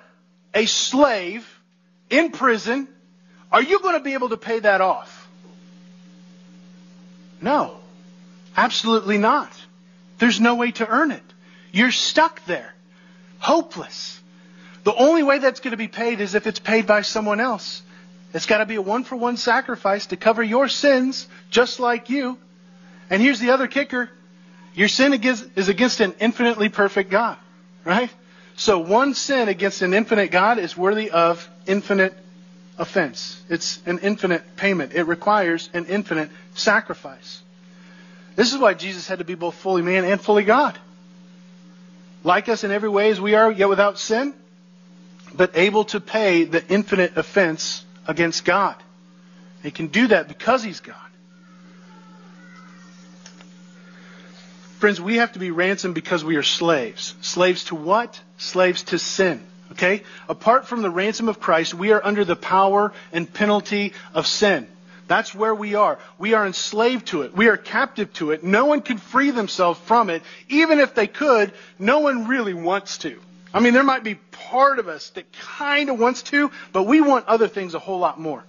a 0.52 0.66
slave 0.66 1.48
in 2.10 2.30
prison, 2.30 2.88
are 3.50 3.62
you 3.62 3.80
going 3.80 3.96
to 3.96 4.02
be 4.02 4.14
able 4.14 4.30
to 4.30 4.36
pay 4.36 4.58
that 4.58 4.80
off? 4.80 5.28
No. 7.40 7.78
Absolutely 8.56 9.18
not. 9.18 9.52
There's 10.18 10.40
no 10.40 10.54
way 10.54 10.70
to 10.72 10.88
earn 10.88 11.10
it. 11.10 11.22
You're 11.72 11.90
stuck 11.90 12.44
there. 12.46 12.72
Hopeless. 13.38 14.20
The 14.84 14.94
only 14.94 15.22
way 15.22 15.38
that's 15.38 15.60
going 15.60 15.72
to 15.72 15.76
be 15.76 15.88
paid 15.88 16.20
is 16.20 16.34
if 16.34 16.46
it's 16.46 16.58
paid 16.58 16.86
by 16.86 17.02
someone 17.02 17.40
else. 17.40 17.82
It's 18.32 18.46
got 18.46 18.58
to 18.58 18.66
be 18.66 18.74
a 18.74 18.82
one 18.82 19.04
for 19.04 19.16
one 19.16 19.36
sacrifice 19.36 20.06
to 20.06 20.16
cover 20.16 20.42
your 20.42 20.68
sins, 20.68 21.26
just 21.50 21.80
like 21.80 22.10
you. 22.10 22.38
And 23.10 23.22
here's 23.22 23.40
the 23.40 23.50
other 23.50 23.66
kicker 23.66 24.10
your 24.74 24.88
sin 24.88 25.12
is 25.12 25.68
against 25.68 26.00
an 26.00 26.14
infinitely 26.18 26.68
perfect 26.68 27.10
God, 27.10 27.38
right? 27.84 28.10
So 28.56 28.80
one 28.80 29.14
sin 29.14 29.48
against 29.48 29.82
an 29.82 29.94
infinite 29.94 30.32
God 30.32 30.58
is 30.58 30.76
worthy 30.76 31.10
of 31.10 31.48
infinite 31.66 32.12
offense. 32.76 33.40
It's 33.48 33.80
an 33.86 34.00
infinite 34.00 34.56
payment. 34.56 34.92
It 34.94 35.04
requires 35.04 35.70
an 35.74 35.86
infinite 35.86 36.30
sacrifice. 36.54 37.40
This 38.36 38.52
is 38.52 38.58
why 38.58 38.74
Jesus 38.74 39.06
had 39.06 39.18
to 39.20 39.24
be 39.24 39.34
both 39.34 39.54
fully 39.54 39.82
man 39.82 40.04
and 40.04 40.20
fully 40.20 40.44
God. 40.44 40.78
Like 42.24 42.48
us 42.48 42.64
in 42.64 42.70
every 42.70 42.88
way 42.88 43.10
as 43.10 43.20
we 43.20 43.34
are, 43.34 43.50
yet 43.50 43.68
without 43.68 43.98
sin, 43.98 44.34
but 45.34 45.56
able 45.56 45.84
to 45.86 46.00
pay 46.00 46.44
the 46.44 46.66
infinite 46.68 47.16
offense 47.16 47.84
against 48.06 48.44
God. 48.44 48.76
He 49.62 49.70
can 49.70 49.88
do 49.88 50.08
that 50.08 50.28
because 50.28 50.62
he's 50.62 50.80
God. 50.80 50.96
Friends, 54.78 55.00
we 55.00 55.16
have 55.16 55.32
to 55.32 55.38
be 55.38 55.50
ransomed 55.50 55.94
because 55.94 56.24
we 56.24 56.36
are 56.36 56.42
slaves. 56.42 57.14
Slaves 57.22 57.64
to 57.64 57.74
what? 57.74 58.20
Slaves 58.36 58.82
to 58.84 58.98
sin. 58.98 59.42
Okay? 59.72 60.02
Apart 60.28 60.66
from 60.66 60.82
the 60.82 60.90
ransom 60.90 61.28
of 61.28 61.40
Christ, 61.40 61.72
we 61.72 61.92
are 61.92 62.04
under 62.04 62.24
the 62.24 62.36
power 62.36 62.92
and 63.12 63.32
penalty 63.32 63.94
of 64.12 64.26
sin. 64.26 64.66
That's 65.06 65.34
where 65.34 65.54
we 65.54 65.74
are. 65.74 65.98
We 66.18 66.34
are 66.34 66.46
enslaved 66.46 67.08
to 67.08 67.22
it. 67.22 67.36
We 67.36 67.48
are 67.48 67.56
captive 67.56 68.12
to 68.14 68.30
it. 68.30 68.42
No 68.42 68.66
one 68.66 68.80
can 68.80 68.98
free 68.98 69.30
themselves 69.30 69.78
from 69.80 70.08
it. 70.08 70.22
Even 70.48 70.80
if 70.80 70.94
they 70.94 71.06
could, 71.06 71.52
no 71.78 72.00
one 72.00 72.26
really 72.26 72.54
wants 72.54 72.98
to. 72.98 73.20
I 73.52 73.60
mean, 73.60 73.74
there 73.74 73.84
might 73.84 74.02
be 74.02 74.14
part 74.14 74.78
of 74.78 74.88
us 74.88 75.10
that 75.10 75.30
kind 75.32 75.90
of 75.90 75.98
wants 75.98 76.22
to, 76.24 76.50
but 76.72 76.84
we 76.84 77.00
want 77.00 77.26
other 77.26 77.48
things 77.48 77.74
a 77.74 77.78
whole 77.78 77.98
lot 77.98 78.18
more. 78.18 78.42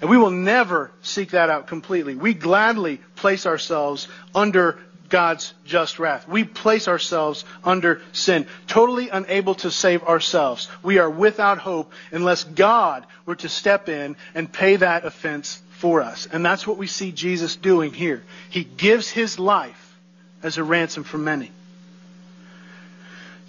And 0.00 0.10
we 0.10 0.18
will 0.18 0.30
never 0.30 0.90
seek 1.02 1.30
that 1.30 1.48
out 1.48 1.66
completely. 1.66 2.14
We 2.14 2.34
gladly 2.34 3.00
place 3.16 3.46
ourselves 3.46 4.08
under 4.34 4.78
God's 5.08 5.54
just 5.64 5.98
wrath. 5.98 6.28
We 6.28 6.44
place 6.44 6.88
ourselves 6.88 7.44
under 7.62 8.00
sin, 8.12 8.46
totally 8.66 9.08
unable 9.08 9.54
to 9.56 9.70
save 9.70 10.02
ourselves. 10.02 10.68
We 10.82 10.98
are 10.98 11.10
without 11.10 11.58
hope 11.58 11.92
unless 12.10 12.44
God 12.44 13.06
were 13.26 13.36
to 13.36 13.48
step 13.48 13.88
in 13.88 14.16
and 14.34 14.52
pay 14.52 14.76
that 14.76 15.04
offense 15.04 15.62
for 15.78 16.02
us. 16.02 16.26
And 16.32 16.44
that's 16.44 16.66
what 16.66 16.78
we 16.78 16.86
see 16.86 17.12
Jesus 17.12 17.56
doing 17.56 17.92
here. 17.92 18.22
He 18.50 18.64
gives 18.64 19.10
his 19.10 19.38
life 19.38 19.98
as 20.42 20.58
a 20.58 20.64
ransom 20.64 21.04
for 21.04 21.18
many. 21.18 21.50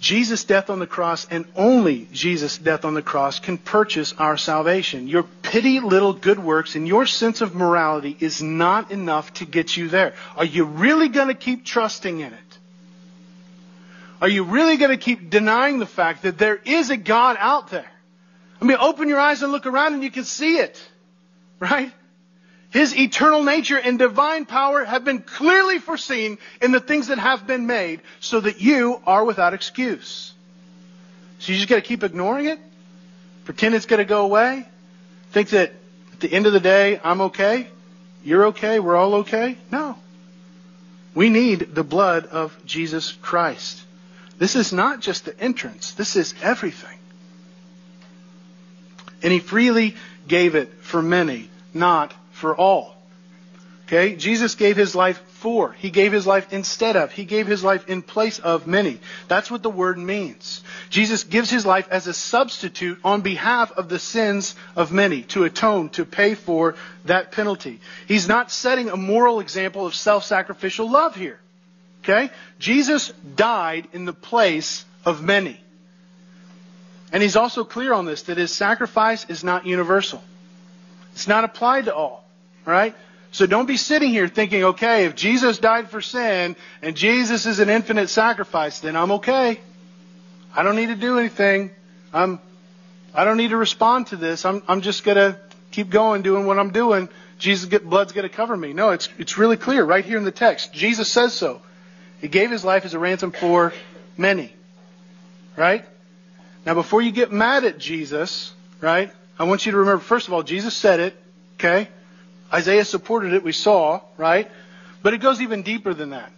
Jesus' 0.00 0.44
death 0.44 0.68
on 0.68 0.78
the 0.78 0.86
cross 0.86 1.26
and 1.30 1.46
only 1.56 2.06
Jesus' 2.12 2.58
death 2.58 2.84
on 2.84 2.94
the 2.94 3.02
cross 3.02 3.40
can 3.40 3.56
purchase 3.56 4.12
our 4.18 4.36
salvation. 4.36 5.08
Your 5.08 5.22
petty 5.22 5.80
little 5.80 6.12
good 6.12 6.38
works 6.38 6.74
and 6.74 6.86
your 6.86 7.06
sense 7.06 7.40
of 7.40 7.54
morality 7.54 8.16
is 8.20 8.42
not 8.42 8.90
enough 8.90 9.32
to 9.34 9.46
get 9.46 9.76
you 9.76 9.88
there. 9.88 10.14
Are 10.36 10.44
you 10.44 10.64
really 10.64 11.08
going 11.08 11.28
to 11.28 11.34
keep 11.34 11.64
trusting 11.64 12.20
in 12.20 12.32
it? 12.32 12.58
Are 14.20 14.28
you 14.28 14.44
really 14.44 14.76
going 14.76 14.90
to 14.90 15.02
keep 15.02 15.30
denying 15.30 15.78
the 15.78 15.86
fact 15.86 16.22
that 16.22 16.38
there 16.38 16.56
is 16.56 16.90
a 16.90 16.96
God 16.96 17.36
out 17.38 17.68
there? 17.68 17.90
I 18.60 18.64
mean, 18.64 18.78
open 18.80 19.08
your 19.08 19.20
eyes 19.20 19.42
and 19.42 19.52
look 19.52 19.66
around 19.66 19.94
and 19.94 20.02
you 20.02 20.10
can 20.10 20.24
see 20.24 20.58
it. 20.58 20.80
Right? 21.58 21.92
His 22.70 22.96
eternal 22.96 23.42
nature 23.42 23.78
and 23.78 23.98
divine 23.98 24.44
power 24.44 24.84
have 24.84 25.04
been 25.04 25.20
clearly 25.20 25.78
foreseen 25.78 26.38
in 26.60 26.72
the 26.72 26.80
things 26.80 27.08
that 27.08 27.18
have 27.18 27.46
been 27.46 27.66
made 27.66 28.00
so 28.20 28.40
that 28.40 28.60
you 28.60 29.00
are 29.06 29.24
without 29.24 29.54
excuse. 29.54 30.32
So 31.38 31.52
you 31.52 31.58
just 31.58 31.68
got 31.68 31.76
to 31.76 31.82
keep 31.82 32.02
ignoring 32.02 32.46
it? 32.46 32.58
Pretend 33.44 33.74
it's 33.74 33.86
going 33.86 33.98
to 33.98 34.04
go 34.04 34.24
away? 34.24 34.66
Think 35.30 35.50
that 35.50 35.72
at 36.12 36.20
the 36.20 36.32
end 36.32 36.46
of 36.46 36.52
the 36.52 36.60
day, 36.60 37.00
I'm 37.02 37.20
okay? 37.22 37.68
You're 38.24 38.46
okay? 38.46 38.80
We're 38.80 38.96
all 38.96 39.16
okay? 39.16 39.56
No. 39.70 39.96
We 41.14 41.30
need 41.30 41.74
the 41.74 41.84
blood 41.84 42.26
of 42.26 42.56
Jesus 42.66 43.12
Christ. 43.12 43.82
This 44.38 44.56
is 44.56 44.72
not 44.72 45.00
just 45.00 45.24
the 45.24 45.38
entrance. 45.40 45.92
This 45.92 46.16
is 46.16 46.34
everything. 46.42 46.98
And 49.22 49.32
he 49.32 49.38
freely 49.38 49.96
gave 50.28 50.54
it 50.54 50.72
for 50.82 51.00
many, 51.00 51.48
not 51.72 52.12
for 52.36 52.56
all. 52.56 52.94
Okay? 53.86 54.16
Jesus 54.16 54.54
gave 54.56 54.76
his 54.76 54.94
life 54.94 55.18
for. 55.26 55.72
He 55.72 55.90
gave 55.90 56.12
his 56.12 56.26
life 56.26 56.52
instead 56.52 56.96
of. 56.96 57.12
He 57.12 57.24
gave 57.24 57.46
his 57.46 57.62
life 57.62 57.88
in 57.88 58.02
place 58.02 58.38
of 58.38 58.66
many. 58.66 58.98
That's 59.28 59.50
what 59.50 59.62
the 59.62 59.70
word 59.70 59.96
means. 59.96 60.62
Jesus 60.90 61.24
gives 61.24 61.50
his 61.50 61.64
life 61.64 61.88
as 61.90 62.06
a 62.06 62.12
substitute 62.12 62.98
on 63.04 63.20
behalf 63.20 63.72
of 63.72 63.88
the 63.88 63.98
sins 63.98 64.56
of 64.74 64.92
many 64.92 65.22
to 65.22 65.44
atone, 65.44 65.88
to 65.90 66.04
pay 66.04 66.34
for 66.34 66.74
that 67.04 67.32
penalty. 67.32 67.80
He's 68.08 68.28
not 68.28 68.50
setting 68.50 68.90
a 68.90 68.96
moral 68.96 69.40
example 69.40 69.86
of 69.86 69.94
self-sacrificial 69.94 70.90
love 70.90 71.14
here. 71.14 71.38
Okay? 72.02 72.30
Jesus 72.58 73.12
died 73.36 73.88
in 73.92 74.04
the 74.04 74.12
place 74.12 74.84
of 75.04 75.22
many. 75.22 75.60
And 77.12 77.22
he's 77.22 77.36
also 77.36 77.62
clear 77.62 77.92
on 77.92 78.04
this 78.04 78.22
that 78.22 78.36
his 78.36 78.52
sacrifice 78.52 79.24
is 79.30 79.44
not 79.44 79.64
universal. 79.64 80.22
It's 81.12 81.28
not 81.28 81.44
applied 81.44 81.86
to 81.86 81.94
all. 81.94 82.25
Right? 82.66 82.94
So 83.30 83.46
don't 83.46 83.66
be 83.66 83.76
sitting 83.76 84.10
here 84.10 84.28
thinking, 84.28 84.64
okay, 84.64 85.04
if 85.04 85.14
Jesus 85.14 85.58
died 85.58 85.90
for 85.90 86.00
sin 86.00 86.56
and 86.82 86.96
Jesus 86.96 87.46
is 87.46 87.58
an 87.58 87.68
infinite 87.68 88.08
sacrifice, 88.08 88.80
then 88.80 88.96
I'm 88.96 89.12
okay. 89.12 89.60
I 90.54 90.62
don't 90.62 90.76
need 90.76 90.86
to 90.86 90.96
do 90.96 91.18
anything. 91.18 91.70
I'm, 92.12 92.40
I 93.14 93.24
don't 93.24 93.36
need 93.36 93.50
to 93.50 93.56
respond 93.56 94.06
to 94.08 94.16
this. 94.16 94.44
I'm, 94.44 94.62
I'm 94.66 94.80
just 94.80 95.04
gonna 95.04 95.38
keep 95.70 95.90
going 95.90 96.22
doing 96.22 96.46
what 96.46 96.58
I'm 96.58 96.70
doing. 96.70 97.10
Jesus' 97.38 97.68
blood's 97.80 98.12
gonna 98.12 98.30
cover 98.30 98.56
me. 98.56 98.72
No, 98.72 98.90
it's, 98.90 99.10
it's 99.18 99.36
really 99.36 99.58
clear 99.58 99.84
right 99.84 100.04
here 100.04 100.16
in 100.16 100.24
the 100.24 100.30
text. 100.30 100.72
Jesus 100.72 101.12
says 101.12 101.34
so. 101.34 101.60
He 102.22 102.28
gave 102.28 102.50
his 102.50 102.64
life 102.64 102.86
as 102.86 102.94
a 102.94 102.98
ransom 102.98 103.32
for 103.32 103.74
many. 104.16 104.50
Right? 105.56 105.84
Now 106.64 106.72
before 106.72 107.02
you 107.02 107.12
get 107.12 107.30
mad 107.30 107.64
at 107.64 107.76
Jesus, 107.78 108.54
right, 108.80 109.12
I 109.38 109.44
want 109.44 109.66
you 109.66 109.72
to 109.72 109.78
remember, 109.78 110.02
first 110.02 110.26
of 110.26 110.32
all, 110.32 110.42
Jesus 110.42 110.74
said 110.74 111.00
it, 111.00 111.16
okay? 111.56 111.88
Isaiah 112.52 112.84
supported 112.84 113.32
it, 113.32 113.42
we 113.42 113.52
saw, 113.52 114.00
right? 114.16 114.50
But 115.02 115.14
it 115.14 115.18
goes 115.18 115.40
even 115.40 115.62
deeper 115.62 115.94
than 115.94 116.10
that. 116.10 116.30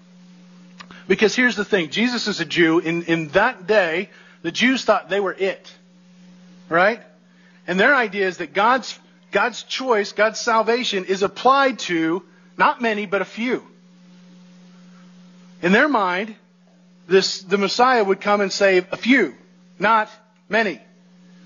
Because 1.06 1.34
here's 1.34 1.56
the 1.56 1.64
thing 1.64 1.90
Jesus 1.90 2.28
is 2.28 2.40
a 2.40 2.44
Jew. 2.44 2.78
In, 2.78 3.04
in 3.04 3.28
that 3.28 3.66
day, 3.66 4.11
the 4.42 4.52
Jews 4.52 4.84
thought 4.84 5.09
they 5.09 5.20
were 5.20 5.32
it, 5.32 5.72
right? 6.68 7.02
And 7.66 7.78
their 7.78 7.94
idea 7.94 8.26
is 8.26 8.38
that 8.38 8.52
God's, 8.52 8.98
God's 9.30 9.62
choice, 9.62 10.12
God's 10.12 10.40
salvation 10.40 11.04
is 11.04 11.22
applied 11.22 11.78
to 11.80 12.22
not 12.56 12.80
many, 12.80 13.06
but 13.06 13.22
a 13.22 13.26
few. 13.26 13.62
In 15.62 15.72
their 15.72 15.88
mind, 15.88 16.34
this, 17.06 17.40
the 17.42 17.59
Messiah 17.59 18.04
would 18.04 18.20
come 18.20 18.40
and 18.40 18.52
save 18.52 18.86
a 18.92 18.96
few, 18.96 19.34
not 19.78 20.11
many, 20.48 20.80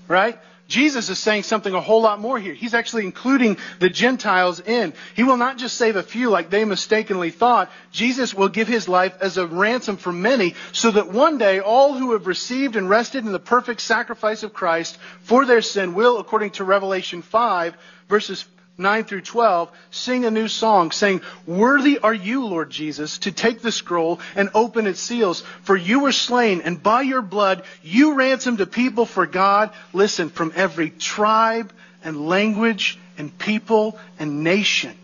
right? 0.07 0.39
Jesus 0.73 1.07
is 1.09 1.19
saying 1.19 1.43
something 1.43 1.75
a 1.75 1.79
whole 1.79 2.01
lot 2.01 2.19
more 2.19 2.39
here. 2.39 2.55
He's 2.55 2.73
actually 2.73 3.05
including 3.05 3.57
the 3.77 3.91
Gentiles 3.91 4.59
in. 4.59 4.93
He 5.15 5.21
will 5.21 5.37
not 5.37 5.59
just 5.59 5.77
save 5.77 5.97
a 5.97 6.01
few 6.01 6.31
like 6.31 6.49
they 6.49 6.65
mistakenly 6.65 7.29
thought. 7.29 7.71
Jesus 7.91 8.33
will 8.33 8.49
give 8.49 8.67
his 8.67 8.89
life 8.89 9.13
as 9.21 9.37
a 9.37 9.45
ransom 9.45 9.97
for 9.97 10.11
many 10.11 10.55
so 10.71 10.89
that 10.89 11.09
one 11.09 11.37
day 11.37 11.59
all 11.59 11.93
who 11.93 12.13
have 12.13 12.25
received 12.25 12.75
and 12.75 12.89
rested 12.89 13.23
in 13.23 13.31
the 13.31 13.37
perfect 13.37 13.81
sacrifice 13.81 14.41
of 14.41 14.53
Christ 14.53 14.97
for 15.21 15.45
their 15.45 15.61
sin 15.61 15.93
will, 15.93 16.17
according 16.17 16.49
to 16.53 16.63
Revelation 16.63 17.21
5, 17.21 17.77
verses 18.09 18.43
9 18.77 19.03
through 19.03 19.21
12, 19.21 19.71
sing 19.91 20.25
a 20.25 20.31
new 20.31 20.47
song 20.47 20.89
saying, 20.89 21.21
Worthy 21.45 21.99
are 21.99 22.13
you, 22.13 22.45
Lord 22.45 22.71
Jesus, 22.71 23.19
to 23.19 23.31
take 23.31 23.61
the 23.61 23.71
scroll 23.71 24.19
and 24.35 24.49
open 24.55 24.87
its 24.87 24.99
seals. 24.99 25.41
For 25.61 25.75
you 25.75 25.99
were 25.99 26.11
slain, 26.11 26.61
and 26.61 26.81
by 26.81 27.03
your 27.03 27.21
blood 27.21 27.63
you 27.83 28.15
ransomed 28.15 28.61
a 28.61 28.65
people 28.65 29.05
for 29.05 29.27
God. 29.27 29.71
Listen, 29.93 30.29
from 30.29 30.51
every 30.55 30.89
tribe 30.89 31.71
and 32.03 32.27
language 32.27 32.97
and 33.17 33.37
people 33.37 33.99
and 34.17 34.43
nation. 34.43 34.95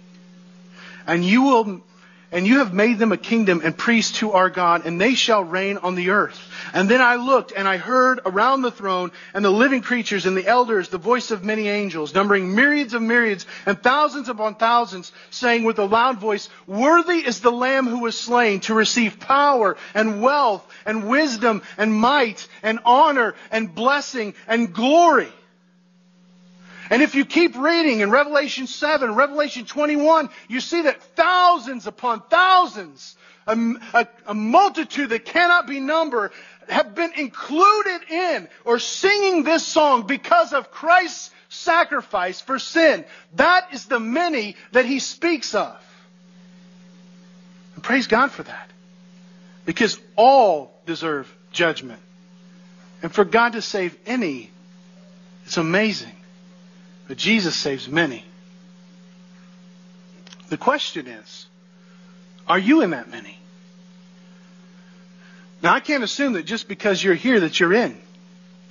And 1.05 1.23
you 1.23 1.43
will 1.43 1.81
and 2.31 2.45
you 2.45 2.59
have 2.59 2.73
made 2.73 2.99
them 2.99 3.11
a 3.11 3.17
kingdom 3.17 3.61
and 3.63 3.77
priests 3.77 4.19
to 4.19 4.33
our 4.33 4.49
God, 4.49 4.85
and 4.85 5.01
they 5.01 5.15
shall 5.15 5.43
reign 5.43 5.77
on 5.77 5.95
the 5.95 6.11
earth. 6.11 6.39
And 6.73 6.87
then 6.87 7.01
I 7.01 7.15
looked, 7.15 7.51
and 7.55 7.67
I 7.67 7.77
heard 7.77 8.19
around 8.25 8.61
the 8.61 8.71
throne, 8.71 9.11
and 9.33 9.43
the 9.43 9.49
living 9.49 9.81
creatures, 9.81 10.25
and 10.25 10.37
the 10.37 10.45
elders, 10.45 10.89
the 10.89 10.97
voice 10.97 11.31
of 11.31 11.43
many 11.43 11.67
angels, 11.67 12.13
numbering 12.13 12.53
myriads 12.53 12.93
of 12.93 13.01
myriads, 13.01 13.45
and 13.65 13.81
thousands 13.81 14.29
upon 14.29 14.55
thousands, 14.55 15.11
saying 15.31 15.63
with 15.63 15.79
a 15.79 15.85
loud 15.85 16.19
voice, 16.19 16.49
Worthy 16.67 17.25
is 17.25 17.41
the 17.41 17.51
Lamb 17.51 17.87
who 17.87 17.99
was 17.99 18.17
slain 18.17 18.59
to 18.61 18.73
receive 18.73 19.19
power, 19.19 19.77
and 19.93 20.21
wealth, 20.21 20.65
and 20.85 21.09
wisdom, 21.09 21.63
and 21.77 21.93
might, 21.93 22.47
and 22.61 22.79
honor, 22.85 23.33
and 23.51 23.73
blessing, 23.73 24.35
and 24.47 24.73
glory. 24.73 25.31
And 26.89 27.03
if 27.03 27.13
you 27.13 27.25
keep 27.25 27.55
reading 27.55 27.99
in 27.99 28.09
Revelation 28.09 28.65
7, 28.65 29.13
Revelation 29.13 29.65
21, 29.65 30.29
you 30.47 30.59
see 30.59 30.81
that 30.83 31.01
thousands 31.15 31.85
upon 31.85 32.21
thousands, 32.21 33.15
a, 33.45 33.55
a, 33.93 34.07
a, 34.27 34.33
multitude 34.33 35.09
that 35.09 35.25
cannot 35.25 35.67
be 35.67 35.79
numbered, 35.79 36.31
have 36.67 36.95
been 36.95 37.13
included 37.13 38.09
in 38.09 38.47
or 38.65 38.79
singing 38.79 39.43
this 39.43 39.65
song 39.65 40.07
because 40.07 40.51
of 40.51 40.71
Christ's 40.71 41.31
sacrifice 41.49 42.41
for 42.41 42.57
sin. 42.57 43.05
That 43.35 43.67
is 43.73 43.85
the 43.85 43.99
many 43.99 44.55
that 44.71 44.85
he 44.85 44.99
speaks 44.99 45.53
of. 45.53 45.75
And 47.75 47.83
praise 47.83 48.07
God 48.07 48.31
for 48.31 48.43
that. 48.43 48.69
Because 49.65 49.99
all 50.15 50.71
deserve 50.87 51.31
judgment. 51.51 52.01
And 53.03 53.13
for 53.13 53.25
God 53.25 53.53
to 53.53 53.61
save 53.61 53.95
any, 54.07 54.49
it's 55.45 55.57
amazing. 55.57 56.15
But 57.09 57.17
Jesus 57.17 57.55
saves 57.55 57.89
many. 57.89 58.23
The 60.49 60.57
question 60.57 61.07
is, 61.07 61.47
are 62.47 62.59
you 62.59 62.81
in 62.81 62.91
that 62.91 63.09
many? 63.09 63.37
Now, 65.63 65.73
I 65.73 65.79
can't 65.79 66.03
assume 66.03 66.33
that 66.33 66.45
just 66.45 66.67
because 66.67 67.03
you're 67.03 67.15
here 67.15 67.39
that 67.39 67.59
you're 67.59 67.73
in. 67.73 67.97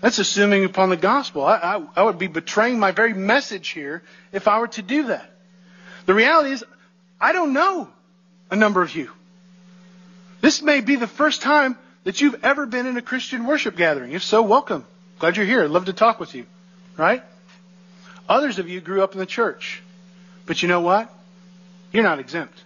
That's 0.01 0.21
assuming 0.21 0.65
upon 0.65 0.89
the 0.89 0.97
gospel. 0.97 1.45
I, 1.45 1.57
I, 1.57 1.83
I, 1.97 2.03
would 2.05 2.21
be 2.21 2.29
betraying 2.29 2.79
my 2.79 2.93
very 2.93 3.13
message 3.13 3.71
here 3.71 4.05
if 4.31 4.47
I 4.47 4.61
were 4.61 4.69
to 4.69 4.83
do 4.83 5.09
that. 5.09 5.29
The 6.07 6.15
reality 6.15 6.53
is, 6.53 6.65
I 7.21 7.33
don't 7.33 7.53
know 7.53 7.89
a 8.53 8.57
number 8.57 8.81
of 8.83 8.95
you. 8.95 9.11
This 10.41 10.63
may 10.63 10.81
be 10.81 10.95
the 10.95 11.09
first 11.09 11.43
time 11.43 11.77
that 12.05 12.21
you've 12.21 12.45
ever 12.45 12.67
been 12.67 12.87
in 12.87 12.97
a 12.97 13.03
Christian 13.03 13.47
worship 13.47 13.77
gathering. 13.77 14.13
If 14.13 14.23
so, 14.23 14.43
welcome. 14.43 14.87
Glad 15.19 15.37
you're 15.37 15.45
here. 15.45 15.65
I'd 15.65 15.71
love 15.71 15.87
to 15.87 15.93
talk 15.93 16.21
with 16.21 16.37
you. 16.37 16.47
Right? 16.97 17.25
Others 18.29 18.59
of 18.59 18.69
you 18.69 18.81
grew 18.81 19.03
up 19.03 19.13
in 19.13 19.19
the 19.19 19.27
church. 19.27 19.83
But 20.47 20.63
you 20.63 20.69
know 20.69 20.81
what? 20.81 21.13
You're 21.93 22.03
not 22.03 22.19
exempt. 22.19 22.59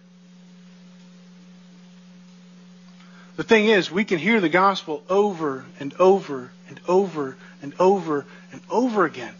The 3.36 3.44
thing 3.44 3.66
is, 3.66 3.90
we 3.90 4.04
can 4.04 4.18
hear 4.18 4.40
the 4.40 4.48
gospel 4.48 5.02
over 5.08 5.64
and 5.80 5.94
over 5.98 6.50
and 6.68 6.80
over 6.86 7.36
and 7.62 7.74
over 7.78 8.26
and 8.52 8.60
over 8.70 9.04
again, 9.04 9.34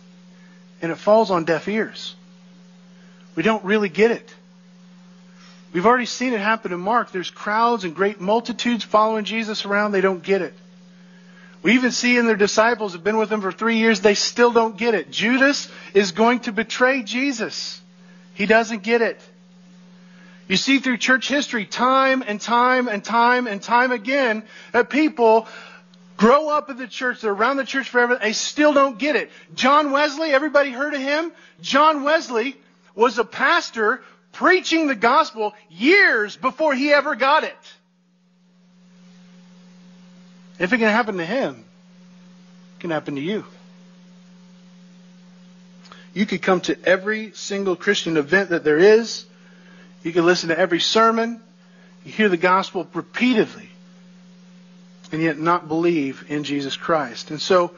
and 0.81 0.91
it 0.91 0.97
falls 0.97 1.31
on 1.31 1.45
deaf 1.45 1.69
ears. 1.69 2.15
We 3.35 3.43
don't 3.43 3.65
really 3.65 3.89
get 3.89 4.11
it. 4.11 4.35
We've 5.73 5.87
already 5.87 6.07
seen 6.07 6.33
it 6.33 6.41
happen 6.41 6.73
in 6.73 6.81
Mark. 6.81 7.13
There's 7.13 7.31
crowds 7.31 7.85
and 7.85 7.95
great 7.95 8.21
multitudes 8.21 8.85
following 8.85 9.25
Jesus 9.25 9.65
around. 9.65 9.93
They 9.93 10.01
don't 10.01 10.23
get 10.23 10.43
it. 10.43 10.55
We 11.63 11.75
even 11.75 11.93
see 11.93 12.17
in 12.17 12.27
their 12.27 12.37
disciples 12.37 12.93
have 12.93 13.05
been 13.05 13.19
with 13.19 13.31
him 13.31 13.41
for 13.41 13.53
three 13.53 13.79
years. 13.79 14.01
They 14.01 14.15
still 14.15 14.53
don't 14.53 14.77
get 14.77 14.95
it. 14.95 15.11
Judas 15.11 15.71
is 15.95 16.13
going 16.13 16.41
to 16.41 16.53
betray 16.53 17.03
Jesus. 17.03 17.81
He 18.35 18.47
doesn't 18.47 18.83
get 18.83 19.01
it. 19.01 19.21
You 20.49 20.57
see 20.57 20.81
through 20.81 20.99
church 20.99 21.29
history, 21.29 21.65
time 21.65 22.23
and 22.27 22.41
time 22.41 22.89
and 22.89 23.03
time 23.03 23.47
and 23.47 23.63
time 23.63 23.93
again, 23.93 24.43
that 24.73 24.91
people 24.91 25.47
grow 26.17 26.51
up 26.51 26.69
in 26.69 26.77
the 26.77 26.89
church, 26.89 27.21
they're 27.21 27.33
around 27.33 27.57
the 27.57 27.65
church 27.65 27.89
forever, 27.89 28.19
they 28.21 28.33
still 28.33 28.73
don't 28.73 28.99
get 28.99 29.17
it. 29.17 29.31
John 29.55 29.93
Wesley, 29.93 30.31
everybody 30.31 30.71
heard 30.71 30.95
of 30.95 31.01
him? 31.01 31.33
John 31.61 32.03
Wesley 32.03 32.57
was 32.95 33.19
a 33.19 33.25
pastor 33.25 34.03
preaching 34.33 34.89
the 34.89 34.95
gospel 34.95 35.55
years 35.71 36.37
before 36.37 36.75
he 36.75 36.93
ever 36.93 37.15
got 37.15 37.45
it. 37.45 37.57
If 40.59 40.73
it 40.73 40.79
can 40.79 40.89
happen 40.89 41.17
to 41.19 41.25
him, 41.25 41.57
it 41.57 42.81
can 42.81 42.91
happen 42.91 43.17
to 43.17 43.21
you. 43.21 43.45
You 46.15 46.27
could 46.27 46.43
come 46.43 46.61
to 46.63 46.77
every 46.85 47.33
single 47.33 47.75
Christian 47.75 48.17
event 48.17 48.51
that 48.51 48.65
there 48.65 48.79
is. 48.79 49.25
You 50.03 50.13
could 50.13 50.25
listen 50.25 50.51
to 50.51 50.59
every 50.59 50.81
sermon. 50.81 51.41
You 52.05 52.13
hear 52.13 52.29
the 52.29 52.37
gospel 52.37 52.87
repeatedly. 52.93 53.69
And 55.11 55.23
yet 55.23 55.39
not 55.39 55.69
believe 55.69 56.25
in 56.29 56.45
Jesus 56.45 56.77
Christ. 56.77 57.31
And 57.31 57.41
so, 57.41 57.69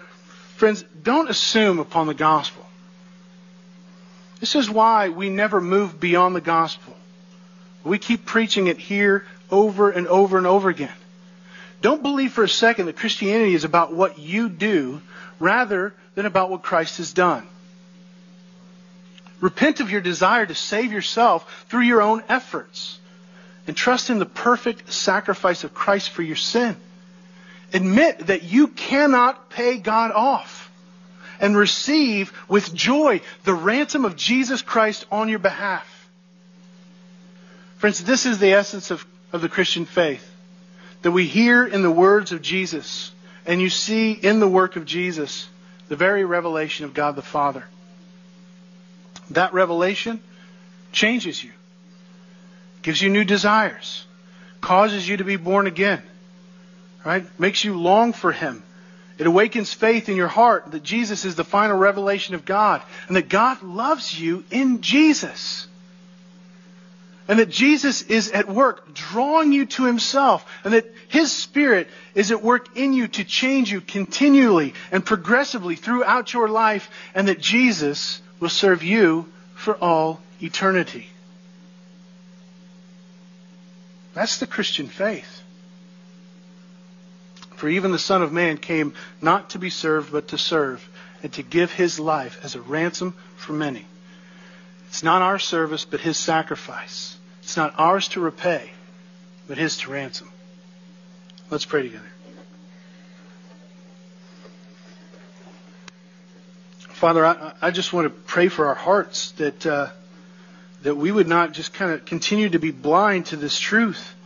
friends, 0.56 0.84
don't 1.02 1.30
assume 1.30 1.78
upon 1.78 2.06
the 2.06 2.14
gospel. 2.14 2.64
This 4.40 4.56
is 4.56 4.68
why 4.68 5.08
we 5.08 5.30
never 5.30 5.60
move 5.60 5.98
beyond 5.98 6.34
the 6.34 6.40
gospel. 6.40 6.94
We 7.84 7.98
keep 7.98 8.24
preaching 8.24 8.66
it 8.66 8.78
here 8.78 9.24
over 9.50 9.90
and 9.90 10.06
over 10.06 10.38
and 10.38 10.46
over 10.46 10.70
again. 10.70 10.92
Don't 11.84 12.02
believe 12.02 12.32
for 12.32 12.42
a 12.42 12.48
second 12.48 12.86
that 12.86 12.96
Christianity 12.96 13.52
is 13.54 13.64
about 13.64 13.92
what 13.92 14.18
you 14.18 14.48
do 14.48 15.02
rather 15.38 15.92
than 16.14 16.24
about 16.24 16.48
what 16.48 16.62
Christ 16.62 16.96
has 16.96 17.12
done. 17.12 17.46
Repent 19.38 19.80
of 19.80 19.90
your 19.90 20.00
desire 20.00 20.46
to 20.46 20.54
save 20.54 20.92
yourself 20.92 21.66
through 21.68 21.82
your 21.82 22.00
own 22.00 22.22
efforts 22.26 22.98
and 23.66 23.76
trust 23.76 24.08
in 24.08 24.18
the 24.18 24.24
perfect 24.24 24.90
sacrifice 24.94 25.62
of 25.62 25.74
Christ 25.74 26.08
for 26.08 26.22
your 26.22 26.36
sin. 26.36 26.74
Admit 27.74 28.28
that 28.28 28.44
you 28.44 28.68
cannot 28.68 29.50
pay 29.50 29.76
God 29.76 30.10
off 30.10 30.72
and 31.38 31.54
receive 31.54 32.32
with 32.48 32.72
joy 32.72 33.20
the 33.44 33.52
ransom 33.52 34.06
of 34.06 34.16
Jesus 34.16 34.62
Christ 34.62 35.04
on 35.12 35.28
your 35.28 35.38
behalf. 35.38 36.08
Friends, 37.76 38.02
this 38.02 38.24
is 38.24 38.38
the 38.38 38.54
essence 38.54 38.90
of, 38.90 39.04
of 39.34 39.42
the 39.42 39.50
Christian 39.50 39.84
faith 39.84 40.30
that 41.04 41.12
we 41.12 41.26
hear 41.26 41.66
in 41.66 41.82
the 41.82 41.90
words 41.90 42.32
of 42.32 42.40
Jesus 42.40 43.12
and 43.44 43.60
you 43.60 43.68
see 43.68 44.12
in 44.12 44.40
the 44.40 44.48
work 44.48 44.76
of 44.76 44.86
Jesus 44.86 45.46
the 45.88 45.96
very 45.96 46.24
revelation 46.24 46.86
of 46.86 46.94
God 46.94 47.14
the 47.14 47.20
Father. 47.20 47.62
That 49.32 49.52
revelation 49.52 50.22
changes 50.92 51.44
you, 51.44 51.50
gives 52.80 53.02
you 53.02 53.10
new 53.10 53.24
desires, 53.24 54.06
causes 54.62 55.06
you 55.06 55.18
to 55.18 55.24
be 55.24 55.36
born 55.36 55.66
again, 55.66 56.02
right? 57.04 57.26
Makes 57.38 57.64
you 57.64 57.78
long 57.78 58.14
for 58.14 58.32
Him. 58.32 58.62
It 59.18 59.26
awakens 59.26 59.74
faith 59.74 60.08
in 60.08 60.16
your 60.16 60.28
heart 60.28 60.70
that 60.72 60.82
Jesus 60.82 61.26
is 61.26 61.34
the 61.34 61.44
final 61.44 61.76
revelation 61.76 62.34
of 62.34 62.46
God 62.46 62.80
and 63.08 63.16
that 63.16 63.28
God 63.28 63.62
loves 63.62 64.18
you 64.18 64.42
in 64.50 64.80
Jesus. 64.80 65.66
And 67.26 67.38
that 67.38 67.48
Jesus 67.48 68.02
is 68.02 68.30
at 68.30 68.48
work 68.48 68.92
drawing 68.94 69.52
you 69.52 69.64
to 69.66 69.84
Himself 69.84 70.44
and 70.62 70.74
that 70.74 70.92
His 71.08 71.32
Spirit 71.32 71.88
is 72.14 72.30
at 72.30 72.42
work 72.42 72.76
in 72.76 72.92
you 72.92 73.08
to 73.08 73.24
change 73.24 73.72
you 73.72 73.80
continually 73.80 74.74
and 74.92 75.04
progressively 75.04 75.74
throughout 75.74 76.32
your 76.32 76.48
life 76.48 76.90
and 77.14 77.28
that 77.28 77.40
Jesus 77.40 78.20
will 78.40 78.50
serve 78.50 78.82
you 78.82 79.26
for 79.54 79.74
all 79.76 80.20
eternity. 80.42 81.08
That's 84.12 84.38
the 84.38 84.46
Christian 84.46 84.86
faith. 84.86 85.42
For 87.56 87.68
even 87.68 87.92
the 87.92 87.98
Son 87.98 88.22
of 88.22 88.32
Man 88.32 88.58
came 88.58 88.94
not 89.22 89.50
to 89.50 89.58
be 89.58 89.70
served, 89.70 90.12
but 90.12 90.28
to 90.28 90.38
serve, 90.38 90.86
and 91.22 91.32
to 91.32 91.42
give 91.42 91.72
his 91.72 91.98
life 91.98 92.38
as 92.42 92.54
a 92.54 92.60
ransom 92.60 93.14
for 93.36 93.52
many. 93.52 93.86
It's 94.88 95.02
not 95.02 95.22
our 95.22 95.38
service, 95.38 95.84
but 95.84 96.00
his 96.00 96.16
sacrifice. 96.16 97.13
It's 97.54 97.56
not 97.56 97.74
ours 97.78 98.08
to 98.08 98.20
repay, 98.20 98.68
but 99.46 99.58
his 99.58 99.76
to 99.76 99.90
ransom. 99.92 100.28
Let's 101.50 101.64
pray 101.64 101.82
together. 101.82 102.10
Father, 106.80 107.24
I, 107.24 107.52
I, 107.62 107.70
just 107.70 107.92
want 107.92 108.06
to 108.06 108.10
pray 108.10 108.48
for 108.48 108.66
our 108.66 108.74
hearts 108.74 109.30
that 109.36 109.64
uh, 109.64 109.90
that 110.82 110.96
we 110.96 111.12
would 111.12 111.28
not 111.28 111.52
just 111.52 111.72
kind 111.72 111.92
of 111.92 112.04
continue 112.04 112.48
to 112.48 112.58
be 112.58 112.72
blind 112.72 113.26
to 113.26 113.36
this 113.36 113.56
truth. 113.60 114.16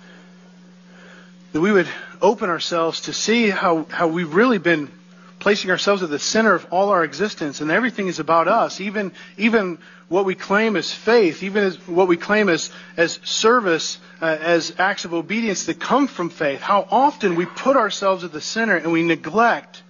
That 1.52 1.60
we 1.60 1.70
would 1.70 1.88
open 2.22 2.48
ourselves 2.48 3.02
to 3.02 3.12
see 3.12 3.50
how, 3.50 3.84
how 3.90 4.08
we've 4.08 4.32
really 4.32 4.56
been 4.56 4.90
placing 5.39 5.70
ourselves 5.70 6.03
at 6.03 6.11
the 6.11 6.18
center 6.18 6.55
of 6.55 6.66
all 6.70 6.91
our 6.91 7.05
existence, 7.05 7.61
and 7.61 7.70
everything 7.70 8.09
is 8.09 8.18
about 8.18 8.49
us. 8.49 8.80
Even 8.80 9.12
even 9.36 9.78
what 10.09 10.24
we 10.24 10.34
claim 10.34 10.76
as 10.76 10.93
faith, 10.93 11.43
even 11.43 11.64
as 11.64 11.76
what 11.86 12.09
we 12.09 12.16
claim 12.16 12.49
as 12.49 12.70
as 12.97 13.20
service, 13.24 13.99
uh, 14.20 14.36
as 14.41 14.74
acts 14.78 15.05
of 15.05 15.14
obedience 15.14 15.66
that 15.66 15.78
come 15.78 16.07
from 16.07 16.30
faith. 16.30 16.61
How 16.61 16.86
often 16.91 17.36
we 17.36 17.47
put 17.47 17.76
ourselves 17.76 18.24
at 18.24 18.32
the 18.32 18.41
center 18.41 18.76
and 18.76 18.93
we 18.93 19.03
neglect 19.03 19.82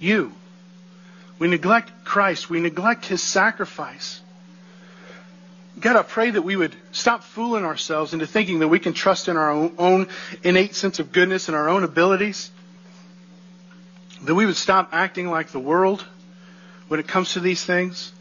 you. 0.00 0.32
We 1.38 1.48
neglect 1.48 2.04
Christ. 2.04 2.48
We 2.48 2.60
neglect 2.60 3.06
his 3.06 3.22
sacrifice. 3.22 4.20
God, 5.78 5.96
I 5.96 6.02
pray 6.02 6.30
that 6.30 6.42
we 6.42 6.54
would 6.54 6.74
stop 6.92 7.24
fooling 7.24 7.64
ourselves 7.64 8.12
into 8.12 8.26
thinking 8.26 8.60
that 8.60 8.68
we 8.68 8.78
can 8.78 8.92
trust 8.92 9.26
in 9.26 9.36
our 9.36 9.50
own, 9.50 9.74
own 9.76 10.08
innate 10.44 10.76
sense 10.76 11.00
of 11.00 11.10
goodness 11.10 11.48
and 11.48 11.56
our 11.56 11.68
own 11.68 11.82
abilities. 11.82 12.50
That 14.24 14.34
we 14.34 14.46
would 14.46 14.56
stop 14.56 14.90
acting 14.92 15.28
like 15.30 15.48
the 15.48 15.60
world 15.60 16.04
when 16.88 16.98
it 16.98 17.06
comes 17.06 17.34
to 17.34 17.40
these 17.40 17.62
things. 17.62 18.12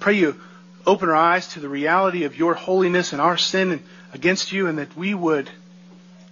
Pray 0.00 0.14
you 0.14 0.40
open 0.86 1.08
our 1.08 1.14
eyes 1.14 1.46
to 1.48 1.60
the 1.60 1.68
reality 1.68 2.24
of 2.24 2.36
your 2.36 2.54
holiness 2.54 3.12
and 3.12 3.20
our 3.20 3.36
sin 3.36 3.82
against 4.12 4.50
you, 4.50 4.66
and 4.66 4.78
that 4.78 4.96
we 4.96 5.14
would 5.14 5.48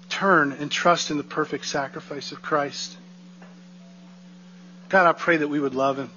turn 0.08 0.52
and 0.52 0.70
trust 0.70 1.10
in 1.10 1.16
the 1.16 1.22
perfect 1.22 1.66
sacrifice 1.66 2.32
of 2.32 2.42
Christ. 2.42 2.96
God, 4.88 5.06
I 5.06 5.12
pray 5.12 5.36
that 5.36 5.48
we 5.48 5.60
would 5.60 5.74
love 5.74 5.98
him, 5.98 6.10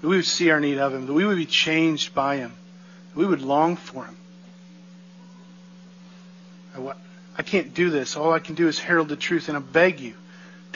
that 0.00 0.08
we 0.08 0.16
would 0.16 0.24
see 0.24 0.50
our 0.50 0.60
need 0.60 0.78
of 0.78 0.94
him, 0.94 1.06
that 1.06 1.12
we 1.12 1.26
would 1.26 1.36
be 1.36 1.46
changed 1.46 2.14
by 2.14 2.36
him, 2.36 2.52
that 3.12 3.18
we 3.18 3.26
would 3.26 3.42
long 3.42 3.76
for 3.76 4.04
him. 4.04 4.16
I, 6.76 6.92
I 7.36 7.42
can't 7.42 7.74
do 7.74 7.90
this. 7.90 8.16
All 8.16 8.32
I 8.32 8.38
can 8.38 8.54
do 8.54 8.68
is 8.68 8.78
herald 8.78 9.08
the 9.08 9.16
truth, 9.16 9.48
and 9.48 9.58
I 9.58 9.60
beg 9.60 10.00
you 10.00 10.14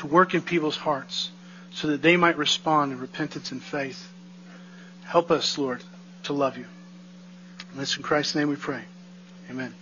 to 0.01 0.07
work 0.07 0.33
in 0.33 0.41
people's 0.41 0.79
hearts 0.79 1.31
so 1.73 1.89
that 1.89 2.01
they 2.01 2.17
might 2.17 2.39
respond 2.39 2.91
in 2.91 2.99
repentance 2.99 3.53
and 3.53 3.63
faith. 3.63 4.11
Help 5.05 5.31
us, 5.31 5.59
Lord, 5.59 5.85
to 6.23 6.33
love 6.33 6.57
you. 6.57 6.65
And 7.71 7.81
this 7.81 7.97
in 7.97 8.03
Christ's 8.03 8.35
name 8.35 8.49
we 8.49 8.57
pray. 8.57 8.83
Amen. 9.51 9.75